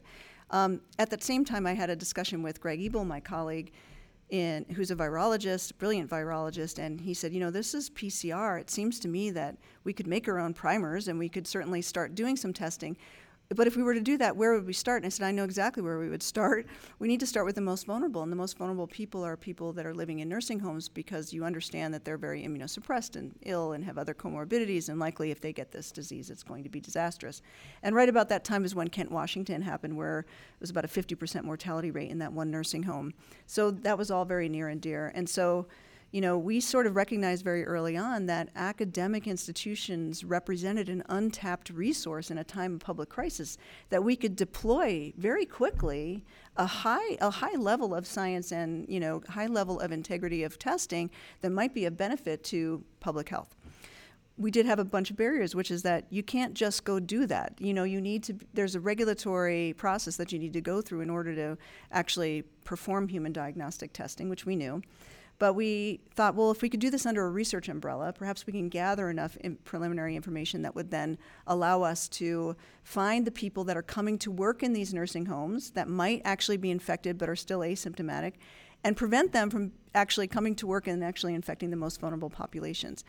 Um, 0.51 0.81
at 0.99 1.09
the 1.09 1.17
same 1.19 1.43
time, 1.43 1.65
I 1.65 1.73
had 1.73 1.89
a 1.89 1.95
discussion 1.95 2.43
with 2.43 2.61
Greg 2.61 2.81
Ebel, 2.81 3.05
my 3.05 3.19
colleague, 3.19 3.71
in, 4.29 4.65
who's 4.75 4.91
a 4.91 4.95
virologist, 4.95 5.77
brilliant 5.77 6.09
virologist, 6.09 6.79
and 6.79 7.01
he 7.01 7.13
said, 7.13 7.33
you 7.33 7.39
know, 7.39 7.49
this 7.49 7.73
is 7.73 7.89
PCR. 7.89 8.59
It 8.59 8.69
seems 8.69 8.99
to 9.01 9.07
me 9.07 9.31
that 9.31 9.57
we 9.83 9.93
could 9.93 10.07
make 10.07 10.27
our 10.27 10.39
own 10.39 10.53
primers 10.53 11.07
and 11.07 11.17
we 11.19 11.29
could 11.29 11.47
certainly 11.47 11.81
start 11.81 12.15
doing 12.15 12.35
some 12.35 12.53
testing. 12.53 12.97
But 13.53 13.67
if 13.67 13.75
we 13.75 13.83
were 13.83 13.93
to 13.93 14.01
do 14.01 14.17
that, 14.17 14.36
where 14.36 14.53
would 14.53 14.65
we 14.65 14.74
start? 14.74 15.03
And 15.03 15.05
I 15.05 15.10
said, 15.10 15.25
I 15.25 15.31
know 15.31 15.43
exactly 15.43 15.83
where 15.83 16.00
we 16.00 16.10
would 16.10 16.24
start. 16.24 16.67
We 17.00 17.07
need 17.10 17.19
to 17.19 17.27
start 17.27 17.45
with 17.45 17.55
the 17.55 17.62
most 17.62 17.86
vulnerable. 17.86 18.24
And 18.24 18.31
the 18.31 18.38
most 18.38 18.57
vulnerable 18.57 18.88
people 18.88 19.25
are 19.25 19.36
people 19.36 19.74
that 19.74 19.86
are 19.86 19.93
living 19.93 20.19
in 20.19 20.29
nursing 20.29 20.60
homes 20.60 20.88
because 20.88 21.33
you 21.33 21.43
understand 21.43 21.93
that 21.93 22.05
they're 22.05 22.17
very 22.17 22.43
immunosuppressed 22.43 23.17
and 23.17 23.36
ill 23.41 23.74
and 23.74 23.83
have 23.83 23.98
other 23.98 24.13
comorbidities. 24.13 24.88
And 24.88 25.00
likely, 25.00 25.31
if 25.31 25.41
they 25.41 25.51
get 25.51 25.72
this 25.72 25.91
disease, 25.91 26.29
it's 26.29 26.43
going 26.43 26.63
to 26.63 26.69
be 26.69 26.79
disastrous. 26.79 27.41
And 27.81 27.93
right 27.93 28.07
about 28.07 28.29
that 28.29 28.45
time 28.45 28.63
is 28.63 28.74
when 28.74 28.88
Kent, 28.88 29.12
Washington 29.12 29.62
happened, 29.62 29.98
where 29.98 30.19
it 30.19 30.62
was 30.62 30.69
about 30.69 30.86
a 30.86 30.88
50% 30.88 31.43
mortality 31.43 31.91
rate 31.91 32.10
in 32.10 32.19
that 32.19 32.31
one 32.31 32.50
nursing 32.50 32.83
home. 32.83 33.13
So 33.48 33.72
that 33.72 33.98
was 33.98 34.10
all 34.10 34.24
very 34.24 34.48
near 34.48 34.69
and 34.69 34.79
dear. 34.79 35.12
And 35.13 35.27
so 35.27 35.67
you 36.13 36.22
know, 36.22 36.38
we 36.38 36.60
sort 36.60 36.86
of 36.86 36.96
recognized 36.96 37.43
very 37.43 37.65
early 37.65 37.98
on 37.98 38.27
that 38.27 38.50
academic 38.55 39.27
institutions 39.27 40.24
represented 40.24 40.88
an 40.88 41.01
untapped 41.10 41.72
resource 41.72 42.29
in 42.29 42.38
a 42.38 42.43
time 42.43 42.75
of 42.75 42.82
public 42.82 43.10
crisis 43.10 43.58
that 43.89 44.03
we 44.03 44.15
could 44.15 44.36
deploy 44.36 45.12
very 45.17 45.43
quickly 45.43 46.24
a 46.55 46.67
high 46.67 47.17
a 47.20 47.32
high 47.32 47.55
level 47.55 47.96
of 47.96 48.05
science 48.05 48.51
and 48.51 48.88
you 48.88 49.00
know 49.00 49.24
high 49.27 49.48
level 49.48 49.79
of 49.79 49.91
integrity 49.91 50.43
of 50.43 50.60
testing 50.60 51.10
that 51.41 51.50
might 51.50 51.74
be 51.74 51.86
a 51.86 51.91
benefit 51.91 52.43
to 52.43 52.84
public 53.00 53.29
health 53.29 53.55
we 54.38 54.51
did 54.51 54.65
have 54.65 54.79
a 54.79 54.84
bunch 54.84 55.12
of 55.12 55.15
barriers, 55.15 55.53
which 55.53 55.70
is 55.70 55.84
that 55.84 56.05
you 56.10 56.24
can't 56.24 56.55
just 56.55 56.84
go 56.84 57.00
do 57.00 57.27
that. 57.27 57.53
You 57.60 57.72
know, 57.72 57.84
you 57.84 58.01
need 58.01 58.24
to, 58.24 58.36
there's 58.55 58.74
a 58.74 58.79
regulatory 58.79 59.75
process 59.77 60.15
that 60.15 60.32
you 60.32 60.39
need 60.39 60.53
to 60.53 60.62
go 60.62 60.82
through 60.82 61.01
in 61.01 61.10
order 61.12 61.36
to 61.36 61.55
actually 61.91 62.41
perform 62.63 63.10
human 63.10 63.32
diagnostic 63.32 63.93
testing, 63.93 64.29
which 64.29 64.43
we 64.43 64.55
knew. 64.55 64.82
But 65.43 65.55
we 65.55 66.00
thought, 66.15 66.35
well, 66.35 66.51
if 66.51 66.62
we 66.62 66.69
could 66.69 66.79
do 66.79 66.89
this 66.89 67.05
under 67.05 67.25
a 67.25 67.29
research 67.29 67.67
umbrella, 67.67 68.13
perhaps 68.13 68.47
we 68.47 68.53
can 68.53 68.69
gather 68.69 69.09
enough 69.09 69.35
in 69.41 69.57
preliminary 69.57 70.15
information 70.15 70.62
that 70.62 70.73
would 70.73 70.89
then 70.89 71.17
allow 71.45 71.81
us 71.81 72.07
to 72.07 72.55
find 72.81 73.27
the 73.27 73.31
people 73.31 73.65
that 73.65 73.75
are 73.75 73.81
coming 73.81 74.17
to 74.19 74.31
work 74.31 74.63
in 74.63 74.71
these 74.71 74.93
nursing 74.93 75.25
homes 75.25 75.71
that 75.71 75.89
might 75.89 76.21
actually 76.23 76.55
be 76.55 76.71
infected 76.71 77.17
but 77.17 77.27
are 77.27 77.35
still 77.35 77.59
asymptomatic 77.59 78.35
and 78.85 78.95
prevent 78.95 79.33
them 79.33 79.50
from 79.50 79.73
actually 79.93 80.27
coming 80.27 80.55
to 80.55 80.65
work 80.65 80.88
and 80.88 81.03
actually 81.03 81.33
infecting 81.33 81.71
the 81.71 81.75
most 81.75 82.00
vulnerable 82.00 82.29
populations. 82.29 83.03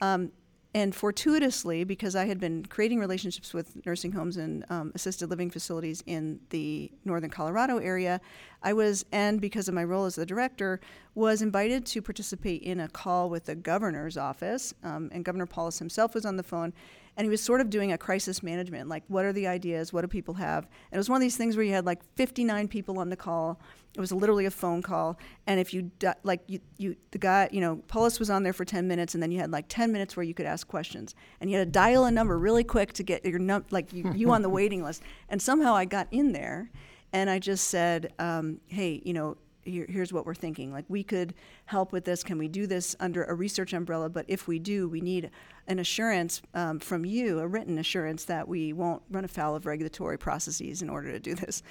Um, 0.00 0.30
and 0.76 0.94
fortuitously, 0.94 1.84
because 1.84 2.14
I 2.14 2.26
had 2.26 2.38
been 2.38 2.62
creating 2.66 3.00
relationships 3.00 3.54
with 3.54 3.86
nursing 3.86 4.12
homes 4.12 4.36
and 4.36 4.62
um, 4.68 4.92
assisted 4.94 5.30
living 5.30 5.50
facilities 5.50 6.04
in 6.04 6.38
the 6.50 6.92
northern 7.06 7.30
Colorado 7.30 7.78
area, 7.78 8.20
I 8.62 8.74
was, 8.74 9.06
and 9.10 9.40
because 9.40 9.68
of 9.68 9.74
my 9.74 9.84
role 9.84 10.04
as 10.04 10.16
the 10.16 10.26
director, 10.26 10.78
was 11.14 11.40
invited 11.40 11.86
to 11.86 12.02
participate 12.02 12.60
in 12.60 12.78
a 12.80 12.88
call 12.88 13.30
with 13.30 13.46
the 13.46 13.54
governor's 13.54 14.18
office. 14.18 14.74
Um, 14.84 15.08
and 15.14 15.24
Governor 15.24 15.46
Polis 15.46 15.78
himself 15.78 16.12
was 16.12 16.26
on 16.26 16.36
the 16.36 16.42
phone 16.42 16.74
and 17.16 17.24
he 17.24 17.30
was 17.30 17.42
sort 17.42 17.60
of 17.60 17.70
doing 17.70 17.92
a 17.92 17.98
crisis 17.98 18.42
management 18.42 18.88
like 18.88 19.02
what 19.08 19.24
are 19.24 19.32
the 19.32 19.46
ideas? 19.46 19.92
What 19.92 20.02
do 20.02 20.08
people 20.08 20.34
have? 20.34 20.64
And 20.64 20.96
it 20.96 20.98
was 20.98 21.08
one 21.08 21.16
of 21.16 21.22
these 21.22 21.36
things 21.36 21.56
where 21.56 21.64
you 21.64 21.72
had 21.72 21.86
like 21.86 22.02
59 22.16 22.68
people 22.68 22.98
on 22.98 23.08
the 23.08 23.16
call. 23.16 23.60
It 23.94 24.00
was 24.00 24.12
literally 24.12 24.44
a 24.44 24.50
phone 24.50 24.82
call. 24.82 25.18
And 25.46 25.58
if 25.58 25.72
you 25.72 25.90
like 26.22 26.42
you, 26.46 26.60
you 26.76 26.96
the 27.12 27.18
guy 27.18 27.48
you 27.50 27.60
know 27.60 27.76
Polis 27.88 28.18
was 28.18 28.28
on 28.28 28.42
there 28.42 28.52
for 28.52 28.64
10 28.64 28.86
minutes 28.86 29.14
and 29.14 29.22
then 29.22 29.30
you 29.30 29.38
had 29.38 29.50
like 29.50 29.66
10 29.68 29.90
minutes 29.92 30.16
where 30.16 30.24
you 30.24 30.34
could 30.34 30.46
ask 30.46 30.68
questions. 30.68 31.14
And 31.40 31.50
you 31.50 31.56
had 31.56 31.66
to 31.66 31.70
dial 31.70 32.04
a 32.04 32.10
number 32.10 32.38
really 32.38 32.64
quick 32.64 32.92
to 32.94 33.02
get 33.02 33.24
your 33.24 33.38
num 33.38 33.64
like 33.70 33.92
you, 33.92 34.12
you 34.14 34.30
on 34.30 34.42
the 34.42 34.50
waiting 34.60 34.82
list. 34.82 35.02
And 35.28 35.40
somehow 35.40 35.74
I 35.74 35.86
got 35.86 36.08
in 36.10 36.32
there 36.32 36.70
and 37.12 37.30
I 37.30 37.38
just 37.38 37.68
said 37.68 38.12
um, 38.18 38.60
hey 38.66 39.00
you 39.04 39.14
know 39.14 39.36
here, 39.66 39.86
here's 39.88 40.12
what 40.12 40.26
we're 40.26 40.34
thinking. 40.34 40.72
Like, 40.72 40.84
we 40.88 41.02
could 41.02 41.34
help 41.66 41.92
with 41.92 42.04
this. 42.04 42.22
Can 42.22 42.38
we 42.38 42.48
do 42.48 42.66
this 42.66 42.96
under 43.00 43.24
a 43.24 43.34
research 43.34 43.72
umbrella? 43.72 44.08
But 44.08 44.24
if 44.28 44.46
we 44.46 44.58
do, 44.58 44.88
we 44.88 45.00
need 45.00 45.30
an 45.68 45.78
assurance 45.78 46.42
um, 46.54 46.78
from 46.78 47.04
you, 47.04 47.40
a 47.40 47.46
written 47.46 47.78
assurance 47.78 48.24
that 48.24 48.46
we 48.46 48.72
won't 48.72 49.02
run 49.10 49.24
afoul 49.24 49.56
of 49.56 49.66
regulatory 49.66 50.18
processes 50.18 50.82
in 50.82 50.88
order 50.88 51.12
to 51.12 51.18
do 51.18 51.34
this. 51.34 51.62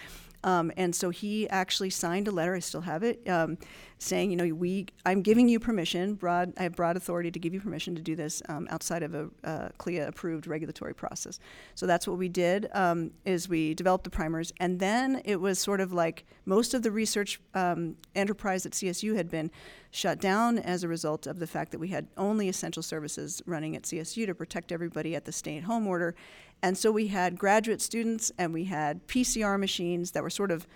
Um, 0.43 0.71
and 0.77 0.95
so 0.95 1.09
he 1.09 1.49
actually 1.49 1.89
signed 1.89 2.27
a 2.27 2.31
letter. 2.31 2.53
I 2.53 2.59
still 2.59 2.81
have 2.81 3.01
it, 3.01 3.27
um, 3.27 3.57
saying, 3.97 4.29
you 4.29 4.37
know, 4.37 4.53
we, 4.53 4.87
I'm 5.05 5.21
giving 5.21 5.47
you 5.47 5.59
permission. 5.59 6.15
Broad, 6.15 6.53
I 6.57 6.63
have 6.63 6.75
broad 6.75 6.97
authority 6.97 7.31
to 7.31 7.39
give 7.39 7.53
you 7.53 7.61
permission 7.61 7.95
to 7.95 8.01
do 8.01 8.15
this 8.15 8.41
um, 8.49 8.67
outside 8.69 9.03
of 9.03 9.15
a 9.15 9.29
uh, 9.43 9.69
CLIA-approved 9.77 10.47
regulatory 10.47 10.93
process. 10.93 11.39
So 11.75 11.85
that's 11.85 12.07
what 12.07 12.17
we 12.17 12.29
did. 12.29 12.67
Um, 12.73 13.11
is 13.23 13.47
we 13.47 13.73
developed 13.73 14.03
the 14.03 14.09
primers, 14.09 14.51
and 14.59 14.79
then 14.79 15.21
it 15.23 15.39
was 15.39 15.59
sort 15.59 15.79
of 15.79 15.93
like 15.93 16.25
most 16.45 16.73
of 16.73 16.83
the 16.83 16.91
research 16.91 17.39
um, 17.53 17.95
enterprise 18.15 18.65
at 18.65 18.73
CSU 18.73 19.15
had 19.15 19.29
been 19.29 19.49
shut 19.91 20.19
down 20.19 20.59
as 20.59 20.83
a 20.83 20.87
result 20.87 21.25
of 21.25 21.39
the 21.39 21.47
fact 21.47 21.71
that 21.71 21.79
we 21.79 21.87
had 21.87 22.07
only 22.17 22.49
essential 22.49 22.83
services 22.83 23.41
running 23.45 23.75
at 23.77 23.83
CSU 23.83 24.25
to 24.25 24.35
protect 24.35 24.73
everybody 24.73 25.15
at 25.15 25.23
the 25.23 25.31
stay-at-home 25.31 25.87
order. 25.87 26.15
And 26.61 26.77
so 26.77 26.91
we 26.91 27.07
had 27.07 27.37
graduate 27.37 27.81
students 27.81 28.31
and 28.37 28.53
we 28.53 28.65
had 28.65 29.07
PCR 29.07 29.59
machines 29.59 30.11
that 30.11 30.23
were 30.23 30.29
sort 30.29 30.51
of 30.51 30.67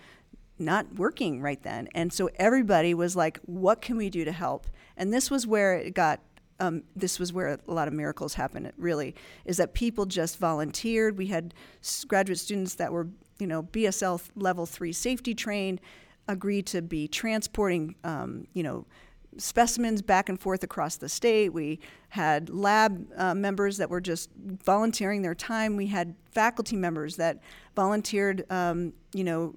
not 0.60 0.94
working 0.96 1.40
right 1.40 1.62
then. 1.62 1.88
And 1.94 2.12
so 2.12 2.30
everybody 2.36 2.94
was 2.94 3.16
like, 3.16 3.40
what 3.46 3.80
can 3.80 3.96
we 3.96 4.10
do 4.10 4.24
to 4.24 4.32
help? 4.32 4.66
And 4.96 5.12
this 5.12 5.30
was 5.30 5.46
where 5.46 5.74
it 5.74 5.94
got 5.94 6.20
um, 6.60 6.82
this 6.94 7.18
was 7.18 7.32
where 7.32 7.58
a 7.66 7.72
lot 7.72 7.88
of 7.88 7.94
miracles 7.94 8.34
happened. 8.34 8.70
Really, 8.76 9.14
is 9.44 9.56
that 9.56 9.72
people 9.74 10.06
just 10.06 10.38
volunteered. 10.38 11.16
We 11.16 11.28
had 11.28 11.54
graduate 12.06 12.38
students 12.38 12.74
that 12.74 12.92
were, 12.92 13.08
you 13.38 13.46
know, 13.46 13.62
BSL 13.62 14.20
level 14.36 14.66
three 14.66 14.92
safety 14.92 15.34
trained, 15.34 15.80
agreed 16.28 16.66
to 16.66 16.82
be 16.82 17.08
transporting, 17.08 17.94
um, 18.04 18.46
you 18.52 18.62
know, 18.62 18.86
specimens 19.38 20.02
back 20.02 20.28
and 20.28 20.38
forth 20.38 20.62
across 20.62 20.96
the 20.96 21.08
state. 21.08 21.52
We 21.52 21.80
had 22.10 22.50
lab 22.50 23.06
uh, 23.16 23.34
members 23.34 23.76
that 23.78 23.88
were 23.88 24.00
just 24.00 24.30
volunteering 24.36 25.22
their 25.22 25.34
time. 25.34 25.76
We 25.76 25.86
had 25.86 26.14
faculty 26.32 26.76
members 26.76 27.16
that 27.16 27.38
volunteered, 27.74 28.44
um, 28.50 28.92
you 29.14 29.24
know, 29.24 29.54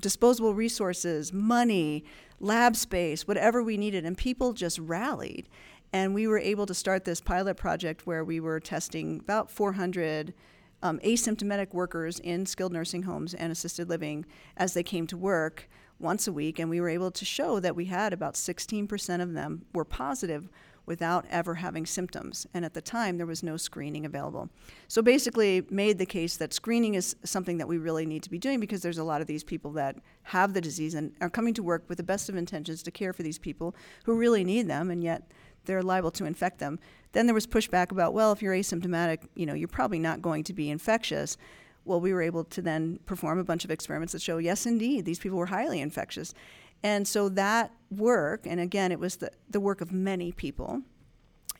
disposable 0.00 0.54
resources, 0.54 1.32
money, 1.32 2.04
lab 2.40 2.76
space, 2.76 3.26
whatever 3.26 3.62
we 3.62 3.76
needed. 3.76 4.04
And 4.04 4.16
people 4.16 4.52
just 4.52 4.78
rallied. 4.78 5.48
And 5.92 6.14
we 6.14 6.26
were 6.26 6.38
able 6.38 6.66
to 6.66 6.74
start 6.74 7.04
this 7.04 7.20
pilot 7.20 7.56
project 7.56 8.06
where 8.06 8.24
we 8.24 8.40
were 8.40 8.60
testing 8.60 9.20
about 9.20 9.50
400 9.50 10.34
um, 10.82 10.98
asymptomatic 11.00 11.72
workers 11.72 12.18
in 12.20 12.46
skilled 12.46 12.72
nursing 12.72 13.02
homes 13.02 13.34
and 13.34 13.50
assisted 13.50 13.88
living 13.88 14.26
as 14.56 14.74
they 14.74 14.82
came 14.82 15.06
to 15.08 15.16
work 15.16 15.68
once 15.98 16.28
a 16.28 16.32
week, 16.32 16.58
and 16.58 16.70
we 16.70 16.80
were 16.80 16.88
able 16.88 17.10
to 17.10 17.24
show 17.24 17.58
that 17.58 17.74
we 17.74 17.86
had 17.86 18.12
about 18.12 18.34
16% 18.34 19.20
of 19.20 19.32
them 19.32 19.64
were 19.74 19.84
positive 19.84 20.48
without 20.88 21.26
ever 21.30 21.54
having 21.54 21.86
symptoms. 21.86 22.46
And 22.54 22.64
at 22.64 22.74
the 22.74 22.80
time, 22.80 23.18
there 23.18 23.26
was 23.26 23.42
no 23.42 23.56
screening 23.56 24.06
available. 24.06 24.48
So 24.88 25.02
basically, 25.02 25.64
made 25.70 25.98
the 25.98 26.06
case 26.06 26.36
that 26.38 26.52
screening 26.52 26.94
is 26.94 27.14
something 27.24 27.58
that 27.58 27.68
we 27.68 27.78
really 27.78 28.06
need 28.06 28.22
to 28.24 28.30
be 28.30 28.38
doing 28.38 28.58
because 28.58 28.82
there's 28.82 28.98
a 28.98 29.04
lot 29.04 29.20
of 29.20 29.26
these 29.26 29.44
people 29.44 29.70
that 29.72 29.96
have 30.24 30.54
the 30.54 30.60
disease 30.60 30.94
and 30.94 31.12
are 31.20 31.30
coming 31.30 31.54
to 31.54 31.62
work 31.62 31.84
with 31.88 31.98
the 31.98 32.04
best 32.04 32.28
of 32.28 32.36
intentions 32.36 32.82
to 32.82 32.90
care 32.90 33.12
for 33.12 33.22
these 33.22 33.38
people 33.38 33.76
who 34.04 34.16
really 34.16 34.42
need 34.42 34.66
them, 34.66 34.90
and 34.90 35.04
yet 35.04 35.30
they're 35.66 35.82
liable 35.82 36.10
to 36.10 36.24
infect 36.24 36.58
them. 36.58 36.78
Then 37.12 37.26
there 37.26 37.34
was 37.34 37.46
pushback 37.46 37.92
about, 37.92 38.14
well, 38.14 38.32
if 38.32 38.40
you're 38.40 38.54
asymptomatic, 38.54 39.28
you 39.34 39.44
know, 39.44 39.54
you're 39.54 39.68
probably 39.68 39.98
not 39.98 40.22
going 40.22 40.42
to 40.44 40.54
be 40.54 40.70
infectious 40.70 41.36
well, 41.88 42.00
we 42.00 42.12
were 42.12 42.22
able 42.22 42.44
to 42.44 42.62
then 42.62 43.00
perform 43.06 43.38
a 43.38 43.44
bunch 43.44 43.64
of 43.64 43.70
experiments 43.70 44.12
that 44.12 44.22
show, 44.22 44.36
yes, 44.36 44.66
indeed, 44.66 45.04
these 45.06 45.18
people 45.18 45.38
were 45.38 45.46
highly 45.46 45.80
infectious. 45.80 46.34
And 46.82 47.06
so 47.06 47.28
that 47.30 47.72
work, 47.90 48.46
and 48.46 48.60
again, 48.60 48.92
it 48.92 49.00
was 49.00 49.16
the, 49.16 49.30
the 49.50 49.60
work 49.60 49.80
of 49.80 49.92
many 49.92 50.32
people 50.32 50.82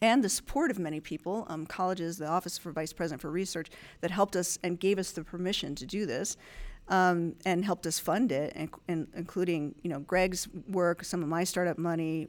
and 0.01 0.23
the 0.23 0.29
support 0.29 0.71
of 0.71 0.79
many 0.79 1.01
people, 1.01 1.47
um, 1.49 1.67
colleges, 1.67 2.19
the 2.19 2.27
Office 2.27 2.57
for 2.57 2.71
Vice 2.71 2.93
President 2.93 3.21
for 3.21 3.31
Research, 3.31 3.69
that 4.01 4.11
helped 4.11 4.37
us 4.37 4.59
and 4.63 4.79
gave 4.79 4.99
us 4.99 5.13
the 5.13 5.25
permission 5.25 5.75
to 5.75 5.87
do 5.87 6.07
this. 6.07 6.37
Um, 6.91 7.35
and 7.45 7.67
helped 7.67 7.87
us 7.87 7.99
fund 7.99 8.33
it, 8.33 8.55
and, 8.57 8.71
and, 8.89 9.09
including 9.15 9.75
you 9.83 9.91
know 9.91 9.99
Greg's 9.99 10.49
work, 10.71 11.05
some 11.05 11.23
of 11.23 11.29
my 11.29 11.45
startup 11.45 11.77
money, 11.77 12.27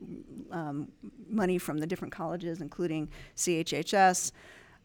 um, 0.52 0.90
money 1.30 1.58
from 1.58 1.78
the 1.78 1.88
different 1.88 2.14
colleges, 2.14 2.60
including 2.60 3.08
CHHS, 3.38 4.34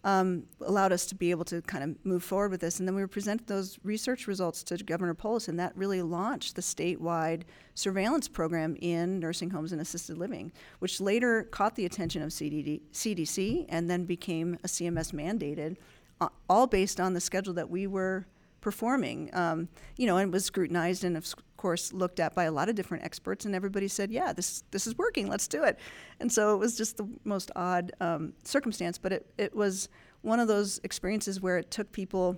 um, 0.04 0.44
allowed 0.60 0.92
us 0.92 1.06
to 1.06 1.14
be 1.14 1.30
able 1.30 1.46
to 1.46 1.62
kind 1.62 1.82
of 1.82 2.04
move 2.04 2.22
forward 2.22 2.50
with 2.50 2.60
this. 2.60 2.78
And 2.78 2.86
then 2.86 2.94
we 2.94 3.04
presented 3.06 3.46
those 3.46 3.78
research 3.82 4.26
results 4.26 4.62
to 4.64 4.76
Governor 4.76 5.14
Polis, 5.14 5.48
and 5.48 5.58
that 5.58 5.76
really 5.76 6.02
launched 6.02 6.56
the 6.56 6.62
statewide 6.62 7.42
surveillance 7.74 8.28
program 8.28 8.76
in 8.80 9.18
nursing 9.18 9.50
homes 9.50 9.72
and 9.72 9.80
assisted 9.80 10.18
living, 10.18 10.52
which 10.78 11.00
later 11.00 11.44
caught 11.44 11.74
the 11.74 11.86
attention 11.86 12.22
of 12.22 12.30
CDD, 12.30 12.82
CDC 12.92 13.66
and 13.70 13.90
then 13.90 14.04
became 14.04 14.58
a 14.62 14.68
CMS 14.68 15.12
mandated, 15.12 15.76
uh, 16.20 16.28
all 16.48 16.66
based 16.66 17.00
on 17.00 17.14
the 17.14 17.20
schedule 17.20 17.54
that 17.54 17.70
we 17.70 17.86
were 17.86 18.26
performing. 18.60 19.30
Um, 19.32 19.68
you 19.96 20.06
know, 20.06 20.18
and 20.18 20.32
was 20.32 20.44
scrutinized 20.44 21.04
and 21.04 21.16
of 21.16 21.26
course 21.64 21.94
looked 21.94 22.20
at 22.20 22.34
by 22.34 22.44
a 22.44 22.52
lot 22.52 22.68
of 22.68 22.74
different 22.74 23.02
experts, 23.04 23.46
and 23.46 23.54
everybody 23.54 23.88
said, 23.88 24.10
"Yeah, 24.10 24.34
this 24.34 24.64
this 24.70 24.86
is 24.86 24.98
working. 24.98 25.28
Let's 25.28 25.48
do 25.48 25.64
it." 25.64 25.78
And 26.20 26.30
so 26.30 26.54
it 26.54 26.58
was 26.58 26.76
just 26.76 26.98
the 26.98 27.08
most 27.24 27.50
odd 27.56 27.90
um, 28.02 28.34
circumstance, 28.44 28.98
but 28.98 29.12
it 29.12 29.32
it 29.38 29.56
was 29.56 29.88
one 30.20 30.40
of 30.40 30.46
those 30.46 30.78
experiences 30.84 31.40
where 31.40 31.56
it 31.56 31.70
took 31.70 31.90
people. 31.90 32.36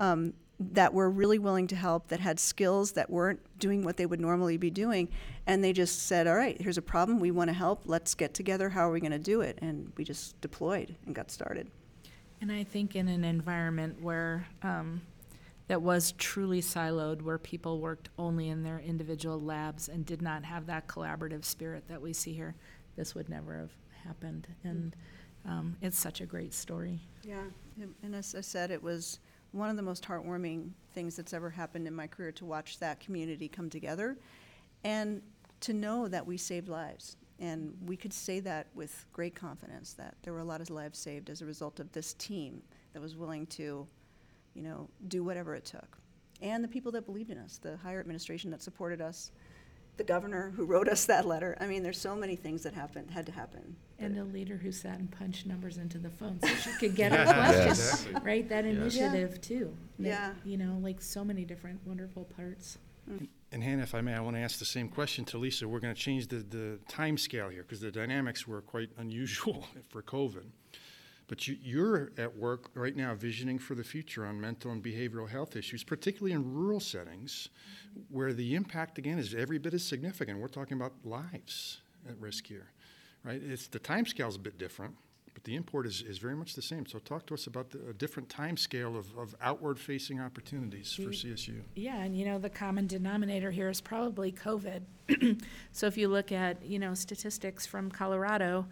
Um, 0.00 0.34
that 0.58 0.94
were 0.94 1.10
really 1.10 1.38
willing 1.38 1.66
to 1.66 1.76
help, 1.76 2.08
that 2.08 2.18
had 2.18 2.40
skills 2.40 2.92
that 2.92 3.10
weren't 3.10 3.40
doing 3.58 3.84
what 3.84 3.98
they 3.98 4.06
would 4.06 4.22
normally 4.22 4.56
be 4.56 4.70
doing, 4.70 5.06
and 5.46 5.62
they 5.62 5.72
just 5.72 6.06
said, 6.06 6.26
"All 6.26 6.34
right, 6.34 6.58
here's 6.60 6.78
a 6.78 6.82
problem. 6.82 7.20
We 7.20 7.30
want 7.30 7.48
to 7.48 7.54
help. 7.54 7.82
Let's 7.84 8.14
get 8.14 8.32
together. 8.32 8.70
How 8.70 8.88
are 8.88 8.90
we 8.90 9.00
going 9.00 9.12
to 9.12 9.18
do 9.34 9.42
it?" 9.42 9.58
And 9.60 9.92
we 9.98 10.04
just 10.04 10.40
deployed 10.40 10.96
and 11.04 11.14
got 11.14 11.30
started. 11.30 11.70
And 12.40 12.50
I 12.50 12.64
think 12.64 12.96
in 12.96 13.06
an 13.08 13.22
environment 13.22 14.00
where 14.00 14.46
um, 14.62 15.02
that 15.68 15.82
was 15.82 16.12
truly 16.12 16.60
siloed, 16.60 17.22
where 17.22 17.38
people 17.38 17.80
worked 17.80 18.08
only 18.18 18.48
in 18.48 18.62
their 18.62 18.78
individual 18.78 19.40
labs 19.40 19.88
and 19.88 20.06
did 20.06 20.22
not 20.22 20.44
have 20.44 20.66
that 20.66 20.86
collaborative 20.86 21.44
spirit 21.44 21.84
that 21.88 22.00
we 22.00 22.12
see 22.12 22.32
here, 22.32 22.54
this 22.96 23.14
would 23.14 23.28
never 23.28 23.56
have 23.58 23.72
happened. 24.04 24.46
And 24.64 24.94
um, 25.44 25.76
it's 25.82 25.98
such 25.98 26.20
a 26.20 26.26
great 26.26 26.54
story. 26.54 27.00
Yeah, 27.24 27.42
and- 27.80 27.94
and 28.02 28.14
as 28.14 28.34
I 28.34 28.40
said, 28.40 28.70
it 28.70 28.82
was 28.82 29.18
one 29.52 29.70
of 29.70 29.76
the 29.76 29.82
most 29.82 30.04
heartwarming 30.04 30.70
things 30.92 31.16
that's 31.16 31.32
ever 31.32 31.50
happened 31.50 31.86
in 31.86 31.94
my 31.94 32.06
career 32.06 32.32
to 32.32 32.44
watch 32.44 32.78
that 32.78 33.00
community 33.00 33.48
come 33.48 33.70
together 33.70 34.16
and 34.84 35.22
to 35.60 35.72
know 35.72 36.06
that 36.08 36.26
we 36.26 36.36
saved 36.36 36.68
lives. 36.68 37.16
And 37.38 37.76
we 37.86 37.96
could 37.96 38.12
say 38.12 38.40
that 38.40 38.68
with 38.74 39.04
great 39.12 39.34
confidence, 39.34 39.92
that 39.94 40.14
there 40.22 40.32
were 40.32 40.38
a 40.40 40.44
lot 40.44 40.60
of 40.60 40.70
lives 40.70 40.98
saved 40.98 41.28
as 41.28 41.42
a 41.42 41.46
result 41.46 41.80
of 41.80 41.90
this 41.92 42.14
team 42.14 42.62
that 42.92 43.00
was 43.02 43.16
willing 43.16 43.46
to, 43.48 43.86
you 44.56 44.62
know, 44.62 44.88
do 45.08 45.22
whatever 45.22 45.54
it 45.54 45.64
took. 45.64 45.98
And 46.42 46.64
the 46.64 46.68
people 46.68 46.90
that 46.92 47.04
believed 47.06 47.30
in 47.30 47.38
us, 47.38 47.58
the 47.58 47.76
higher 47.76 48.00
administration 48.00 48.50
that 48.50 48.62
supported 48.62 49.00
us, 49.00 49.30
the 49.96 50.04
governor 50.04 50.52
who 50.56 50.64
wrote 50.66 50.88
us 50.88 51.06
that 51.06 51.26
letter. 51.26 51.56
I 51.60 51.66
mean, 51.66 51.82
there's 51.82 51.98
so 51.98 52.14
many 52.14 52.36
things 52.36 52.62
that 52.64 52.74
happened, 52.74 53.10
had 53.10 53.24
to 53.26 53.32
happen. 53.32 53.76
And 53.98 54.18
a 54.18 54.24
leader 54.24 54.56
who 54.56 54.70
sat 54.70 54.98
and 54.98 55.10
punched 55.10 55.46
numbers 55.46 55.78
into 55.78 55.96
the 55.96 56.10
phone 56.10 56.38
so 56.42 56.48
she 56.48 56.70
could 56.78 56.94
get 57.02 57.12
her 57.12 57.24
Yeah, 57.24 57.32
questions, 57.64 57.78
exactly. 58.02 58.20
right? 58.22 58.48
That 58.48 58.64
Yeah. 58.64 58.70
initiative 58.72 59.40
too. 59.40 59.74
That, 59.98 60.08
Yeah. 60.08 60.32
You 60.44 60.58
know, 60.58 60.78
like 60.82 61.00
so 61.00 61.24
many 61.24 61.44
different 61.46 61.80
wonderful 61.86 62.24
parts. 62.24 62.76
Mm. 63.10 63.28
And 63.52 63.62
Hannah, 63.62 63.84
if 63.84 63.94
I 63.94 64.02
may, 64.02 64.12
I 64.12 64.20
want 64.20 64.36
to 64.36 64.40
ask 64.40 64.58
the 64.58 64.64
same 64.66 64.88
question 64.90 65.24
to 65.26 65.38
Lise. 65.38 65.62
We're 65.64 65.78
going 65.80 65.94
to 65.94 66.00
change 66.00 66.26
the, 66.26 66.36
the 66.38 66.78
time 66.88 67.16
scale 67.16 67.48
here 67.48 67.62
because 67.62 67.80
the 67.80 67.90
dynamics 67.92 68.46
were 68.46 68.60
quite 68.60 68.90
unusual 68.98 69.66
for 69.88 70.02
COVID. 70.02 70.44
But 71.28 71.48
you, 71.48 71.56
you're 71.60 72.12
at 72.16 72.36
work 72.36 72.70
right 72.74 72.94
now 72.94 73.14
visioning 73.14 73.58
for 73.58 73.74
the 73.74 73.82
future 73.82 74.24
on 74.24 74.40
mental 74.40 74.70
and 74.70 74.82
behavioral 74.82 75.28
health 75.28 75.56
issues, 75.56 75.82
particularly 75.82 76.32
in 76.32 76.54
rural 76.54 76.80
settings 76.80 77.48
where 78.10 78.32
the 78.32 78.54
impact, 78.54 78.98
again, 78.98 79.18
is 79.18 79.34
every 79.34 79.58
bit 79.58 79.74
as 79.74 79.84
significant. 79.84 80.38
We're 80.38 80.48
talking 80.48 80.76
about 80.76 80.92
lives 81.04 81.78
at 82.08 82.16
risk 82.20 82.46
here, 82.46 82.68
right? 83.24 83.40
It's, 83.42 83.66
the 83.66 83.78
time 83.78 84.06
scale 84.06 84.28
is 84.28 84.36
a 84.36 84.40
bit 84.40 84.56
different, 84.56 84.94
but 85.34 85.42
the 85.42 85.56
import 85.56 85.86
is, 85.86 86.00
is 86.02 86.18
very 86.18 86.36
much 86.36 86.54
the 86.54 86.62
same. 86.62 86.86
So 86.86 87.00
talk 87.00 87.26
to 87.26 87.34
us 87.34 87.48
about 87.48 87.70
the, 87.70 87.90
a 87.90 87.92
different 87.92 88.28
time 88.28 88.56
scale 88.56 88.96
of, 88.96 89.06
of 89.18 89.34
outward-facing 89.40 90.20
opportunities 90.20 90.92
for 90.92 91.10
CSU. 91.10 91.60
Yeah, 91.74 92.02
and 92.02 92.16
you 92.16 92.24
know, 92.24 92.38
the 92.38 92.50
common 92.50 92.86
denominator 92.86 93.50
here 93.50 93.68
is 93.68 93.80
probably 93.80 94.30
COVID. 94.30 94.82
so 95.72 95.86
if 95.86 95.98
you 95.98 96.06
look 96.06 96.30
at, 96.30 96.64
you 96.64 96.78
know, 96.78 96.94
statistics 96.94 97.66
from 97.66 97.90
Colorado, 97.90 98.66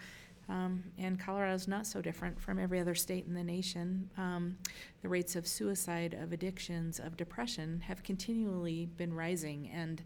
um, 0.48 0.84
and 0.98 1.20
is 1.52 1.68
not 1.68 1.86
so 1.86 2.00
different 2.00 2.40
from 2.40 2.58
every 2.58 2.80
other 2.80 2.94
state 2.94 3.26
in 3.26 3.34
the 3.34 3.44
nation, 3.44 4.10
um, 4.18 4.56
the 5.02 5.08
rates 5.08 5.36
of 5.36 5.46
suicide, 5.46 6.16
of 6.20 6.32
addictions, 6.32 6.98
of 7.00 7.16
depression 7.16 7.80
have 7.86 8.02
continually 8.02 8.88
been 8.96 9.12
rising. 9.12 9.70
And, 9.72 10.02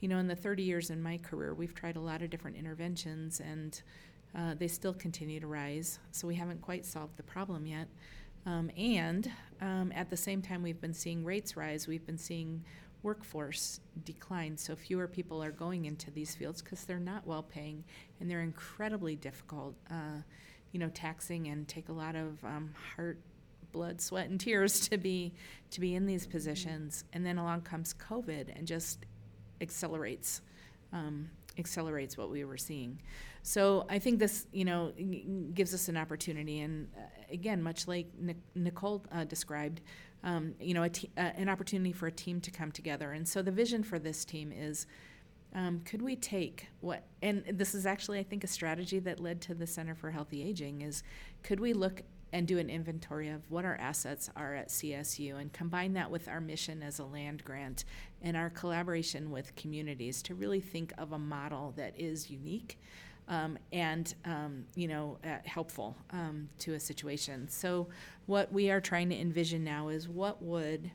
you 0.00 0.08
know, 0.08 0.18
in 0.18 0.26
the 0.26 0.36
30 0.36 0.62
years 0.62 0.90
in 0.90 1.02
my 1.02 1.18
career, 1.18 1.54
we've 1.54 1.74
tried 1.74 1.96
a 1.96 2.00
lot 2.00 2.22
of 2.22 2.30
different 2.30 2.56
interventions 2.56 3.40
and 3.40 3.80
uh, 4.36 4.54
they 4.54 4.68
still 4.68 4.92
continue 4.92 5.40
to 5.40 5.46
rise. 5.46 5.98
So 6.12 6.28
we 6.28 6.34
haven't 6.34 6.60
quite 6.60 6.84
solved 6.84 7.16
the 7.16 7.22
problem 7.22 7.66
yet. 7.66 7.88
Um, 8.46 8.70
and 8.76 9.30
um, 9.60 9.92
at 9.94 10.10
the 10.10 10.16
same 10.16 10.42
time, 10.42 10.62
we've 10.62 10.80
been 10.80 10.94
seeing 10.94 11.24
rates 11.24 11.56
rise. 11.56 11.88
We've 11.88 12.06
been 12.06 12.18
seeing 12.18 12.64
workforce 13.02 13.80
decline. 14.04 14.56
So 14.56 14.74
fewer 14.74 15.06
people 15.06 15.42
are 15.42 15.52
going 15.52 15.84
into 15.84 16.10
these 16.10 16.34
fields 16.34 16.62
because 16.62 16.84
they're 16.84 16.98
not 16.98 17.26
well 17.26 17.42
paying 17.42 17.84
and 18.20 18.30
they're 18.30 18.42
incredibly 18.42 19.16
difficult, 19.16 19.74
uh, 19.90 20.22
you 20.72 20.80
know, 20.80 20.88
taxing 20.88 21.48
and 21.48 21.66
take 21.66 21.88
a 21.88 21.92
lot 21.92 22.16
of 22.16 22.42
um, 22.44 22.74
heart, 22.96 23.18
blood, 23.72 24.00
sweat, 24.00 24.28
and 24.28 24.40
tears 24.40 24.88
to 24.88 24.98
be 24.98 25.32
to 25.70 25.80
be 25.80 25.94
in 25.94 26.06
these 26.06 26.26
positions. 26.26 27.04
And 27.12 27.24
then 27.24 27.38
along 27.38 27.62
comes 27.62 27.94
COVID 27.94 28.56
and 28.56 28.66
just 28.66 29.06
accelerates 29.60 30.40
um, 30.92 31.30
accelerates 31.58 32.16
what 32.16 32.30
we 32.30 32.44
were 32.44 32.56
seeing. 32.56 33.00
So 33.42 33.86
I 33.88 33.98
think 33.98 34.18
this, 34.18 34.46
you 34.52 34.64
know, 34.64 34.92
gives 35.54 35.72
us 35.74 35.88
an 35.88 35.96
opportunity, 35.96 36.60
and 36.60 36.88
uh, 36.96 37.00
again, 37.30 37.62
much 37.62 37.86
like 37.88 38.06
Nic- 38.18 38.36
Nicole 38.54 39.04
uh, 39.12 39.24
described, 39.24 39.80
um, 40.24 40.54
you 40.60 40.74
know, 40.74 40.86
te- 40.88 41.10
uh, 41.16 41.30
an 41.36 41.48
opportunity 41.48 41.92
for 41.92 42.06
a 42.06 42.12
team 42.12 42.40
to 42.40 42.50
come 42.50 42.72
together. 42.72 43.12
And 43.12 43.26
so 43.26 43.42
the 43.42 43.52
vision 43.52 43.82
for 43.82 43.98
this 43.98 44.24
team 44.24 44.52
is. 44.52 44.86
Um, 45.54 45.80
could 45.86 46.02
we 46.02 46.14
take 46.14 46.68
what 46.82 47.04
and 47.22 47.42
this 47.50 47.74
is 47.74 47.86
actually 47.86 48.18
i 48.18 48.22
think 48.22 48.44
a 48.44 48.46
strategy 48.46 48.98
that 48.98 49.18
led 49.18 49.40
to 49.40 49.54
the 49.54 49.66
center 49.66 49.94
for 49.94 50.10
healthy 50.10 50.42
aging 50.42 50.82
is 50.82 51.02
could 51.42 51.58
we 51.58 51.72
look 51.72 52.02
and 52.32 52.46
do 52.46 52.58
an 52.58 52.68
inventory 52.68 53.28
of 53.28 53.50
what 53.50 53.64
our 53.64 53.76
assets 53.76 54.28
are 54.36 54.54
at 54.54 54.68
csu 54.68 55.40
and 55.40 55.52
combine 55.54 55.94
that 55.94 56.10
with 56.10 56.28
our 56.28 56.40
mission 56.40 56.82
as 56.82 56.98
a 56.98 57.04
land 57.04 57.42
grant 57.44 57.86
and 58.20 58.36
our 58.36 58.50
collaboration 58.50 59.30
with 59.30 59.56
communities 59.56 60.22
to 60.22 60.34
really 60.34 60.60
think 60.60 60.92
of 60.98 61.12
a 61.12 61.18
model 61.18 61.72
that 61.76 61.98
is 61.98 62.30
unique 62.30 62.78
um, 63.28 63.58
and 63.72 64.14
um, 64.24 64.64
you 64.74 64.88
know 64.88 65.18
uh, 65.24 65.36
helpful 65.44 65.96
um, 66.10 66.48
to 66.58 66.74
a 66.74 66.80
situation. 66.80 67.48
So 67.48 67.88
what 68.26 68.52
we 68.52 68.70
are 68.70 68.80
trying 68.80 69.10
to 69.10 69.18
envision 69.18 69.64
now 69.64 69.88
is 69.88 70.08
what 70.08 70.42
would 70.42 70.90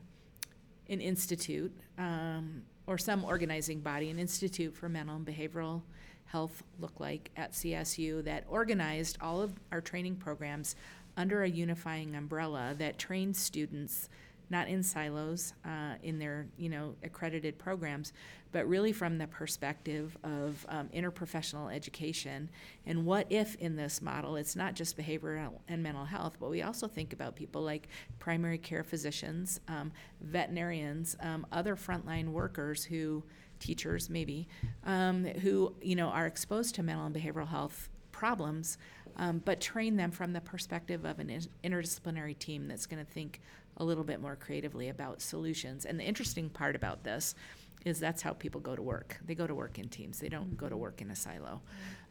an 0.88 1.00
institute 1.00 1.72
um, 1.98 2.62
or 2.86 2.98
some 2.98 3.24
organizing 3.24 3.80
body, 3.80 4.10
an 4.10 4.18
institute 4.18 4.76
for 4.76 4.88
mental 4.88 5.16
and 5.16 5.26
behavioral 5.26 5.82
health 6.26 6.62
look 6.80 6.98
like 7.00 7.30
at 7.36 7.52
CSU 7.52 8.24
that 8.24 8.44
organized 8.48 9.18
all 9.20 9.40
of 9.40 9.52
our 9.72 9.80
training 9.80 10.16
programs 10.16 10.76
under 11.16 11.44
a 11.44 11.48
unifying 11.48 12.14
umbrella 12.16 12.74
that 12.78 12.98
trains 12.98 13.38
students 13.38 14.08
not 14.50 14.68
in 14.68 14.82
silos 14.82 15.54
uh, 15.64 15.94
in 16.02 16.18
their 16.18 16.46
you 16.58 16.68
know 16.68 16.94
accredited 17.02 17.58
programs 17.58 18.12
but 18.54 18.68
really 18.68 18.92
from 18.92 19.18
the 19.18 19.26
perspective 19.26 20.16
of 20.22 20.64
um, 20.68 20.88
interprofessional 20.94 21.74
education 21.74 22.48
and 22.86 23.04
what 23.04 23.26
if 23.28 23.56
in 23.56 23.74
this 23.74 24.00
model 24.00 24.36
it's 24.36 24.54
not 24.54 24.74
just 24.74 24.96
behavioral 24.96 25.58
and 25.68 25.82
mental 25.82 26.04
health 26.04 26.36
but 26.38 26.48
we 26.48 26.62
also 26.62 26.86
think 26.86 27.12
about 27.12 27.34
people 27.34 27.60
like 27.60 27.88
primary 28.20 28.56
care 28.56 28.84
physicians 28.84 29.60
um, 29.66 29.90
veterinarians 30.20 31.16
um, 31.20 31.44
other 31.50 31.74
frontline 31.74 32.28
workers 32.28 32.84
who 32.84 33.24
teachers 33.58 34.08
maybe 34.08 34.46
um, 34.84 35.24
who 35.24 35.74
you 35.82 35.96
know 35.96 36.08
are 36.08 36.26
exposed 36.26 36.76
to 36.76 36.82
mental 36.82 37.06
and 37.06 37.14
behavioral 37.14 37.48
health 37.48 37.88
problems 38.12 38.78
um, 39.16 39.42
but 39.44 39.60
train 39.60 39.96
them 39.96 40.12
from 40.12 40.32
the 40.32 40.40
perspective 40.40 41.04
of 41.04 41.18
an 41.18 41.28
in- 41.28 41.48
interdisciplinary 41.64 42.38
team 42.38 42.68
that's 42.68 42.86
going 42.86 43.04
to 43.04 43.12
think 43.12 43.40
a 43.78 43.84
little 43.84 44.04
bit 44.04 44.20
more 44.20 44.36
creatively 44.36 44.88
about 44.88 45.20
solutions. 45.20 45.84
And 45.84 45.98
the 45.98 46.04
interesting 46.04 46.48
part 46.48 46.76
about 46.76 47.04
this 47.04 47.34
is 47.84 48.00
that's 48.00 48.22
how 48.22 48.32
people 48.32 48.60
go 48.60 48.74
to 48.74 48.82
work. 48.82 49.18
They 49.26 49.34
go 49.34 49.46
to 49.46 49.54
work 49.54 49.78
in 49.78 49.88
teams. 49.88 50.18
They 50.18 50.28
don't 50.28 50.56
go 50.56 50.68
to 50.68 50.76
work 50.76 51.02
in 51.02 51.10
a 51.10 51.16
silo. 51.16 51.60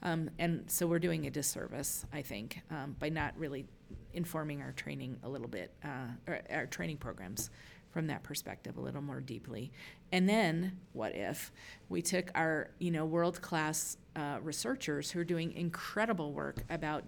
Um, 0.03 0.29
and 0.37 0.63
so 0.67 0.85
we're 0.85 0.99
doing 0.99 1.25
a 1.25 1.31
disservice, 1.31 2.05
I 2.13 2.21
think, 2.21 2.61
um, 2.69 2.95
by 2.99 3.09
not 3.09 3.33
really 3.37 3.65
informing 4.13 4.61
our 4.61 4.71
training 4.73 5.17
a 5.23 5.29
little 5.29 5.47
bit, 5.47 5.73
uh, 5.83 6.07
or 6.27 6.41
our 6.51 6.65
training 6.67 6.97
programs 6.97 7.49
from 7.89 8.07
that 8.07 8.23
perspective 8.23 8.77
a 8.77 8.81
little 8.81 9.01
more 9.01 9.21
deeply. 9.21 9.71
And 10.11 10.27
then, 10.27 10.79
what 10.93 11.15
if 11.15 11.51
we 11.89 12.01
took 12.01 12.31
our, 12.35 12.71
you 12.79 12.91
know, 12.91 13.05
world 13.05 13.41
class 13.41 13.97
uh, 14.15 14.39
researchers 14.41 15.11
who 15.11 15.19
are 15.19 15.25
doing 15.25 15.53
incredible 15.53 16.33
work 16.33 16.57
about 16.69 17.03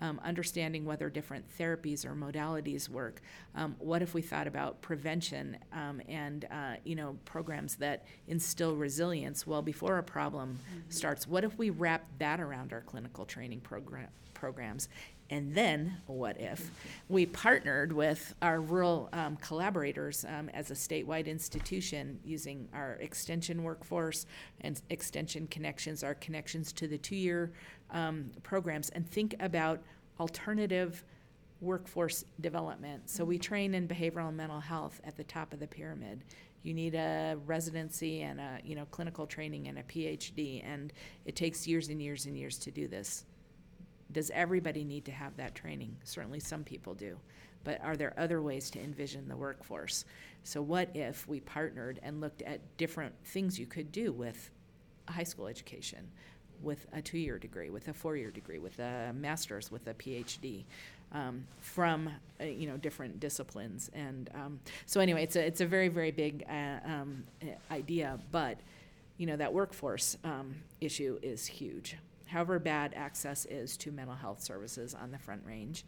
um, 0.00 0.20
understanding 0.24 0.84
whether 0.84 1.10
different 1.10 1.44
therapies 1.58 2.04
or 2.04 2.14
modalities 2.14 2.88
work. 2.88 3.20
Um, 3.54 3.76
what 3.78 4.02
if 4.02 4.14
we 4.14 4.22
thought 4.22 4.46
about 4.46 4.80
prevention 4.82 5.58
um, 5.72 6.00
and 6.08 6.46
uh, 6.50 6.74
you 6.84 6.94
know 6.94 7.16
programs 7.24 7.76
that 7.76 8.04
instill 8.26 8.74
resilience 8.74 9.46
well 9.46 9.62
before 9.62 9.98
a 9.98 10.02
problem 10.02 10.58
starts? 10.88 11.26
What 11.26 11.44
if 11.44 11.58
we 11.58 11.70
wrap 11.70 12.06
that 12.18 12.40
around 12.40 12.72
our 12.72 12.82
clinical 12.82 13.24
training 13.24 13.60
program? 13.60 14.08
programs 14.34 14.88
and 15.30 15.54
then, 15.54 15.98
what 16.06 16.40
if 16.40 16.70
we 17.08 17.26
partnered 17.26 17.92
with 17.92 18.34
our 18.40 18.62
rural 18.62 19.10
um, 19.12 19.36
collaborators 19.36 20.24
um, 20.24 20.48
as 20.54 20.70
a 20.70 20.74
statewide 20.74 21.26
institution 21.26 22.18
using 22.24 22.66
our 22.72 22.94
extension 22.94 23.62
workforce 23.62 24.24
and 24.62 24.80
extension 24.88 25.46
connections, 25.48 26.02
our 26.02 26.14
connections 26.14 26.72
to 26.72 26.88
the 26.88 26.96
two 26.96 27.16
year 27.16 27.52
um, 27.90 28.30
programs, 28.42 28.90
and 28.90 29.08
think 29.08 29.34
about 29.40 29.80
alternative 30.20 31.04
workforce 31.60 32.24
development. 32.40 33.08
So, 33.10 33.24
we 33.24 33.38
train 33.38 33.74
in 33.74 33.88
behavioral 33.88 34.28
and 34.28 34.36
mental 34.36 34.60
health 34.60 35.00
at 35.04 35.16
the 35.16 35.24
top 35.24 35.52
of 35.52 35.60
the 35.60 35.66
pyramid. 35.66 36.22
You 36.62 36.74
need 36.74 36.94
a 36.94 37.36
residency 37.46 38.22
and 38.22 38.40
a 38.40 38.58
you 38.64 38.74
know 38.74 38.86
clinical 38.90 39.26
training 39.26 39.68
and 39.68 39.78
a 39.78 39.82
PhD, 39.82 40.62
and 40.64 40.92
it 41.24 41.36
takes 41.36 41.66
years 41.66 41.88
and 41.88 42.00
years 42.02 42.26
and 42.26 42.36
years 42.36 42.58
to 42.58 42.70
do 42.70 42.88
this. 42.88 43.24
Does 44.12 44.30
everybody 44.30 44.84
need 44.84 45.04
to 45.04 45.12
have 45.12 45.36
that 45.36 45.54
training? 45.54 45.96
Certainly 46.04 46.40
some 46.40 46.64
people 46.64 46.94
do. 46.94 47.18
But 47.64 47.82
are 47.82 47.96
there 47.96 48.14
other 48.16 48.40
ways 48.40 48.70
to 48.70 48.80
envision 48.80 49.28
the 49.28 49.36
workforce? 49.36 50.04
So, 50.42 50.62
what 50.62 50.88
if 50.94 51.28
we 51.28 51.40
partnered 51.40 52.00
and 52.02 52.20
looked 52.20 52.42
at 52.42 52.60
different 52.76 53.14
things 53.24 53.58
you 53.58 53.66
could 53.66 53.92
do 53.92 54.12
with 54.12 54.50
a 55.08 55.12
high 55.12 55.24
school 55.24 55.46
education, 55.46 56.08
with 56.62 56.86
a 56.92 57.02
two 57.02 57.18
year 57.18 57.38
degree, 57.38 57.70
with 57.70 57.88
a 57.88 57.94
four 57.94 58.16
year 58.16 58.30
degree, 58.30 58.58
with 58.58 58.78
a 58.78 59.12
master's, 59.14 59.70
with 59.70 59.86
a 59.86 59.94
PhD? 59.94 60.64
Um, 61.10 61.46
from 61.60 62.10
uh, 62.38 62.44
you 62.44 62.68
know 62.68 62.76
different 62.76 63.18
disciplines 63.18 63.90
and 63.94 64.28
um, 64.34 64.60
so 64.84 65.00
anyway 65.00 65.22
it's 65.22 65.36
a 65.36 65.46
it's 65.46 65.62
a 65.62 65.66
very 65.66 65.88
very 65.88 66.10
big 66.10 66.44
uh, 66.46 66.80
um, 66.84 67.24
idea 67.70 68.18
but 68.30 68.58
you 69.16 69.24
know 69.24 69.34
that 69.34 69.50
workforce 69.50 70.18
um, 70.22 70.56
issue 70.82 71.18
is 71.22 71.46
huge 71.46 71.96
however 72.26 72.58
bad 72.58 72.92
access 72.94 73.46
is 73.46 73.78
to 73.78 73.90
mental 73.90 74.16
health 74.16 74.42
services 74.42 74.94
on 74.94 75.10
the 75.10 75.18
Front 75.18 75.40
Range 75.46 75.82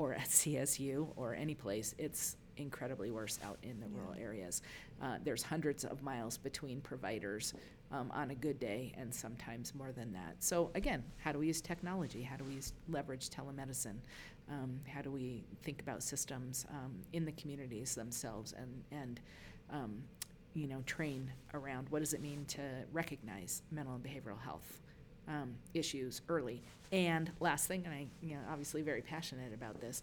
or 0.00 0.14
at 0.14 0.28
CSU 0.28 1.08
or 1.16 1.34
any 1.34 1.54
place, 1.54 1.94
it's 1.98 2.36
incredibly 2.56 3.10
worse 3.10 3.38
out 3.44 3.58
in 3.62 3.78
the 3.80 3.86
rural 3.88 4.14
areas. 4.18 4.62
Uh, 5.02 5.16
there's 5.22 5.42
hundreds 5.42 5.84
of 5.84 6.02
miles 6.02 6.38
between 6.38 6.80
providers 6.80 7.52
um, 7.92 8.10
on 8.12 8.30
a 8.30 8.34
good 8.34 8.58
day 8.60 8.92
and 8.96 9.12
sometimes 9.14 9.74
more 9.74 9.92
than 9.92 10.12
that. 10.12 10.36
So, 10.38 10.70
again, 10.74 11.02
how 11.18 11.32
do 11.32 11.38
we 11.38 11.46
use 11.46 11.60
technology? 11.60 12.22
How 12.22 12.36
do 12.36 12.44
we 12.44 12.54
use, 12.54 12.72
leverage 12.88 13.30
telemedicine? 13.30 13.96
Um, 14.48 14.80
how 14.92 15.02
do 15.02 15.10
we 15.10 15.44
think 15.62 15.80
about 15.80 16.02
systems 16.02 16.66
um, 16.70 16.92
in 17.12 17.24
the 17.24 17.32
communities 17.32 17.94
themselves 17.94 18.52
and, 18.56 18.82
and 18.90 19.20
um, 19.70 20.02
you 20.54 20.66
know, 20.66 20.82
train 20.86 21.30
around 21.54 21.88
what 21.90 22.00
does 22.00 22.12
it 22.12 22.20
mean 22.20 22.44
to 22.48 22.60
recognize 22.92 23.62
mental 23.70 23.94
and 23.94 24.02
behavioral 24.02 24.40
health? 24.40 24.80
um, 25.30 25.54
issues 25.74 26.22
early. 26.28 26.62
And 26.92 27.30
last 27.40 27.66
thing, 27.66 27.82
and 27.84 27.94
I, 27.94 28.06
you 28.20 28.34
know, 28.34 28.40
obviously 28.50 28.82
very 28.82 29.02
passionate 29.02 29.54
about 29.54 29.80
this. 29.80 30.02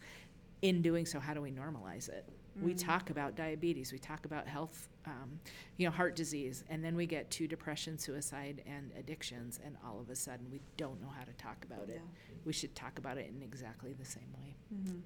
In 0.61 0.81
doing 0.81 1.05
so, 1.05 1.19
how 1.19 1.33
do 1.33 1.41
we 1.41 1.51
normalize 1.51 2.09
it? 2.09 2.25
We 2.61 2.73
talk 2.73 3.09
about 3.09 3.35
diabetes, 3.35 3.91
we 3.91 3.99
talk 3.99 4.25
about 4.25 4.47
health, 4.47 4.87
um, 5.05 5.39
you 5.77 5.85
know, 5.87 5.91
heart 5.91 6.15
disease, 6.15 6.63
and 6.69 6.83
then 6.83 6.95
we 6.95 7.05
get 7.05 7.29
to 7.31 7.47
depression, 7.47 7.97
suicide, 7.99 8.63
and 8.65 8.91
addictions, 8.97 9.59
and 9.63 9.77
all 9.85 9.99
of 9.99 10.09
a 10.09 10.15
sudden 10.15 10.47
we 10.51 10.59
don't 10.75 10.99
know 11.01 11.09
how 11.15 11.23
to 11.23 11.33
talk 11.33 11.63
about 11.65 11.89
it. 11.89 12.01
We 12.45 12.53
should 12.53 12.75
talk 12.75 12.97
about 12.97 13.17
it 13.17 13.29
in 13.35 13.41
exactly 13.43 13.93
the 13.93 14.05
same 14.05 14.31
way. 14.41 14.55
Mm-hmm. 14.73 14.97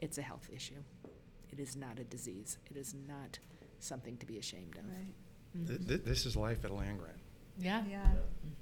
It's 0.00 0.18
a 0.18 0.22
health 0.22 0.48
issue. 0.52 0.82
It 1.52 1.60
is 1.60 1.76
not 1.76 1.98
a 1.98 2.04
disease. 2.04 2.58
It 2.70 2.76
is 2.76 2.94
not 3.06 3.38
something 3.78 4.16
to 4.18 4.26
be 4.26 4.38
ashamed 4.38 4.76
of. 4.76 4.84
Right. 4.84 5.66
Th- 5.68 5.86
th- 5.88 6.02
This 6.04 6.26
is 6.26 6.36
life 6.36 6.64
at 6.64 6.70
land 6.70 6.98
grant. 6.98 7.18
Yeah. 7.58 7.82
Yeah. 7.88 8.06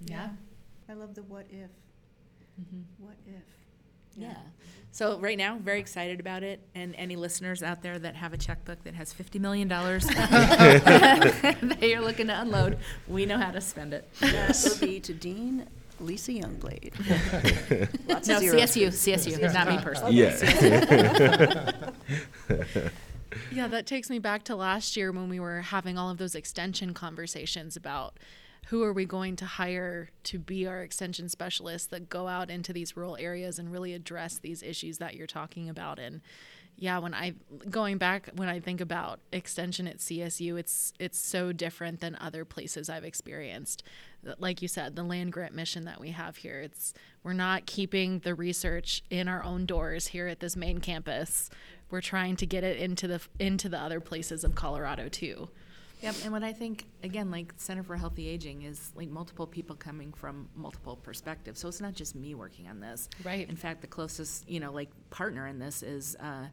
Yeah. 0.07 0.29
I 0.89 0.93
love 0.93 1.15
the 1.15 1.23
what 1.23 1.47
if. 1.51 1.71
Mhm. 2.61 2.85
What 2.99 3.17
if? 3.27 3.43
Yeah. 4.16 4.37
So 4.92 5.18
right 5.18 5.37
now, 5.37 5.59
very 5.59 5.81
excited 5.81 6.20
about 6.20 6.42
it. 6.44 6.61
And 6.74 6.94
any 6.94 7.16
listeners 7.16 7.62
out 7.64 7.83
there 7.83 7.98
that 7.98 8.14
have 8.14 8.33
a 8.33 8.37
checkbook 8.37 8.85
that 8.85 8.94
has 8.94 9.12
fifty 9.12 9.38
million 9.40 9.66
dollars 9.66 10.05
that 10.07 11.79
you're 11.83 12.00
looking 12.00 12.29
to 12.29 12.40
unload, 12.40 12.79
we 13.09 13.27
know 13.27 13.38
how 13.38 13.50
to 13.50 13.61
spend 13.61 13.92
it. 13.92 14.09
That 14.20 14.57
will 14.64 14.79
be 14.87 15.00
to 15.00 15.12
Dean 15.12 15.66
Lise 15.98 16.29
Youngblade. 16.29 16.92
Lots 18.09 18.29
No, 18.29 18.37
of 18.37 18.42
zeros. 18.42 18.61
CSU, 18.61 18.88
CSU, 18.88 19.53
not 19.53 19.68
me 19.68 19.79
personally. 19.83 20.14
Yeah. 20.14 21.72
Yeah, 23.50 23.66
that 23.68 23.87
takes 23.87 24.11
me 24.11 24.20
back 24.20 24.44
to 24.44 24.55
last 24.55 24.96
year 24.96 25.11
when 25.11 25.29
we 25.29 25.40
were 25.40 25.61
having 25.61 25.98
all 25.98 26.09
of 26.09 26.18
those 26.18 26.37
extension 26.37 26.94
conversations 26.94 27.77
about 27.77 28.16
who 28.68 28.83
are 28.83 28.92
we 28.92 29.05
going 29.05 29.37
to 29.37 29.44
hire 29.44 30.11
to 30.24 30.38
be 30.38 30.66
our 30.66 30.83
extension 30.83 31.29
specialists 31.29 31.88
that 31.88 32.09
go 32.09 32.29
out 32.29 32.50
into 32.50 32.72
these 32.72 32.96
rural 32.96 33.16
areas 33.16 33.59
and 33.59 33.70
really 33.70 33.92
address 33.94 34.38
these 34.38 34.62
issues 34.62 34.98
that 34.98 35.14
you're 35.14 35.27
talking 35.27 35.68
about? 35.68 35.98
And 35.98 36.20
yeah 36.77 36.98
when 36.98 37.14
i 37.14 37.33
going 37.70 37.98
back 37.98 38.29
when 38.35 38.48
i 38.48 38.59
think 38.59 38.81
about 38.81 39.20
extension 39.33 39.87
at 39.87 39.98
csu 39.98 40.59
it's 40.59 40.92
it's 40.98 41.18
so 41.18 41.53
different 41.53 42.00
than 42.00 42.16
other 42.20 42.44
places 42.44 42.88
i've 42.88 43.05
experienced. 43.05 43.83
Like 44.38 44.62
you 44.62 44.68
said 44.68 44.96
the 44.96 45.03
land 45.03 45.33
grant 45.33 45.55
mission 45.55 45.85
that 45.85 46.00
we 46.00 46.11
have 46.11 46.37
here 46.38 46.61
it's 46.61 46.94
we're 47.22 47.35
not 47.35 47.66
keeping 47.66 48.20
the 48.20 48.35
research 48.35 49.03
in 49.11 49.29
our 49.29 49.44
own 49.44 49.66
doors 49.66 50.09
here 50.09 50.29
at 50.29 50.40
this 50.40 50.57
main 50.57 50.79
campus. 50.81 51.50
We're 51.90 52.00
trying 52.00 52.37
to 52.37 52.46
get 52.46 52.64
it 52.64 52.79
into 52.79 53.07
the 53.07 53.20
into 53.38 53.68
the 53.68 53.79
other 53.79 54.00
places 54.00 54.42
of 54.42 54.55
colorado 54.55 55.09
too 55.09 55.48
Yep, 56.05 56.17
and 56.25 56.33
what 56.33 56.43
I 56.43 56.53
think, 56.53 56.85
again, 57.03 57.31
like 57.31 57.55
Center 57.57 57.83
for 57.83 57.97
Healthy 57.97 58.29
Aging 58.29 58.61
is 58.61 58.93
like 58.95 59.09
multiple 59.09 59.47
people 59.47 59.75
coming 59.75 60.12
from 60.12 60.51
multiple 60.55 60.97
perspectives. 60.97 61.59
So 61.61 61.67
it's 61.67 61.81
not 61.81 61.95
just 61.95 62.14
me 62.14 62.35
working 62.35 62.69
on 62.69 62.79
this. 62.79 63.09
Right. 63.25 63.49
In 63.49 63.57
fact, 63.57 63.81
the 63.81 63.87
closest, 63.87 64.47
you 64.47 64.61
know, 64.61 64.71
like 64.71 64.90
partner 65.09 65.47
in 65.47 65.59
this 65.59 65.83
is 65.83 66.14
uh, 66.21 66.45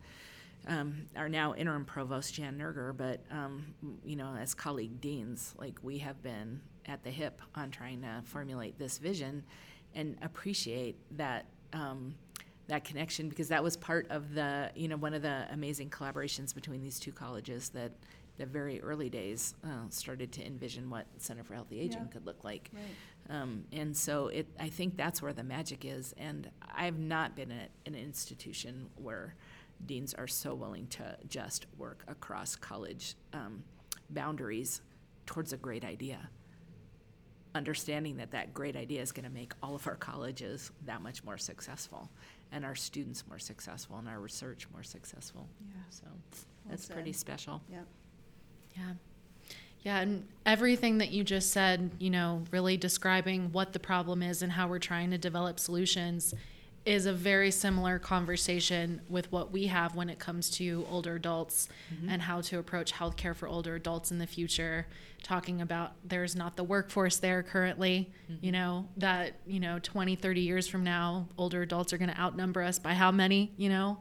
um, 0.70 1.06
our 1.18 1.28
now 1.28 1.54
interim 1.54 1.84
provost, 1.84 2.34
Jan 2.34 2.58
Nerger, 2.58 2.94
but, 2.94 3.26
um, 3.30 3.66
you 4.06 4.16
know, 4.16 4.34
as 4.40 4.54
colleague 4.54 5.02
deans, 5.02 5.54
like 5.58 5.78
we 5.84 5.98
have 5.98 6.24
been 6.24 6.62
at 6.86 7.04
the 7.04 7.10
hip 7.10 7.42
on 7.54 7.72
trying 7.72 8.04
to 8.04 8.22
formulate 8.24 8.80
this 8.80 9.00
vision 9.00 9.44
and 9.96 10.16
appreciate 10.22 10.96
that. 11.18 11.46
Um, 11.74 12.16
that 12.68 12.86
connection 12.86 13.28
because 13.28 13.50
that 13.50 13.62
was 13.62 13.76
part 13.76 14.10
of 14.10 14.34
the 14.34 14.72
you 14.76 14.88
know 14.88 14.96
one 14.96 15.14
of 15.14 15.22
the 15.22 15.46
amazing 15.52 15.90
collaborations 15.90 16.56
between 16.56 16.82
these 16.82 17.00
two 17.00 17.12
colleges 17.12 17.68
that 17.70 17.92
the 18.42 18.48
very 18.48 18.82
early 18.82 19.08
days 19.08 19.54
uh, 19.64 19.88
started 19.90 20.32
to 20.34 20.46
envision 20.46 20.90
what 20.90 21.06
Center 21.18 21.44
for 21.44 21.54
Healthy 21.54 21.80
Aging 21.80 22.02
Yeah. 22.02 22.08
could 22.08 22.26
look 22.26 22.44
like. 22.44 22.72
Right. 22.74 23.36
Um, 23.38 23.66
and 23.72 23.96
so 23.96 24.28
it, 24.30 24.48
I 24.60 24.70
think 24.70 24.98
that's 24.98 25.22
where 25.22 25.32
the 25.32 25.44
magic 25.44 25.86
is. 25.86 26.14
And 26.18 26.50
I've 26.76 26.98
not 26.98 27.36
been 27.36 27.52
at 27.52 27.70
an 27.86 27.94
institution 27.94 28.90
where 28.96 29.36
deans 29.86 30.16
are 30.16 30.28
so 30.28 30.56
willing 30.56 30.88
to 30.88 31.18
just 31.28 31.68
work 31.78 32.04
across 32.08 32.56
college 32.56 33.14
um, 33.32 33.64
boundaries 34.10 34.82
towards 35.28 35.54
a 35.54 35.58
great 35.58 35.86
idea. 35.86 36.30
Understanding 37.54 38.18
that 38.18 38.32
that 38.32 38.56
great 38.56 38.76
idea 38.76 39.02
is 39.02 39.12
going 39.12 39.26
to 39.26 39.32
make 39.32 39.54
all 39.62 39.76
of 39.76 39.86
our 39.86 39.96
colleges 39.98 40.72
that 40.86 41.02
much 41.04 41.24
more 41.24 41.38
successful, 41.38 42.10
and 42.52 42.66
our 42.66 42.76
students 42.76 43.24
more 43.28 43.40
successful, 43.40 43.98
and 43.98 44.08
our 44.08 44.20
research 44.20 44.68
more 44.74 44.84
successful. 44.84 45.48
Yeah. 45.60 45.82
So 45.90 46.04
Well 46.08 46.70
that's 46.70 46.88
pretty 46.88 47.14
special. 47.14 47.62
Yep. 47.70 47.86
Yeah. 48.76 48.94
Yeah, 49.84 50.00
and 50.00 50.28
everything 50.46 51.00
that 51.00 51.12
you 51.12 51.24
just 51.24 51.52
said, 51.52 51.90
you 51.98 52.12
know, 52.12 52.44
really 52.52 52.78
describing 52.78 53.52
what 53.52 53.74
the 53.74 53.80
problem 53.80 54.22
is 54.22 54.44
and 54.44 54.52
how 54.52 54.68
we're 54.68 54.80
trying 54.80 55.10
to 55.10 55.18
develop 55.18 55.60
solutions 55.60 56.36
is 56.86 57.06
a 57.06 57.14
very 57.14 57.52
similar 57.52 58.00
conversation 58.00 59.02
with 59.08 59.32
what 59.32 59.52
we 59.52 59.68
have 59.68 59.96
when 59.96 60.10
it 60.10 60.18
comes 60.18 60.50
to 60.50 60.86
older 60.90 61.16
adults 61.16 61.70
mm-hmm. 61.94 62.10
and 62.10 62.22
how 62.22 62.42
to 62.42 62.58
approach 62.58 62.92
healthcare 62.92 63.36
for 63.36 63.48
older 63.48 63.76
adults 63.76 64.12
in 64.12 64.18
the 64.18 64.26
future. 64.26 64.88
Talking 65.22 65.62
about 65.62 65.92
there's 66.04 66.36
not 66.36 66.56
the 66.56 66.64
workforce 66.64 67.18
there 67.18 67.44
currently, 67.44 68.12
mm-hmm. 68.32 68.44
you 68.44 68.52
know, 68.52 68.88
that, 68.98 69.36
you 69.46 69.60
know, 69.60 69.78
20, 69.78 70.16
30 70.16 70.42
years 70.42 70.68
from 70.68 70.84
now, 70.84 71.28
older 71.38 71.62
adults 71.62 71.94
are 71.94 72.00
going 72.00 72.10
to 72.10 72.20
outnumber 72.20 72.64
us 72.64 72.80
by 72.80 72.96
how 72.96 73.12
many, 73.12 73.52
you 73.58 73.70
know? 73.70 74.00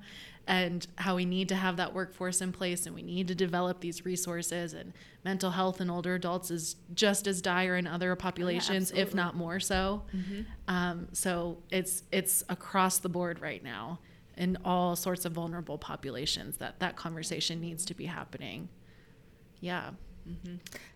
And 0.51 0.87
how 0.97 1.15
we 1.15 1.25
need 1.25 1.49
to 1.49 1.55
have 1.55 1.77
that 1.77 1.95
workforce 1.95 2.41
in 2.41 2.51
place 2.51 2.85
and 2.87 2.95
we 2.95 3.03
need 3.03 3.29
to 3.29 3.37
develop 3.37 3.79
these 3.81 4.05
resources 4.05 4.75
and 4.75 4.93
mental 5.25 5.53
health 5.53 5.81
in 5.81 5.89
older 5.89 6.17
adults 6.17 6.51
is 6.51 6.75
just 6.93 7.29
as 7.29 7.41
dire 7.41 7.77
in 7.77 7.87
other 7.87 8.17
populations 8.17 8.91
if 8.91 9.15
not 9.15 9.37
more 9.37 9.61
so. 9.61 10.03
Um, 10.67 11.07
so 11.13 11.59
it's 11.71 12.03
it's 12.11 12.43
across 12.49 12.99
the 12.99 13.09
board 13.09 13.41
right 13.41 13.63
now 13.63 14.01
in 14.37 14.59
all 14.65 14.97
sorts 14.97 15.25
of 15.25 15.33
vulnerable 15.33 15.79
populations 15.79 16.57
that 16.57 16.81
that 16.81 16.97
conversation 16.97 17.61
needs 17.61 17.85
to 17.85 17.95
be 17.95 18.07
happening. 18.07 18.69
Yeah. 19.61 19.91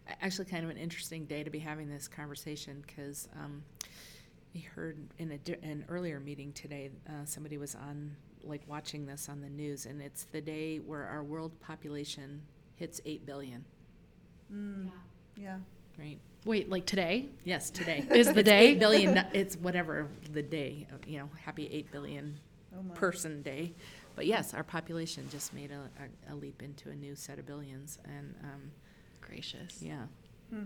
A- 0.08 0.24
Actually, 0.24 0.46
kind 0.46 0.64
of 0.64 0.70
an 0.70 0.78
interesting 0.78 1.26
day 1.26 1.44
to 1.44 1.50
be 1.50 1.58
having 1.60 1.88
this 1.88 2.08
conversation 2.08 2.82
because, 2.86 3.28
um, 3.40 3.62
I 4.54 4.58
heard 4.74 4.96
in 5.18 5.30
a 5.32 5.38
an 5.62 5.84
earlier 5.88 6.18
meeting 6.20 6.52
today, 6.52 6.90
uh, 7.08 7.24
somebody 7.24 7.56
was 7.58 7.74
on 7.74 8.16
like 8.46 8.62
watching 8.68 9.06
this 9.06 9.28
on 9.28 9.40
the 9.40 9.48
news, 9.48 9.86
and 9.86 10.00
it's 10.00 10.24
the 10.24 10.40
day 10.40 10.78
where 10.78 11.04
our 11.06 11.22
world 11.22 11.58
population 11.60 12.42
hits 12.76 13.00
eight 13.04 13.24
billion. 13.26 13.64
Mm, 14.52 14.90
yeah. 15.36 15.58
Right. 15.98 16.18
Wait, 16.44 16.68
like 16.68 16.84
today? 16.86 17.26
Yes, 17.44 17.70
today 17.70 18.04
Is 18.10 18.32
the 18.32 18.40
It's 18.40 18.48
day? 18.48 18.68
eight 18.68 18.78
billion. 18.78 19.16
It's 19.32 19.56
whatever 19.56 20.08
the 20.32 20.42
day. 20.42 20.86
uh, 20.92 20.96
You 21.06 21.20
know, 21.20 21.30
happy 21.42 21.68
eight 21.72 21.90
billion 21.90 22.38
Oh 22.76 22.82
person 22.94 23.40
day. 23.42 23.72
But 24.16 24.26
yes, 24.26 24.52
our 24.54 24.62
population 24.64 25.26
just 25.30 25.54
made 25.54 25.70
a, 25.70 25.88
a, 26.30 26.32
a 26.32 26.34
leap 26.34 26.62
into 26.62 26.90
a 26.90 26.94
new 26.94 27.14
set 27.16 27.38
of 27.38 27.46
billions, 27.46 27.98
and 28.04 28.34
um, 28.44 28.70
Gracious. 29.20 29.80
yeah. 29.80 30.04
Hmm. 30.50 30.64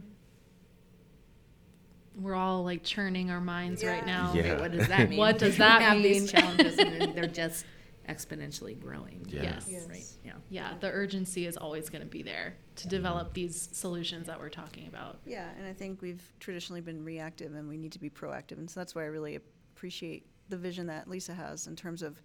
We're 2.19 2.35
all 2.35 2.65
like 2.65 2.83
churning 2.83 3.31
our 3.31 3.41
minds 3.41 3.85
right 3.85 4.05
now. 4.05 4.33
Yeah. 4.35 4.41
Okay, 4.53 4.61
what 4.61 4.73
does 4.73 4.89
that 4.89 5.09
mean? 5.11 5.19
What 5.19 5.39
does 5.39 5.53
We 5.55 5.59
that 5.59 5.83
have 5.83 5.95
mean? 5.99 6.03
these 6.03 6.31
challenges, 6.33 6.79
and 6.79 7.15
they're 7.15 7.27
just 7.45 7.65
exponentially 8.09 8.79
growing. 8.81 9.25
Yeah. 9.29 9.43
Yes. 9.43 9.67
Yes. 9.71 9.87
Right. 9.89 10.05
Yeah. 10.25 10.33
Yeah, 10.51 10.75
the 10.81 10.91
urgency 10.91 11.47
is 11.47 11.57
always 11.57 11.91
going 11.91 12.01
to 12.03 12.09
be 12.09 12.23
there 12.23 12.57
to 12.77 12.89
develop 12.89 13.35
these 13.35 13.69
solutions 13.73 14.27
that 14.27 14.41
we're 14.41 14.49
talking 14.49 14.87
about. 14.89 15.19
Yeah, 15.27 15.47
and 15.59 15.67
I 15.67 15.73
think 15.75 16.01
we've 16.01 16.23
traditionally 16.41 16.81
been 16.81 17.05
reactive 17.05 17.55
and 17.55 17.69
we 17.69 17.77
need 17.77 17.93
to 17.93 17.99
be 17.99 18.09
proactive. 18.09 18.53
And 18.53 18.69
so 18.71 18.81
that's 18.81 18.95
why 18.95 19.03
I 19.03 19.07
really 19.07 19.37
appreciate 19.75 20.25
the 20.49 20.57
vision 20.57 20.87
that 20.87 21.07
Lise 21.09 21.27
has 21.27 21.67
in 21.67 21.77
terms 21.77 22.03
of, 22.03 22.23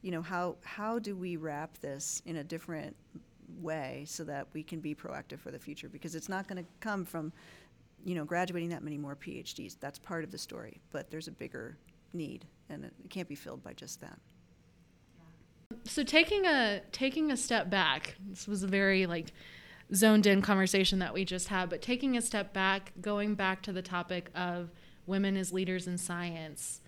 you 0.00 0.10
know, 0.10 0.22
how, 0.22 0.56
how 0.64 0.98
do 0.98 1.14
we 1.14 1.36
wrap 1.36 1.76
this 1.78 2.22
in 2.24 2.36
a 2.36 2.44
different 2.44 2.96
way 3.60 4.04
so 4.06 4.24
that 4.24 4.46
we 4.54 4.62
can 4.62 4.80
be 4.80 4.94
proactive 4.94 5.40
for 5.40 5.50
the 5.50 5.58
future? 5.58 5.90
Because 5.90 6.14
it's 6.14 6.28
not 6.30 6.48
going 6.48 6.62
to 6.64 6.68
come 6.80 7.04
from, 7.04 7.32
you 8.04 8.14
know, 8.14 8.24
graduating 8.24 8.70
that 8.70 8.82
many 8.82 8.98
more 8.98 9.16
PhDs. 9.16 9.76
That's 9.78 9.98
part 9.98 10.24
of 10.24 10.30
the 10.30 10.38
story, 10.38 10.80
but 10.90 11.10
there's 11.10 11.28
a 11.28 11.32
bigger 11.32 11.76
need 12.12 12.46
and 12.70 12.84
it 12.84 12.92
can't 13.10 13.28
be 13.28 13.34
filled 13.34 13.62
by 13.62 13.72
just 13.72 14.00
that. 14.00 14.18
So 15.84 16.02
taking 16.02 16.46
a 16.46 16.80
taking 16.92 17.30
a 17.30 17.36
step 17.36 17.68
back, 17.68 18.16
this 18.28 18.46
was 18.48 18.62
a 18.62 18.66
very 18.66 19.06
like 19.06 19.32
zoned 19.94 20.26
in 20.26 20.42
conversation 20.42 20.98
that 21.00 21.12
we 21.12 21.24
just 21.24 21.48
had, 21.48 21.68
but 21.70 21.82
taking 21.82 22.16
a 22.16 22.22
step 22.22 22.52
back, 22.52 22.92
going 23.00 23.34
back 23.34 23.62
to 23.62 23.72
the 23.72 23.82
topic 23.82 24.30
of 24.34 24.70
women 25.06 25.36
as 25.36 25.52
leaders 25.52 25.86
in 25.86 25.98
science, 25.98 26.80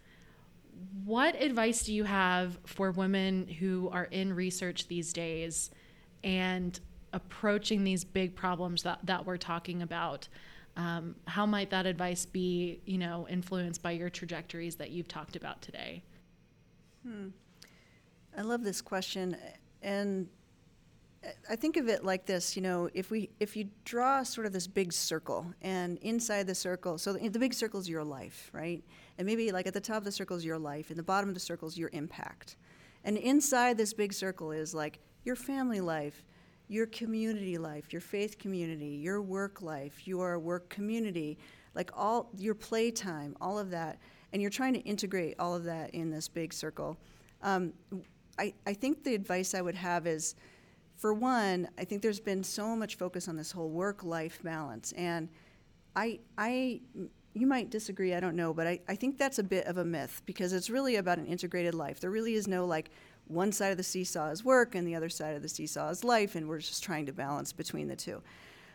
what 1.04 1.40
advice 1.40 1.84
do 1.84 1.92
you 1.92 2.04
have 2.04 2.58
for 2.64 2.90
women 2.90 3.46
who 3.46 3.88
are 3.92 4.04
in 4.04 4.32
research 4.32 4.88
these 4.88 5.12
days 5.12 5.70
and 6.24 6.80
approaching 7.12 7.84
these 7.84 8.04
big 8.04 8.34
problems 8.34 8.82
that, 8.82 9.00
that 9.04 9.26
we're 9.26 9.36
talking 9.36 9.82
about? 9.82 10.28
Um, 10.76 11.16
how 11.26 11.46
might 11.46 11.70
that 11.70 11.86
advice 11.86 12.24
be, 12.24 12.80
you 12.86 12.98
know, 12.98 13.26
influenced 13.28 13.82
by 13.82 13.90
your 13.92 14.08
trajectories 14.08 14.76
that 14.76 14.90
you've 14.90 15.08
talked 15.08 15.36
about 15.36 15.60
today? 15.62 16.02
Hmm. 17.06 17.28
I 18.36 18.42
love 18.42 18.62
this 18.62 18.80
question, 18.80 19.36
and 19.82 20.28
I 21.48 21.56
think 21.56 21.76
of 21.76 21.88
it 21.88 22.04
like 22.04 22.26
this. 22.26 22.56
You 22.56 22.62
know, 22.62 22.88
if 22.94 23.10
we 23.10 23.30
if 23.40 23.56
you 23.56 23.68
draw 23.84 24.22
sort 24.22 24.46
of 24.46 24.52
this 24.52 24.66
big 24.66 24.92
circle, 24.92 25.52
and 25.60 25.98
inside 25.98 26.46
the 26.46 26.54
circle, 26.54 26.96
so 26.96 27.12
the, 27.12 27.28
the 27.28 27.38
big 27.38 27.54
circle 27.54 27.80
is 27.80 27.88
your 27.88 28.04
life, 28.04 28.50
right? 28.52 28.82
And 29.18 29.26
maybe 29.26 29.50
like 29.50 29.66
at 29.66 29.74
the 29.74 29.80
top 29.80 29.98
of 29.98 30.04
the 30.04 30.12
circle 30.12 30.36
is 30.36 30.44
your 30.44 30.58
life, 30.58 30.90
and 30.90 30.98
the 30.98 31.02
bottom 31.02 31.28
of 31.28 31.34
the 31.34 31.40
circle 31.40 31.68
is 31.68 31.76
your 31.76 31.90
impact, 31.92 32.56
and 33.04 33.16
inside 33.16 33.76
this 33.76 33.92
big 33.92 34.12
circle 34.12 34.52
is 34.52 34.74
like 34.74 35.00
your 35.24 35.36
family 35.36 35.80
life, 35.80 36.24
your 36.70 36.86
community 36.86 37.58
life, 37.58 37.92
your 37.92 38.00
faith 38.00 38.38
community, 38.38 38.86
your 39.02 39.20
work 39.20 39.60
life, 39.60 40.06
your 40.06 40.38
work 40.38 40.68
community, 40.68 41.36
like 41.74 41.90
all 41.96 42.30
your 42.38 42.54
playtime, 42.54 43.36
all 43.40 43.58
of 43.58 43.70
that, 43.70 43.98
and 44.32 44.40
you're 44.40 44.52
trying 44.52 44.72
to 44.72 44.80
integrate 44.80 45.34
all 45.40 45.52
of 45.52 45.64
that 45.64 45.90
in 45.90 46.10
this 46.10 46.28
big 46.28 46.52
circle. 46.52 46.96
Um, 47.42 47.72
I, 48.38 48.54
I 48.68 48.72
think 48.72 49.02
the 49.02 49.16
advice 49.16 49.52
I 49.52 49.62
would 49.62 49.74
have 49.74 50.06
is, 50.06 50.36
for 50.96 51.12
one, 51.12 51.68
I 51.76 51.84
think 51.84 52.02
there's 52.02 52.20
been 52.20 52.44
so 52.44 52.76
much 52.76 52.96
focus 52.96 53.26
on 53.26 53.36
this 53.36 53.50
whole 53.50 53.70
work-life 53.70 54.40
balance, 54.44 54.92
and 54.92 55.28
I, 55.96 56.20
I, 56.38 56.82
you 57.34 57.48
might 57.48 57.70
disagree, 57.70 58.14
I 58.14 58.20
don't 58.20 58.36
know, 58.36 58.54
but 58.54 58.68
I, 58.68 58.78
I 58.86 58.94
think 58.94 59.18
that's 59.18 59.40
a 59.40 59.42
bit 59.42 59.66
of 59.66 59.78
a 59.78 59.84
myth 59.84 60.22
because 60.24 60.52
it's 60.52 60.70
really 60.70 60.96
about 60.96 61.18
an 61.18 61.26
integrated 61.26 61.74
life. 61.74 61.98
There 61.98 62.10
really 62.10 62.34
is 62.34 62.46
no 62.46 62.64
like 62.64 62.92
one 63.30 63.52
side 63.52 63.70
of 63.70 63.76
the 63.76 63.82
seesaw 63.82 64.30
is 64.30 64.44
work 64.44 64.74
and 64.74 64.86
the 64.86 64.94
other 64.94 65.08
side 65.08 65.36
of 65.36 65.42
the 65.42 65.48
seesaw 65.48 65.88
is 65.90 66.04
life, 66.04 66.34
and 66.34 66.48
we're 66.48 66.58
just 66.58 66.82
trying 66.82 67.06
to 67.06 67.12
balance 67.12 67.52
between 67.52 67.88
the 67.88 67.96
two. 67.96 68.20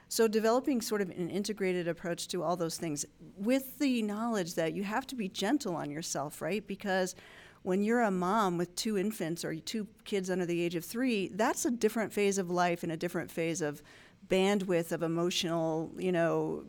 So 0.08 0.28
developing 0.28 0.82
sort 0.82 1.02
of 1.02 1.10
an 1.10 1.30
integrated 1.30 1.88
approach 1.88 2.28
to 2.30 2.44
all 2.44 2.56
those 2.56 2.78
things 2.78 3.06
with 3.38 3.80
the 3.80 4.02
knowledge 4.02 4.56
that 4.56 4.74
you 4.74 4.84
have 4.84 5.08
to 5.08 5.16
be 5.16 5.28
gentle 5.28 5.76
on 5.76 5.90
yourself, 5.90 6.42
right? 6.42 6.66
Because 6.66 7.16
when 7.64 7.84
you're 7.84 8.04
a 8.04 8.12
mom 8.12 8.58
with 8.58 8.76
two 8.76 8.98
infants 8.98 9.44
or 9.44 9.56
two 9.56 9.88
kids 10.04 10.30
under 10.30 10.46
the 10.46 10.62
age 10.62 10.76
of 10.76 10.86
three, 10.86 11.30
that's 11.30 11.66
a 11.66 11.72
different 11.72 12.14
phase 12.14 12.38
of 12.38 12.52
life 12.52 12.84
and 12.84 12.92
a 12.92 12.98
different 12.98 13.32
phase 13.32 13.62
of 13.62 13.82
bandwidth 14.30 14.92
of 14.92 15.02
emotional, 15.02 15.92
you 15.98 16.12
know, 16.12 16.64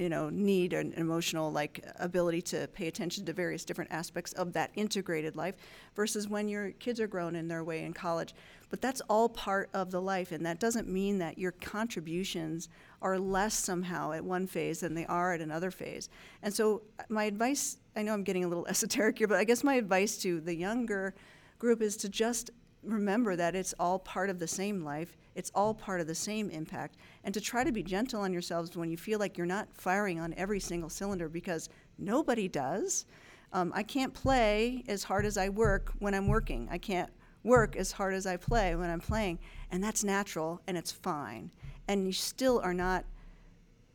you 0.00 0.08
know, 0.08 0.30
need 0.30 0.72
and 0.72 0.94
emotional 0.94 1.52
like 1.52 1.84
ability 1.96 2.40
to 2.40 2.66
pay 2.68 2.86
attention 2.86 3.26
to 3.26 3.34
various 3.34 3.66
different 3.66 3.92
aspects 3.92 4.32
of 4.32 4.54
that 4.54 4.70
integrated 4.74 5.36
life 5.36 5.54
versus 5.94 6.26
when 6.26 6.48
your 6.48 6.70
kids 6.72 6.98
are 7.00 7.06
grown 7.06 7.36
in 7.36 7.48
their 7.48 7.62
way 7.62 7.84
in 7.84 7.92
college. 7.92 8.34
But 8.70 8.80
that's 8.80 9.02
all 9.10 9.28
part 9.28 9.68
of 9.74 9.90
the 9.90 10.00
life, 10.00 10.32
and 10.32 10.46
that 10.46 10.58
doesn't 10.58 10.88
mean 10.88 11.18
that 11.18 11.38
your 11.38 11.52
contributions 11.52 12.68
are 13.02 13.18
less 13.18 13.54
somehow 13.54 14.12
at 14.12 14.24
one 14.24 14.46
phase 14.46 14.80
than 14.80 14.94
they 14.94 15.04
are 15.06 15.34
at 15.34 15.40
another 15.40 15.70
phase. 15.70 16.08
And 16.42 16.54
so, 16.54 16.82
uh, 16.98 17.02
my 17.08 17.24
advice 17.24 17.76
I 17.96 18.02
know 18.02 18.14
I'm 18.14 18.24
getting 18.24 18.44
a 18.44 18.48
little 18.48 18.66
esoteric 18.68 19.18
here, 19.18 19.28
but 19.28 19.38
I 19.38 19.44
guess 19.44 19.62
my 19.62 19.74
advice 19.74 20.16
to 20.18 20.40
the 20.40 20.54
younger 20.54 21.14
group 21.58 21.82
is 21.82 21.96
to 21.98 22.08
just 22.08 22.50
remember 22.82 23.36
that 23.36 23.54
it's 23.54 23.74
all 23.78 23.98
part 23.98 24.30
of 24.30 24.38
the 24.38 24.48
same 24.48 24.82
life, 24.82 25.16
it's 25.34 25.50
all 25.54 25.74
part 25.74 26.00
of 26.00 26.06
the 26.06 26.14
same 26.14 26.50
impact, 26.50 26.96
and 27.24 27.32
to 27.34 27.40
try 27.40 27.64
to 27.64 27.72
be 27.72 27.82
gentle 27.82 28.22
on 28.22 28.32
yourselves 28.32 28.76
when 28.76 28.90
you 28.90 28.96
feel 28.96 29.18
like 29.18 29.38
you're 29.38 29.46
not 29.46 29.68
firing 29.72 30.20
on 30.20 30.34
every 30.36 30.60
single 30.60 30.88
cylinder 30.88 31.28
because 31.28 31.68
nobody 31.98 32.48
does. 32.48 33.06
Um, 33.52 33.72
I 33.74 33.82
can't 33.82 34.14
play 34.14 34.84
as 34.88 35.04
hard 35.04 35.26
as 35.26 35.36
I 35.36 35.48
work 35.48 35.92
when 35.98 36.14
I'm 36.14 36.28
working. 36.28 36.68
I 36.70 36.78
can't 36.78 37.10
work 37.42 37.76
as 37.76 37.92
hard 37.92 38.14
as 38.14 38.26
I 38.26 38.36
play 38.36 38.74
when 38.76 38.90
I'm 38.90 39.00
playing, 39.00 39.38
and 39.70 39.82
that's 39.82 40.04
natural 40.04 40.60
and 40.66 40.76
it's 40.76 40.92
fine. 40.92 41.50
And 41.88 42.06
you 42.06 42.12
still 42.12 42.60
are 42.62 42.74
not, 42.74 43.04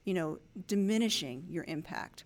you 0.03 0.13
know, 0.13 0.39
diminishing 0.67 1.45
your 1.49 1.63
impact. 1.67 2.25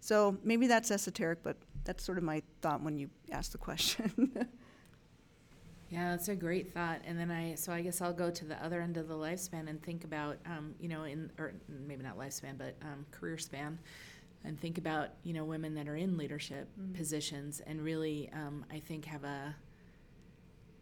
So 0.00 0.36
maybe 0.44 0.66
that's 0.66 0.90
esoteric, 0.90 1.42
but 1.42 1.56
that's 1.84 2.04
sort 2.04 2.18
of 2.18 2.24
my 2.24 2.42
thought 2.60 2.82
when 2.82 2.96
you 2.96 3.08
ask 3.32 3.52
the 3.52 3.58
question. 3.58 4.32
Yeah, 5.88 6.10
that's 6.10 6.28
a 6.28 6.34
great 6.34 6.72
thought. 6.72 7.00
And 7.06 7.18
then 7.18 7.30
I, 7.30 7.54
so 7.54 7.72
I 7.72 7.80
guess 7.80 8.00
I'll 8.00 8.12
go 8.12 8.30
to 8.30 8.44
the 8.44 8.62
other 8.64 8.80
end 8.80 8.96
of 8.96 9.06
the 9.08 9.14
lifespan 9.14 9.68
and 9.68 9.80
think 9.82 10.04
about, 10.04 10.38
um, 10.46 10.74
you 10.80 10.88
know, 10.88 11.04
in, 11.04 11.30
or 11.38 11.54
maybe 11.86 12.02
not 12.02 12.18
lifespan, 12.18 12.58
but 12.58 12.74
um, 12.82 13.06
career 13.12 13.38
span, 13.38 13.78
and 14.44 14.60
think 14.60 14.78
about, 14.78 15.10
you 15.22 15.32
know, 15.32 15.44
women 15.44 15.74
that 15.74 15.86
are 15.88 15.96
in 15.96 16.16
leadership 16.16 16.68
positions 16.94 17.60
and 17.66 17.82
really, 17.82 18.30
um, 18.32 18.64
I 18.70 18.80
think, 18.80 19.04
have 19.04 19.22
a 19.24 19.54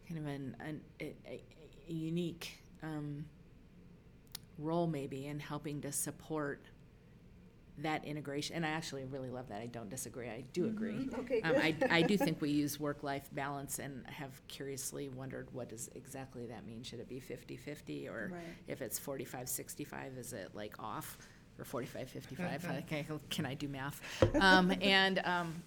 kind 0.07 0.19
of 0.19 0.25
an, 0.27 0.55
an 0.59 0.81
a, 0.99 1.13
a, 1.27 1.41
a 1.87 1.93
unique 1.93 2.57
um, 2.81 3.25
role 4.57 4.87
maybe 4.87 5.27
in 5.27 5.39
helping 5.39 5.81
to 5.81 5.91
support 5.91 6.61
that 7.79 8.05
integration. 8.05 8.55
And 8.55 8.65
I 8.65 8.69
actually 8.69 9.03
really 9.05 9.29
love 9.29 9.49
that. 9.49 9.61
I 9.61 9.65
don't 9.65 9.89
disagree. 9.89 10.29
I 10.29 10.43
do 10.53 10.65
agree. 10.65 11.09
Okay, 11.19 11.41
Um, 11.41 11.55
I, 11.57 11.75
I 11.89 12.01
do 12.01 12.17
think 12.25 12.41
we 12.41 12.49
use 12.49 12.79
work-life 12.79 13.27
balance 13.33 13.79
and 13.79 14.05
have 14.07 14.41
curiously 14.47 15.09
wondered 15.09 15.49
what 15.51 15.69
does 15.69 15.89
exactly 15.95 16.45
that 16.45 16.65
mean? 16.65 16.83
Should 16.83 16.99
it 16.99 17.09
be 17.09 17.19
50-50 17.19 18.09
or 18.09 18.31
Right. 18.33 18.43
if 18.67 18.81
it's 18.81 18.99
45-65, 18.99 20.17
is 20.17 20.33
it 20.33 20.51
like 20.53 20.73
off? 20.79 21.17
Or 21.59 21.65
45-55, 21.65 22.79
okay, 22.83 23.05
can 23.29 23.45
I 23.45 23.53
do 23.53 23.67
math? 23.67 24.01
Um, 24.39 24.73
and, 24.81 25.21
um, 25.25 25.63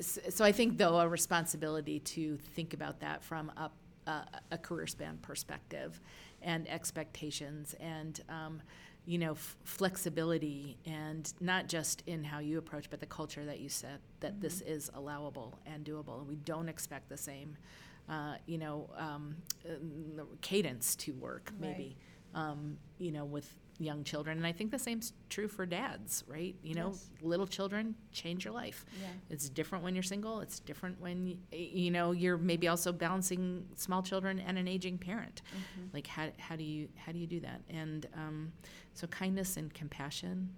so 0.00 0.44
I 0.44 0.52
think 0.52 0.78
though 0.78 0.98
a 0.98 1.08
responsibility 1.08 1.98
to 2.00 2.36
think 2.54 2.72
about 2.72 3.00
that 3.00 3.22
from 3.22 3.50
a, 3.56 3.70
a, 4.10 4.24
a 4.52 4.58
career 4.58 4.86
span 4.86 5.18
perspective 5.22 6.00
and 6.40 6.68
expectations 6.68 7.74
and, 7.80 8.20
um, 8.28 8.60
you 9.04 9.18
know, 9.18 9.32
f- 9.32 9.56
flexibility 9.64 10.76
and 10.86 11.32
not 11.40 11.68
just 11.68 12.02
in 12.06 12.22
how 12.24 12.38
you 12.38 12.58
approach, 12.58 12.88
but 12.90 13.00
the 13.00 13.06
culture 13.06 13.44
that 13.44 13.58
you 13.60 13.68
set, 13.68 14.00
that 14.20 14.40
this 14.40 14.60
is 14.60 14.90
allowable 14.94 15.58
and 15.66 15.84
doable. 15.84 16.18
And 16.20 16.28
we 16.28 16.36
don't 16.36 16.68
expect 16.68 17.08
the 17.08 17.16
same, 17.16 17.56
uh, 18.08 18.34
you 18.46 18.58
know, 18.58 18.88
um, 18.96 19.36
uh, 19.68 20.22
cadence 20.40 20.94
to 20.96 21.12
work, 21.14 21.52
maybe, 21.58 21.96
um, 22.34 22.76
you 22.98 23.10
know, 23.10 23.24
with 23.24 23.52
young 23.78 24.04
children. 24.04 24.36
And 24.38 24.46
I 24.46 24.52
think 24.52 24.70
the 24.70 24.78
same's 24.78 25.12
true 25.28 25.48
for 25.48 25.66
dads, 25.66 26.22
right? 26.28 26.54
You 26.62 26.74
know, 26.74 26.88
Yes. 26.90 27.10
little 27.20 27.46
children 27.46 27.94
change 28.12 28.44
your 28.44 28.54
life. 28.54 28.84
Yeah. 29.00 29.08
It's 29.30 29.48
different 29.48 29.82
when 29.82 29.94
you're 29.94 30.02
single. 30.02 30.40
It's 30.40 30.60
different 30.60 31.00
when 31.00 31.38
y- 31.52 31.56
you 31.58 31.90
know 31.90 32.12
you're 32.12 32.38
maybe 32.38 32.68
also 32.68 32.92
balancing 32.92 33.66
small 33.74 34.02
children 34.02 34.38
and 34.38 34.58
an 34.58 34.68
aging 34.68 34.98
parent. 34.98 35.42
Like 35.92 36.06
how, 36.06 36.28
how 36.38 36.56
do 36.56 36.64
you 36.64 36.88
how 36.96 37.12
do 37.12 37.18
you 37.18 37.26
do 37.26 37.40
that? 37.40 37.62
And 37.70 38.06
um, 38.14 38.52
so 38.94 39.06
kindness 39.08 39.56
and 39.56 39.72
compassion 39.74 40.50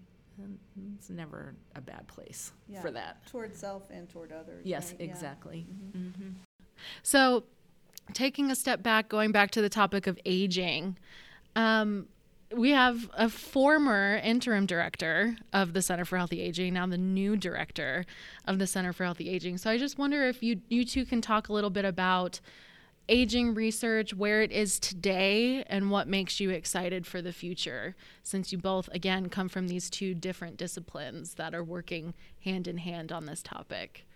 it's 0.98 1.10
never 1.10 1.54
a 1.76 1.80
bad 1.80 2.08
place 2.08 2.52
Yeah. 2.68 2.80
for 2.80 2.90
that. 2.90 3.24
Toward 3.28 3.54
self 3.54 3.88
and 3.90 4.08
toward 4.08 4.32
others. 4.32 4.66
Yes, 4.66 4.90
right? 4.90 5.00
Yeah. 5.00 5.06
exactly. 5.06 5.66
Mhm. 5.96 6.14
hmm 6.16 6.28
So, 7.04 7.44
taking 8.14 8.50
a 8.50 8.56
step 8.56 8.82
back, 8.82 9.08
going 9.08 9.30
back 9.30 9.52
to 9.52 9.62
the 9.62 9.68
topic 9.68 10.08
of 10.08 10.18
aging, 10.24 10.98
um, 11.54 12.08
we 12.56 12.70
have 12.70 13.10
a 13.14 13.28
former 13.28 14.16
interim 14.22 14.66
director 14.66 15.36
of 15.52 15.72
the 15.72 15.82
Center 15.82 16.04
for 16.04 16.16
Healthy 16.16 16.40
Aging, 16.40 16.74
now 16.74 16.86
the 16.86 16.98
new 16.98 17.36
director 17.36 18.04
of 18.46 18.58
the 18.58 18.66
Center 18.66 18.92
for 18.92 19.04
Healthy 19.04 19.28
Aging. 19.28 19.58
So, 19.58 19.70
I 19.70 19.78
just 19.78 19.98
wonder 19.98 20.24
if 20.26 20.42
you 20.42 20.60
you 20.68 20.84
two 20.84 21.04
can 21.04 21.20
talk 21.20 21.48
a 21.48 21.52
little 21.52 21.70
bit 21.70 21.84
about 21.84 22.40
aging 23.08 23.54
research, 23.54 24.14
where 24.14 24.42
it 24.42 24.50
is 24.50 24.78
today, 24.78 25.62
and 25.64 25.90
what 25.90 26.08
makes 26.08 26.40
you 26.40 26.50
excited 26.50 27.06
for 27.06 27.20
the 27.20 27.32
future, 27.32 27.94
since 28.22 28.50
you 28.52 28.58
both, 28.58 28.88
again, 28.92 29.28
come 29.28 29.48
from 29.48 29.68
these 29.68 29.90
two 29.90 30.14
different 30.14 30.56
disciplines 30.56 31.34
that 31.34 31.54
are 31.54 31.62
working 31.62 32.14
hand 32.44 32.66
in 32.66 32.78
hand 32.78 33.12
on 33.12 33.26
this 33.26 33.42
topic. 33.42 34.06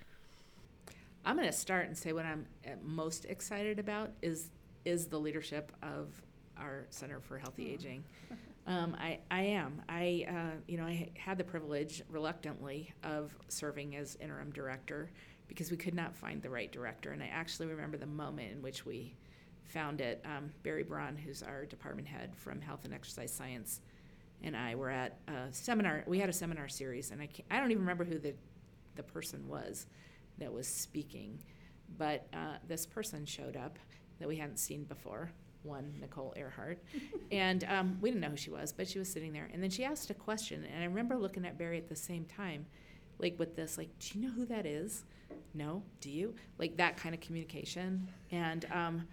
I'm 1.25 1.37
going 1.37 1.47
to 1.47 1.53
start 1.53 1.87
and 1.87 1.97
say 1.97 2.13
what 2.13 2.25
I'm 2.25 2.47
uh, 2.67 2.71
most 2.83 3.25
excited 3.27 3.79
about 3.79 4.11
is 4.23 4.51
is 4.85 5.07
the 5.07 5.21
leadership 5.21 5.73
of 5.83 6.23
our 6.61 6.87
Center 6.91 7.21
for 7.21 7.39
Healthy 7.39 7.73
Aging. 7.73 8.05
Um, 8.67 8.95
I, 8.99 9.19
I 9.31 9.41
am. 9.41 9.81
I 9.89 10.27
uh, 10.29 10.57
you 10.67 10.77
know 10.77 10.85
I 10.85 11.09
had 11.17 11.39
the 11.39 11.45
privilege 11.45 12.03
reluctantly 12.11 12.93
of 13.03 13.35
serving 13.49 13.97
as 13.97 14.17
interim 14.21 14.51
director 14.51 15.11
because 15.49 15.71
we 15.71 15.79
could 15.79 15.95
not 15.95 16.15
find 16.15 16.43
the 16.43 16.51
right 16.51 16.71
director, 16.71 17.13
and 17.13 17.23
I 17.23 17.29
actually 17.29 17.69
remember 17.69 17.97
the 17.97 18.07
moment 18.07 18.53
in 18.53 18.61
which 18.61 18.85
we 18.85 19.15
found 19.65 20.01
it. 20.01 20.23
Um, 20.25 20.51
Barry 20.63 20.83
Braun, 20.83 21.17
who's 21.17 21.43
our 21.43 21.65
department 21.65 22.07
head 22.07 22.37
from 22.37 22.61
Health 22.61 22.85
and 22.85 22.93
Exercise 22.93 23.33
Science, 23.33 23.81
and 24.43 24.55
I 24.55 24.75
were 24.75 24.91
at 24.91 25.19
a 25.29 25.51
seminar. 25.51 26.05
We 26.07 26.19
had 26.19 26.29
a 26.29 26.35
seminar 26.35 26.69
series, 26.69 27.11
and 27.11 27.23
I 27.23 27.27
can't, 27.27 27.49
I 27.51 27.61
don't 27.61 27.71
even 27.71 27.83
remember 27.83 28.05
who 28.05 28.19
the 28.19 28.35
the 28.97 29.03
person 29.03 29.49
was 29.49 29.87
that 30.39 30.53
was 30.53 30.69
speaking, 30.69 31.39
but 31.97 32.27
uh, 32.35 32.57
this 32.67 32.85
person 32.85 33.25
showed 33.25 33.57
up 33.57 33.79
that 34.19 34.29
we 34.29 34.37
hadn't 34.37 34.59
seen 34.59 34.85
before. 34.85 35.31
One 35.63 35.93
Nicole 36.01 36.33
Ehrhart, 36.37 36.79
and 37.33 37.65
um, 37.65 37.99
we 38.01 38.11
didn't 38.11 38.21
know 38.23 38.31
who 38.31 38.37
she 38.37 38.51
was, 38.51 38.73
but 38.73 38.87
she 38.89 38.99
was 38.99 39.09
sitting 39.11 39.33
there, 39.33 39.49
and 39.53 39.63
then 39.63 39.71
she 39.71 39.85
asked 39.85 40.09
a 40.11 40.15
question, 40.15 40.65
and 40.73 40.83
I 40.83 40.87
remember 40.87 41.17
looking 41.17 41.45
at 41.45 41.59
Barry 41.59 41.79
at 41.79 41.89
the 41.89 41.97
same 41.97 42.25
time, 42.25 42.65
like 43.19 43.39
with 43.39 43.57
this, 43.57 43.77
like, 43.77 43.89
do 43.99 44.19
you 44.19 44.27
know 44.27 44.33
who 44.33 44.47
that 44.47 44.65
is? 44.67 45.05
No, 45.55 45.83
do 46.01 46.11
you? 46.11 46.35
Like 46.59 46.77
that 46.77 46.97
kind 46.97 47.15
of 47.15 47.21
communication, 47.21 48.09
and 48.31 48.65
um, 48.73 49.09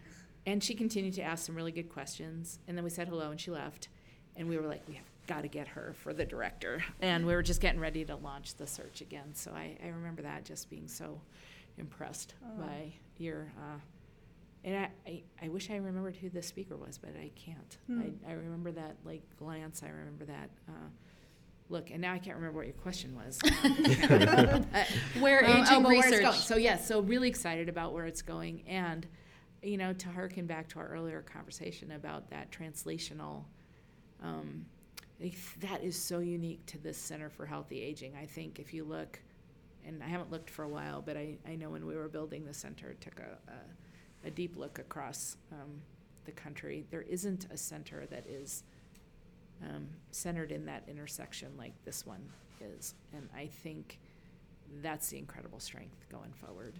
and 0.46 0.64
she 0.64 0.76
continued 0.76 1.16
to 1.16 1.24
ask 1.24 1.46
some 1.46 1.56
really 1.56 1.72
good 1.72 1.89
questions, 1.89 2.60
and 2.68 2.78
then 2.78 2.84
we 2.84 2.89
said 2.91 3.08
hello, 3.08 3.32
and 3.32 3.41
she 3.41 3.50
left, 3.52 3.89
and 4.36 4.48
we 4.48 4.58
were 4.58 4.68
like, 4.68 4.82
we 4.88 4.93
have 4.96 5.06
got 5.28 5.41
to 5.41 5.48
get 5.48 5.68
her 5.70 5.96
for 6.04 6.14
the 6.14 6.24
director, 6.26 6.84
and 7.02 7.26
we 7.26 7.34
were 7.34 7.41
just 7.43 7.60
getting 7.60 7.80
ready 7.80 8.06
to 8.06 8.16
launch 8.16 8.54
the 8.56 8.68
search 8.68 9.02
again. 9.02 9.34
So 9.34 9.52
I, 9.52 9.76
I 9.84 9.88
remember 9.88 10.22
that 10.22 10.46
just 10.46 10.70
being 10.70 10.88
so 10.88 11.20
impressed 11.80 12.36
Oh. 12.46 12.62
by 12.62 12.93
your. 13.18 13.52
Uh, 13.58 13.80
and 14.66 14.76
I, 14.76 14.89
I, 15.07 15.24
I 15.43 15.49
wish 15.49 15.70
I 15.70 15.76
remembered 15.76 16.16
who 16.16 16.30
the 16.30 16.41
speaker 16.41 16.76
was, 16.76 16.97
but 16.97 17.11
I 17.11 17.30
can't. 17.36 17.78
Hmm. 17.86 18.01
I, 18.28 18.32
I 18.32 18.34
remember 18.34 18.72
that 18.72 18.95
like 19.05 19.22
glance. 19.38 19.84
I 19.84 19.89
remember 19.89 20.26
that 20.26 20.49
uh, 20.68 20.89
look, 21.70 21.91
and 21.91 22.01
now 22.01 22.13
I 22.13 22.18
can't 22.18 22.36
remember 22.36 22.57
what 22.57 22.66
your 22.66 22.76
question 22.76 23.16
was. 23.16 23.39
Where 25.20 25.45
um, 25.45 25.51
aging 25.51 25.68
oh, 25.70 25.82
but 25.82 25.84
where 25.84 25.97
it's 25.97 26.05
research 26.07 26.24
going. 26.24 26.39
So 26.39 26.57
yes, 26.57 26.88
so 26.88 27.01
really 27.01 27.30
excited 27.30 27.70
about 27.70 27.93
where 27.93 28.07
it's 28.07 28.24
going, 28.24 28.63
and 28.68 29.05
you 29.61 29.78
know, 29.78 29.93
to 29.93 30.09
harken 30.09 30.47
back 30.47 30.68
to 30.70 30.80
our 30.80 30.88
earlier 30.88 31.22
conversation 31.22 31.91
about 31.91 32.32
that 32.32 32.51
translational. 32.51 33.43
Um, 34.24 34.66
that 35.59 35.84
is 35.84 35.97
so 35.97 36.20
unique 36.20 36.66
to 36.66 36.78
this 36.78 36.97
Center 36.97 37.30
for 37.30 37.45
Healthy 37.45 37.82
Aging. 37.82 38.16
I 38.22 38.26
think 38.26 38.59
if 38.59 38.74
you 38.74 38.84
look, 38.84 39.20
and 39.86 40.03
I 40.03 40.07
haven't 40.07 40.32
looked 40.32 40.49
for 40.49 40.63
a 40.63 40.68
while, 40.68 41.01
but 41.01 41.16
I, 41.16 41.38
I 41.47 41.55
know 41.55 41.70
when 41.70 41.86
we 41.86 41.95
were 41.95 42.09
building 42.09 42.43
the 42.45 42.53
center, 42.53 42.89
it 42.89 42.99
took 42.99 43.20
a, 43.20 43.38
a, 43.49 43.55
a 44.26 44.32
deep 44.32 44.57
look 44.57 44.80
across 44.80 45.38
um, 45.51 45.82
the 46.26 46.32
country. 46.32 46.86
There 46.91 47.03
isn't 47.03 47.47
a 47.51 47.57
center 47.57 48.05
that 48.07 48.26
is 48.28 48.63
um, 49.63 49.88
centered 50.11 50.51
in 50.51 50.65
that 50.65 50.84
intersection 50.88 51.49
like 51.57 51.73
this 51.86 52.05
one 52.05 52.21
is. 52.59 52.95
And 53.13 53.30
I 53.36 53.47
think 53.47 53.99
that's 54.82 55.09
the 55.09 55.17
incredible 55.17 55.59
strength 55.59 56.05
going 56.11 56.34
forward. 56.34 56.80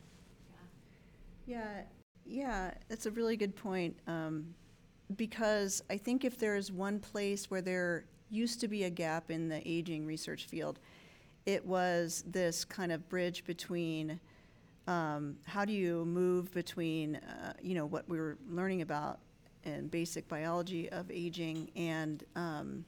Yeah, 1.46 1.82
yeah, 2.26 2.72
that's 2.90 3.06
a 3.06 3.12
really 3.12 3.38
good 3.38 3.56
point. 3.56 3.96
Um, 4.08 4.56
because 5.16 5.84
I 5.90 5.98
think 5.98 6.26
if 6.26 6.40
there's 6.40 6.72
one 6.72 7.00
place 7.00 7.52
where 7.52 7.62
there 7.62 8.06
used 8.32 8.60
to 8.62 8.68
be 8.68 8.86
a 8.86 8.90
gap 8.90 9.30
in 9.30 9.48
the 9.48 9.62
aging 9.68 10.06
research 10.06 10.46
field, 10.46 10.80
it 11.46 11.64
was 11.64 12.24
this 12.26 12.66
kind 12.66 12.92
of 12.92 13.08
bridge 13.08 13.46
between 13.46 14.20
um, 14.88 15.38
how 15.46 15.66
do 15.66 15.74
you 15.74 16.06
move 16.06 16.54
between, 16.54 17.16
uh, 17.16 17.54
you 17.62 17.74
know, 17.74 17.86
what 17.86 18.08
we 18.08 18.18
were 18.18 18.38
learning 18.50 18.82
about 18.82 19.20
in 19.64 19.88
basic 19.88 20.28
biology 20.28 20.90
of 20.90 21.10
aging 21.10 21.70
and 21.76 22.24
um, 22.36 22.86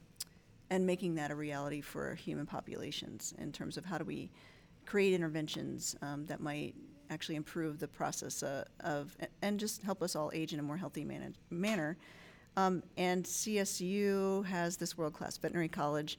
and 0.70 0.86
making 0.86 1.14
that 1.14 1.30
a 1.30 1.34
reality 1.34 1.80
for 1.80 2.14
human 2.14 2.46
populations 2.46 3.34
in 3.38 3.50
terms 3.50 3.76
of 3.76 3.84
how 3.84 3.96
do 3.96 4.04
we 4.04 4.30
create 4.84 5.14
interventions 5.14 5.96
um, 6.02 6.26
that 6.26 6.40
might 6.40 6.74
actually 7.10 7.36
improve 7.36 7.78
the 7.78 7.88
process 7.88 8.42
uh, 8.42 8.64
of 8.80 9.16
and 9.42 9.58
just 9.58 9.82
help 9.82 10.02
us 10.02 10.14
all 10.14 10.30
age 10.34 10.52
in 10.52 10.60
a 10.60 10.62
more 10.62 10.76
healthy 10.76 11.04
man- 11.04 11.34
manner. 11.50 11.96
Um, 12.56 12.82
and 12.96 13.24
CSU 13.24 14.44
has 14.46 14.76
this 14.76 14.98
world-class 14.98 15.38
veterinary 15.38 15.68
college, 15.68 16.18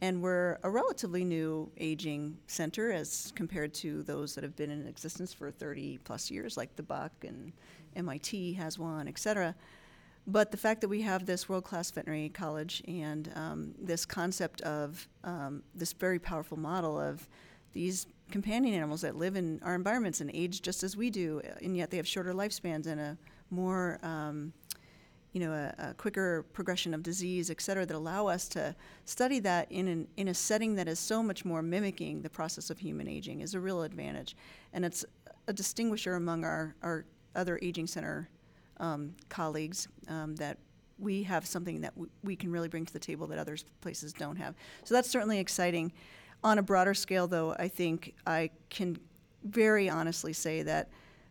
and 0.00 0.22
we're 0.22 0.58
a 0.62 0.70
relatively 0.70 1.24
new 1.24 1.70
aging 1.78 2.38
center 2.46 2.92
as 2.92 3.32
compared 3.34 3.74
to 3.74 4.02
those 4.04 4.34
that 4.34 4.44
have 4.44 4.54
been 4.54 4.70
in 4.70 4.86
existence 4.86 5.32
for 5.32 5.50
30 5.50 5.98
plus 6.04 6.30
years, 6.30 6.56
like 6.56 6.76
the 6.76 6.82
Buck 6.82 7.12
and 7.26 7.52
MIT 7.96 8.52
has 8.54 8.78
one, 8.78 9.08
et 9.08 9.18
cetera. 9.18 9.54
But 10.26 10.50
the 10.50 10.56
fact 10.58 10.82
that 10.82 10.88
we 10.88 11.00
have 11.02 11.24
this 11.24 11.48
world-class 11.48 11.90
veterinary 11.90 12.28
college 12.28 12.82
and 12.86 13.32
um, 13.34 13.74
this 13.78 14.04
concept 14.04 14.60
of 14.60 15.08
um, 15.24 15.62
this 15.74 15.94
very 15.94 16.18
powerful 16.18 16.58
model 16.58 17.00
of 17.00 17.26
these 17.72 18.06
companion 18.30 18.74
animals 18.74 19.00
that 19.00 19.16
live 19.16 19.36
in 19.36 19.58
our 19.62 19.74
environments 19.74 20.20
and 20.20 20.30
age 20.34 20.60
just 20.60 20.82
as 20.82 20.96
we 20.96 21.08
do, 21.10 21.40
and 21.62 21.76
yet 21.76 21.90
they 21.90 21.96
have 21.96 22.06
shorter 22.06 22.34
lifespans 22.34 22.86
and 22.86 23.00
a 23.00 23.16
more, 23.50 23.98
um, 24.02 24.52
you 25.32 25.40
know, 25.40 25.52
a, 25.52 25.90
a 25.90 25.94
quicker 25.94 26.44
progression 26.52 26.94
of 26.94 27.02
disease, 27.02 27.50
et 27.50 27.60
cetera, 27.60 27.84
that 27.84 27.94
allow 27.94 28.26
us 28.26 28.48
to 28.48 28.74
study 29.04 29.40
that 29.40 29.70
in 29.70 29.86
an, 29.88 30.08
in 30.16 30.28
a 30.28 30.34
setting 30.34 30.74
that 30.76 30.88
is 30.88 30.98
so 30.98 31.22
much 31.22 31.44
more 31.44 31.62
mimicking 31.62 32.22
the 32.22 32.30
process 32.30 32.70
of 32.70 32.78
human 32.78 33.06
aging 33.06 33.40
is 33.40 33.54
a 33.54 33.60
real 33.60 33.82
advantage, 33.82 34.36
and 34.72 34.84
it's 34.84 35.04
a 35.46 35.52
distinguisher 35.52 36.14
among 36.14 36.44
our, 36.44 36.74
our 36.82 37.04
other 37.34 37.58
aging 37.62 37.86
center 37.86 38.28
um, 38.80 39.14
colleagues 39.28 39.88
um, 40.08 40.34
that 40.36 40.56
we 40.98 41.22
have 41.22 41.46
something 41.46 41.80
that 41.80 41.94
w- 41.94 42.10
we 42.24 42.34
can 42.34 42.50
really 42.50 42.68
bring 42.68 42.86
to 42.86 42.92
the 42.92 42.98
table 42.98 43.26
that 43.26 43.38
other 43.38 43.56
places 43.80 44.12
don't 44.12 44.36
have. 44.36 44.54
So 44.84 44.94
that's 44.94 45.10
certainly 45.10 45.38
exciting. 45.38 45.92
On 46.42 46.58
a 46.58 46.62
broader 46.62 46.94
scale, 46.94 47.26
though, 47.26 47.54
I 47.58 47.68
think 47.68 48.14
I 48.26 48.50
can 48.70 48.98
very 49.44 49.88
honestly 49.90 50.32
say 50.32 50.62
that 50.62 50.88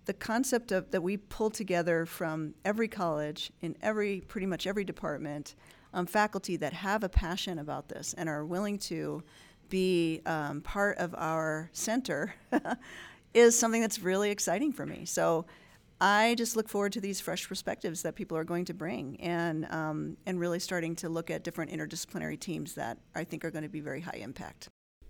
the 0.07 0.13
concept 0.13 0.71
of 0.71 0.89
that 0.91 1.01
we 1.01 1.17
pull 1.17 1.49
together 1.49 2.05
from 2.05 2.55
every 2.65 2.87
college 2.87 3.51
in 3.61 3.75
every 3.81 4.21
pretty 4.21 4.47
much 4.47 4.65
every 4.65 4.83
department 4.83 5.53
um, 5.93 6.05
faculty 6.05 6.55
that 6.55 6.73
have 6.73 7.03
a 7.03 7.09
passion 7.09 7.59
about 7.59 7.89
this 7.89 8.15
and 8.17 8.27
are 8.27 8.45
willing 8.45 8.77
to 8.77 9.21
be 9.69 10.21
um, 10.25 10.61
part 10.61 10.97
of 10.97 11.13
our 11.15 11.69
center 11.73 12.33
is 13.33 13.57
something 13.57 13.81
that's 13.81 13.99
really 13.99 14.31
exciting 14.31 14.71
for 14.71 14.85
me. 14.85 15.03
So 15.05 15.45
I 15.99 16.35
just 16.37 16.55
look 16.55 16.69
forward 16.69 16.93
to 16.93 17.01
these 17.01 17.19
fresh 17.19 17.47
perspectives 17.47 18.01
that 18.03 18.15
people 18.15 18.37
are 18.37 18.43
going 18.45 18.65
to 18.65 18.73
bring 18.73 19.19
and, 19.19 19.65
um, 19.71 20.15
and 20.25 20.39
really 20.39 20.59
starting 20.59 20.95
to 20.97 21.09
look 21.09 21.29
at 21.29 21.43
different 21.43 21.71
interdisciplinary 21.71 22.39
teams 22.39 22.75
that 22.75 22.97
I 23.13 23.23
think 23.25 23.43
are 23.43 23.51
going 23.51 23.63
to 23.63 23.69
be 23.69 23.81
very 23.81 24.01
high 24.01 24.19
impact. 24.21 24.69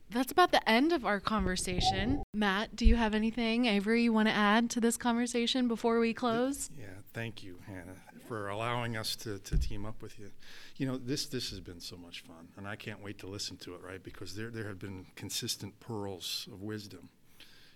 That's 0.10 0.32
about 0.32 0.52
the 0.52 0.68
end 0.70 0.94
of 0.94 1.06
our 1.06 1.20
conversation. 1.20 2.24
Matt, 2.34 2.76
do 2.76 2.86
you 2.86 2.96
have 2.96 3.14
anything, 3.14 3.66
Avery, 3.66 4.04
you 4.04 4.14
want 4.14 4.30
to 4.30 4.34
add 4.34 4.70
to 4.72 4.80
this 4.80 4.96
conversation 4.96 5.68
before 5.68 6.00
we 6.00 6.14
close? 6.14 6.70
Yeah, 6.80 6.86
thank 7.14 7.44
you, 7.44 7.60
Hannah, 7.68 7.98
for 8.26 8.48
allowing 8.48 8.96
us 8.96 9.18
to, 9.18 9.40
to 9.40 9.58
team 9.58 9.86
up 9.86 10.02
with 10.02 10.18
you. 10.18 10.32
You 10.78 10.88
know, 10.88 10.98
this 10.98 11.26
this 11.26 11.50
has 11.50 11.60
been 11.60 11.82
so 11.82 11.98
much 11.98 12.22
fun, 12.22 12.48
and 12.56 12.66
I 12.66 12.78
can't 12.78 13.04
wait 13.04 13.20
to 13.20 13.28
listen 13.28 13.58
to 13.58 13.76
it, 13.76 13.82
right? 13.82 14.02
Because 14.02 14.34
there 14.34 14.50
there 14.50 14.68
have 14.68 14.80
been 14.80 15.08
consistent 15.16 15.78
pearls 15.82 16.48
of 16.54 16.62
wisdom. 16.62 17.10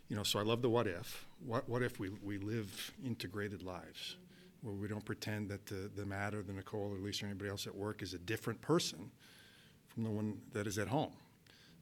You 0.08 0.16
know, 0.16 0.24
so 0.24 0.40
I 0.40 0.44
love 0.44 0.62
the 0.62 0.70
what 0.70 0.88
if. 0.88 1.26
What 1.46 1.68
what 1.68 1.82
if 1.82 2.00
we, 2.00 2.12
we 2.24 2.38
live 2.38 2.94
integrated 3.06 3.62
lives 3.62 4.16
where 4.62 4.76
we 4.76 4.88
don't 4.88 5.04
pretend 5.04 5.50
that 5.50 5.66
the, 5.66 5.90
the 5.96 6.06
Matt 6.06 6.34
or 6.34 6.44
the 6.44 6.54
Nicole 6.54 6.94
or 6.94 6.98
Lise 7.00 7.24
or 7.24 7.26
anybody 7.26 7.50
else 7.50 7.66
at 7.66 7.76
work 7.76 8.02
is 8.02 8.14
a 8.14 8.20
different 8.20 8.62
person 8.62 9.12
from 9.88 10.04
the 10.04 10.10
one 10.10 10.40
that 10.54 10.68
is 10.68 10.78
at 10.78 10.88
home 10.88 11.12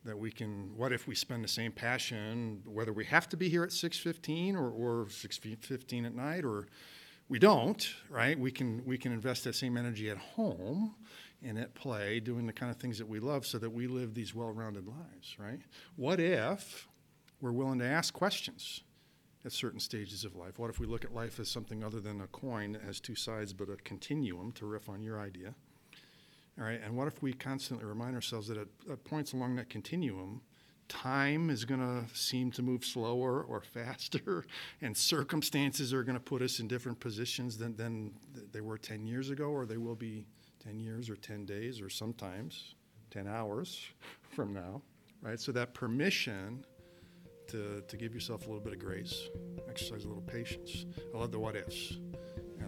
that 0.06 0.18
we 0.18 0.32
can 0.32 0.72
what 0.76 0.92
if 0.92 1.08
we 1.08 1.16
spend 1.16 1.44
the 1.44 1.50
same 1.50 1.72
passion 1.72 2.62
whether 2.66 2.94
we 2.94 3.06
have 3.06 3.28
to 3.30 3.38
be 3.38 3.50
here 3.50 3.64
at 3.64 3.70
6.15 3.70 4.56
or, 4.56 4.70
or 4.70 5.06
6.15 5.06 6.06
at 6.06 6.16
night 6.16 6.46
or 6.46 6.68
we 7.28 7.40
don't 7.40 7.94
right 8.10 8.40
we 8.40 8.52
can 8.52 8.84
we 8.86 8.98
can 8.98 9.12
invest 9.12 9.44
that 9.44 9.56
same 9.56 9.78
energy 9.78 10.10
at 10.10 10.18
home 10.18 10.96
and 11.44 11.58
at 11.58 11.74
play, 11.74 12.20
doing 12.20 12.46
the 12.46 12.54
kind 12.54 12.72
of 12.72 12.78
things 12.78 12.98
that 12.98 13.08
we 13.08 13.20
love 13.20 13.46
so 13.46 13.58
that 13.58 13.70
we 13.70 13.88
live 13.88 14.14
these 14.14 14.36
well 14.36 14.52
rounded 14.52 14.88
lives, 14.88 15.38
right? 15.40 15.60
What 15.96 16.20
if 16.20 16.88
we're 17.42 17.52
willing 17.52 17.80
to 17.80 17.86
ask 17.86 18.14
questions 18.14 18.84
at 19.46 19.52
certain 19.52 19.80
stages 19.80 20.26
of 20.26 20.36
life? 20.36 20.60
What 20.60 20.70
if 20.70 20.80
we 20.80 20.86
look 20.86 21.06
at 21.06 21.14
life 21.14 21.40
as 21.40 21.50
something 21.50 21.84
other 21.84 22.02
than 22.02 22.22
a 22.22 22.28
coin 22.28 22.74
that 22.74 22.82
has 22.82 23.00
two 23.00 23.16
sides 23.16 23.54
but 23.54 23.70
a 23.70 23.78
continuum, 23.78 24.52
to 24.54 24.66
riff 24.66 24.90
on 24.90 25.02
your 25.02 25.20
idea? 25.20 25.56
All 26.60 26.66
right, 26.66 26.82
and 26.84 26.98
what 26.98 27.08
if 27.08 27.22
we 27.22 27.32
constantly 27.32 27.86
remind 27.86 28.16
ourselves 28.16 28.50
that 28.50 28.58
at, 28.58 28.68
at 28.92 29.04
points 29.06 29.32
along 29.32 29.56
that 29.56 29.70
continuum, 29.70 30.42
time 30.90 31.50
is 31.50 31.64
going 31.64 31.80
to 31.80 32.04
seem 32.14 32.52
to 32.52 32.62
move 32.62 32.84
slower 32.84 33.42
or 33.44 33.62
faster, 33.62 34.44
and 34.82 34.98
circumstances 34.98 35.94
are 35.94 36.04
going 36.04 36.18
to 36.18 36.24
put 36.24 36.42
us 36.42 36.60
in 36.60 36.68
different 36.68 37.00
positions 37.00 37.58
than, 37.58 37.78
than 37.78 38.12
they 38.52 38.60
were 38.60 38.78
10 38.78 39.08
years 39.08 39.30
ago, 39.30 39.46
or 39.46 39.66
they 39.66 39.78
will 39.78 39.96
be 39.96 40.26
10 40.62 40.82
years 40.82 41.10
or 41.10 41.16
10 41.16 41.46
days, 41.46 41.80
or 41.80 41.90
sometimes 41.90 42.76
10 43.12 43.26
hours 43.26 43.86
from 44.36 44.54
now, 44.54 44.82
right? 45.22 45.40
So 45.40 45.54
that 45.54 45.74
permission 45.74 46.66
to, 47.48 47.82
to 47.88 47.98
give 47.98 48.14
yourself 48.14 48.46
a 48.46 48.50
little 48.50 48.64
bit 48.64 48.74
of 48.74 48.80
grace, 48.80 49.30
exercise 49.70 50.04
a 50.04 50.08
little 50.08 50.24
patience. 50.24 50.86
I 51.16 51.18
love 51.18 51.32
the 51.32 51.40
what 51.40 51.56
ifs, 51.56 52.00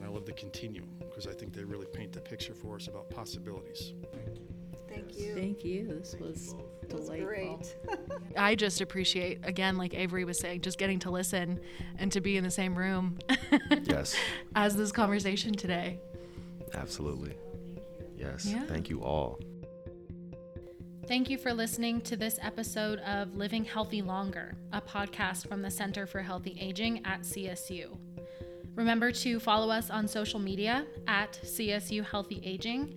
and 0.01 0.09
I 0.09 0.11
love 0.13 0.25
the 0.25 0.31
continuum, 0.33 0.89
because 0.99 1.27
I 1.27 1.33
think 1.33 1.53
they 1.53 1.63
really 1.63 1.85
paint 1.85 2.11
the 2.11 2.21
picture 2.21 2.55
for 2.55 2.75
us 2.75 2.87
about 2.87 3.09
possibilities. 3.11 3.93
Thank 4.11 4.39
you. 4.39 4.47
Thank 4.89 5.17
you. 5.17 5.35
Thank 5.35 5.63
you. 5.63 5.87
This 5.99 6.15
was 6.19 6.55
That's 6.81 7.05
delightful. 7.05 7.27
great. 7.27 7.75
I 8.37 8.55
just 8.55 8.81
appreciate, 8.81 9.39
again, 9.43 9.77
like 9.77 9.93
Avery 9.93 10.25
was 10.25 10.39
saying, 10.39 10.61
just 10.61 10.77
getting 10.79 10.97
to 10.99 11.11
listen 11.11 11.59
and 11.99 12.11
to 12.13 12.19
be 12.19 12.35
in 12.35 12.43
the 12.43 12.49
same 12.51 12.75
room 12.77 13.19
Yes, 13.83 14.15
as 14.55 14.75
this 14.75 14.91
conversation 14.91 15.53
today. 15.53 15.99
absolutely. 16.73 17.35
Yes. 18.17 18.45
Yeah. 18.45 18.65
Thank 18.65 18.89
you 18.89 19.01
all. 19.03 19.39
Thank 21.07 21.29
you 21.29 21.37
for 21.37 21.53
listening 21.53 22.01
to 22.01 22.15
this 22.15 22.37
episode 22.41 22.99
of 22.99 23.35
Living 23.35 23.63
Healthy 23.65 24.01
Longer, 24.01 24.55
a 24.71 24.79
podcast 24.81 25.47
from 25.47 25.61
the 25.61 25.71
Center 25.71 26.05
for 26.05 26.21
Healthy 26.21 26.57
Aging 26.59 27.05
at 27.05 27.21
CSU. 27.21 27.97
Remember 28.75 29.11
to 29.11 29.39
follow 29.39 29.69
us 29.69 29.89
on 29.89 30.07
social 30.07 30.39
media 30.39 30.85
at 31.07 31.39
CSU 31.43 32.05
Healthy 32.05 32.41
Aging 32.43 32.95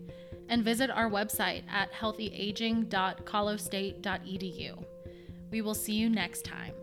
and 0.49 0.63
visit 0.63 0.91
our 0.91 1.11
website 1.11 1.65
at 1.69 1.93
healthyaging.colostate.edu. 1.93 4.85
We 5.51 5.63
will 5.63 5.75
see 5.75 5.95
you 5.95 6.09
next 6.11 6.45
time. 6.45 6.75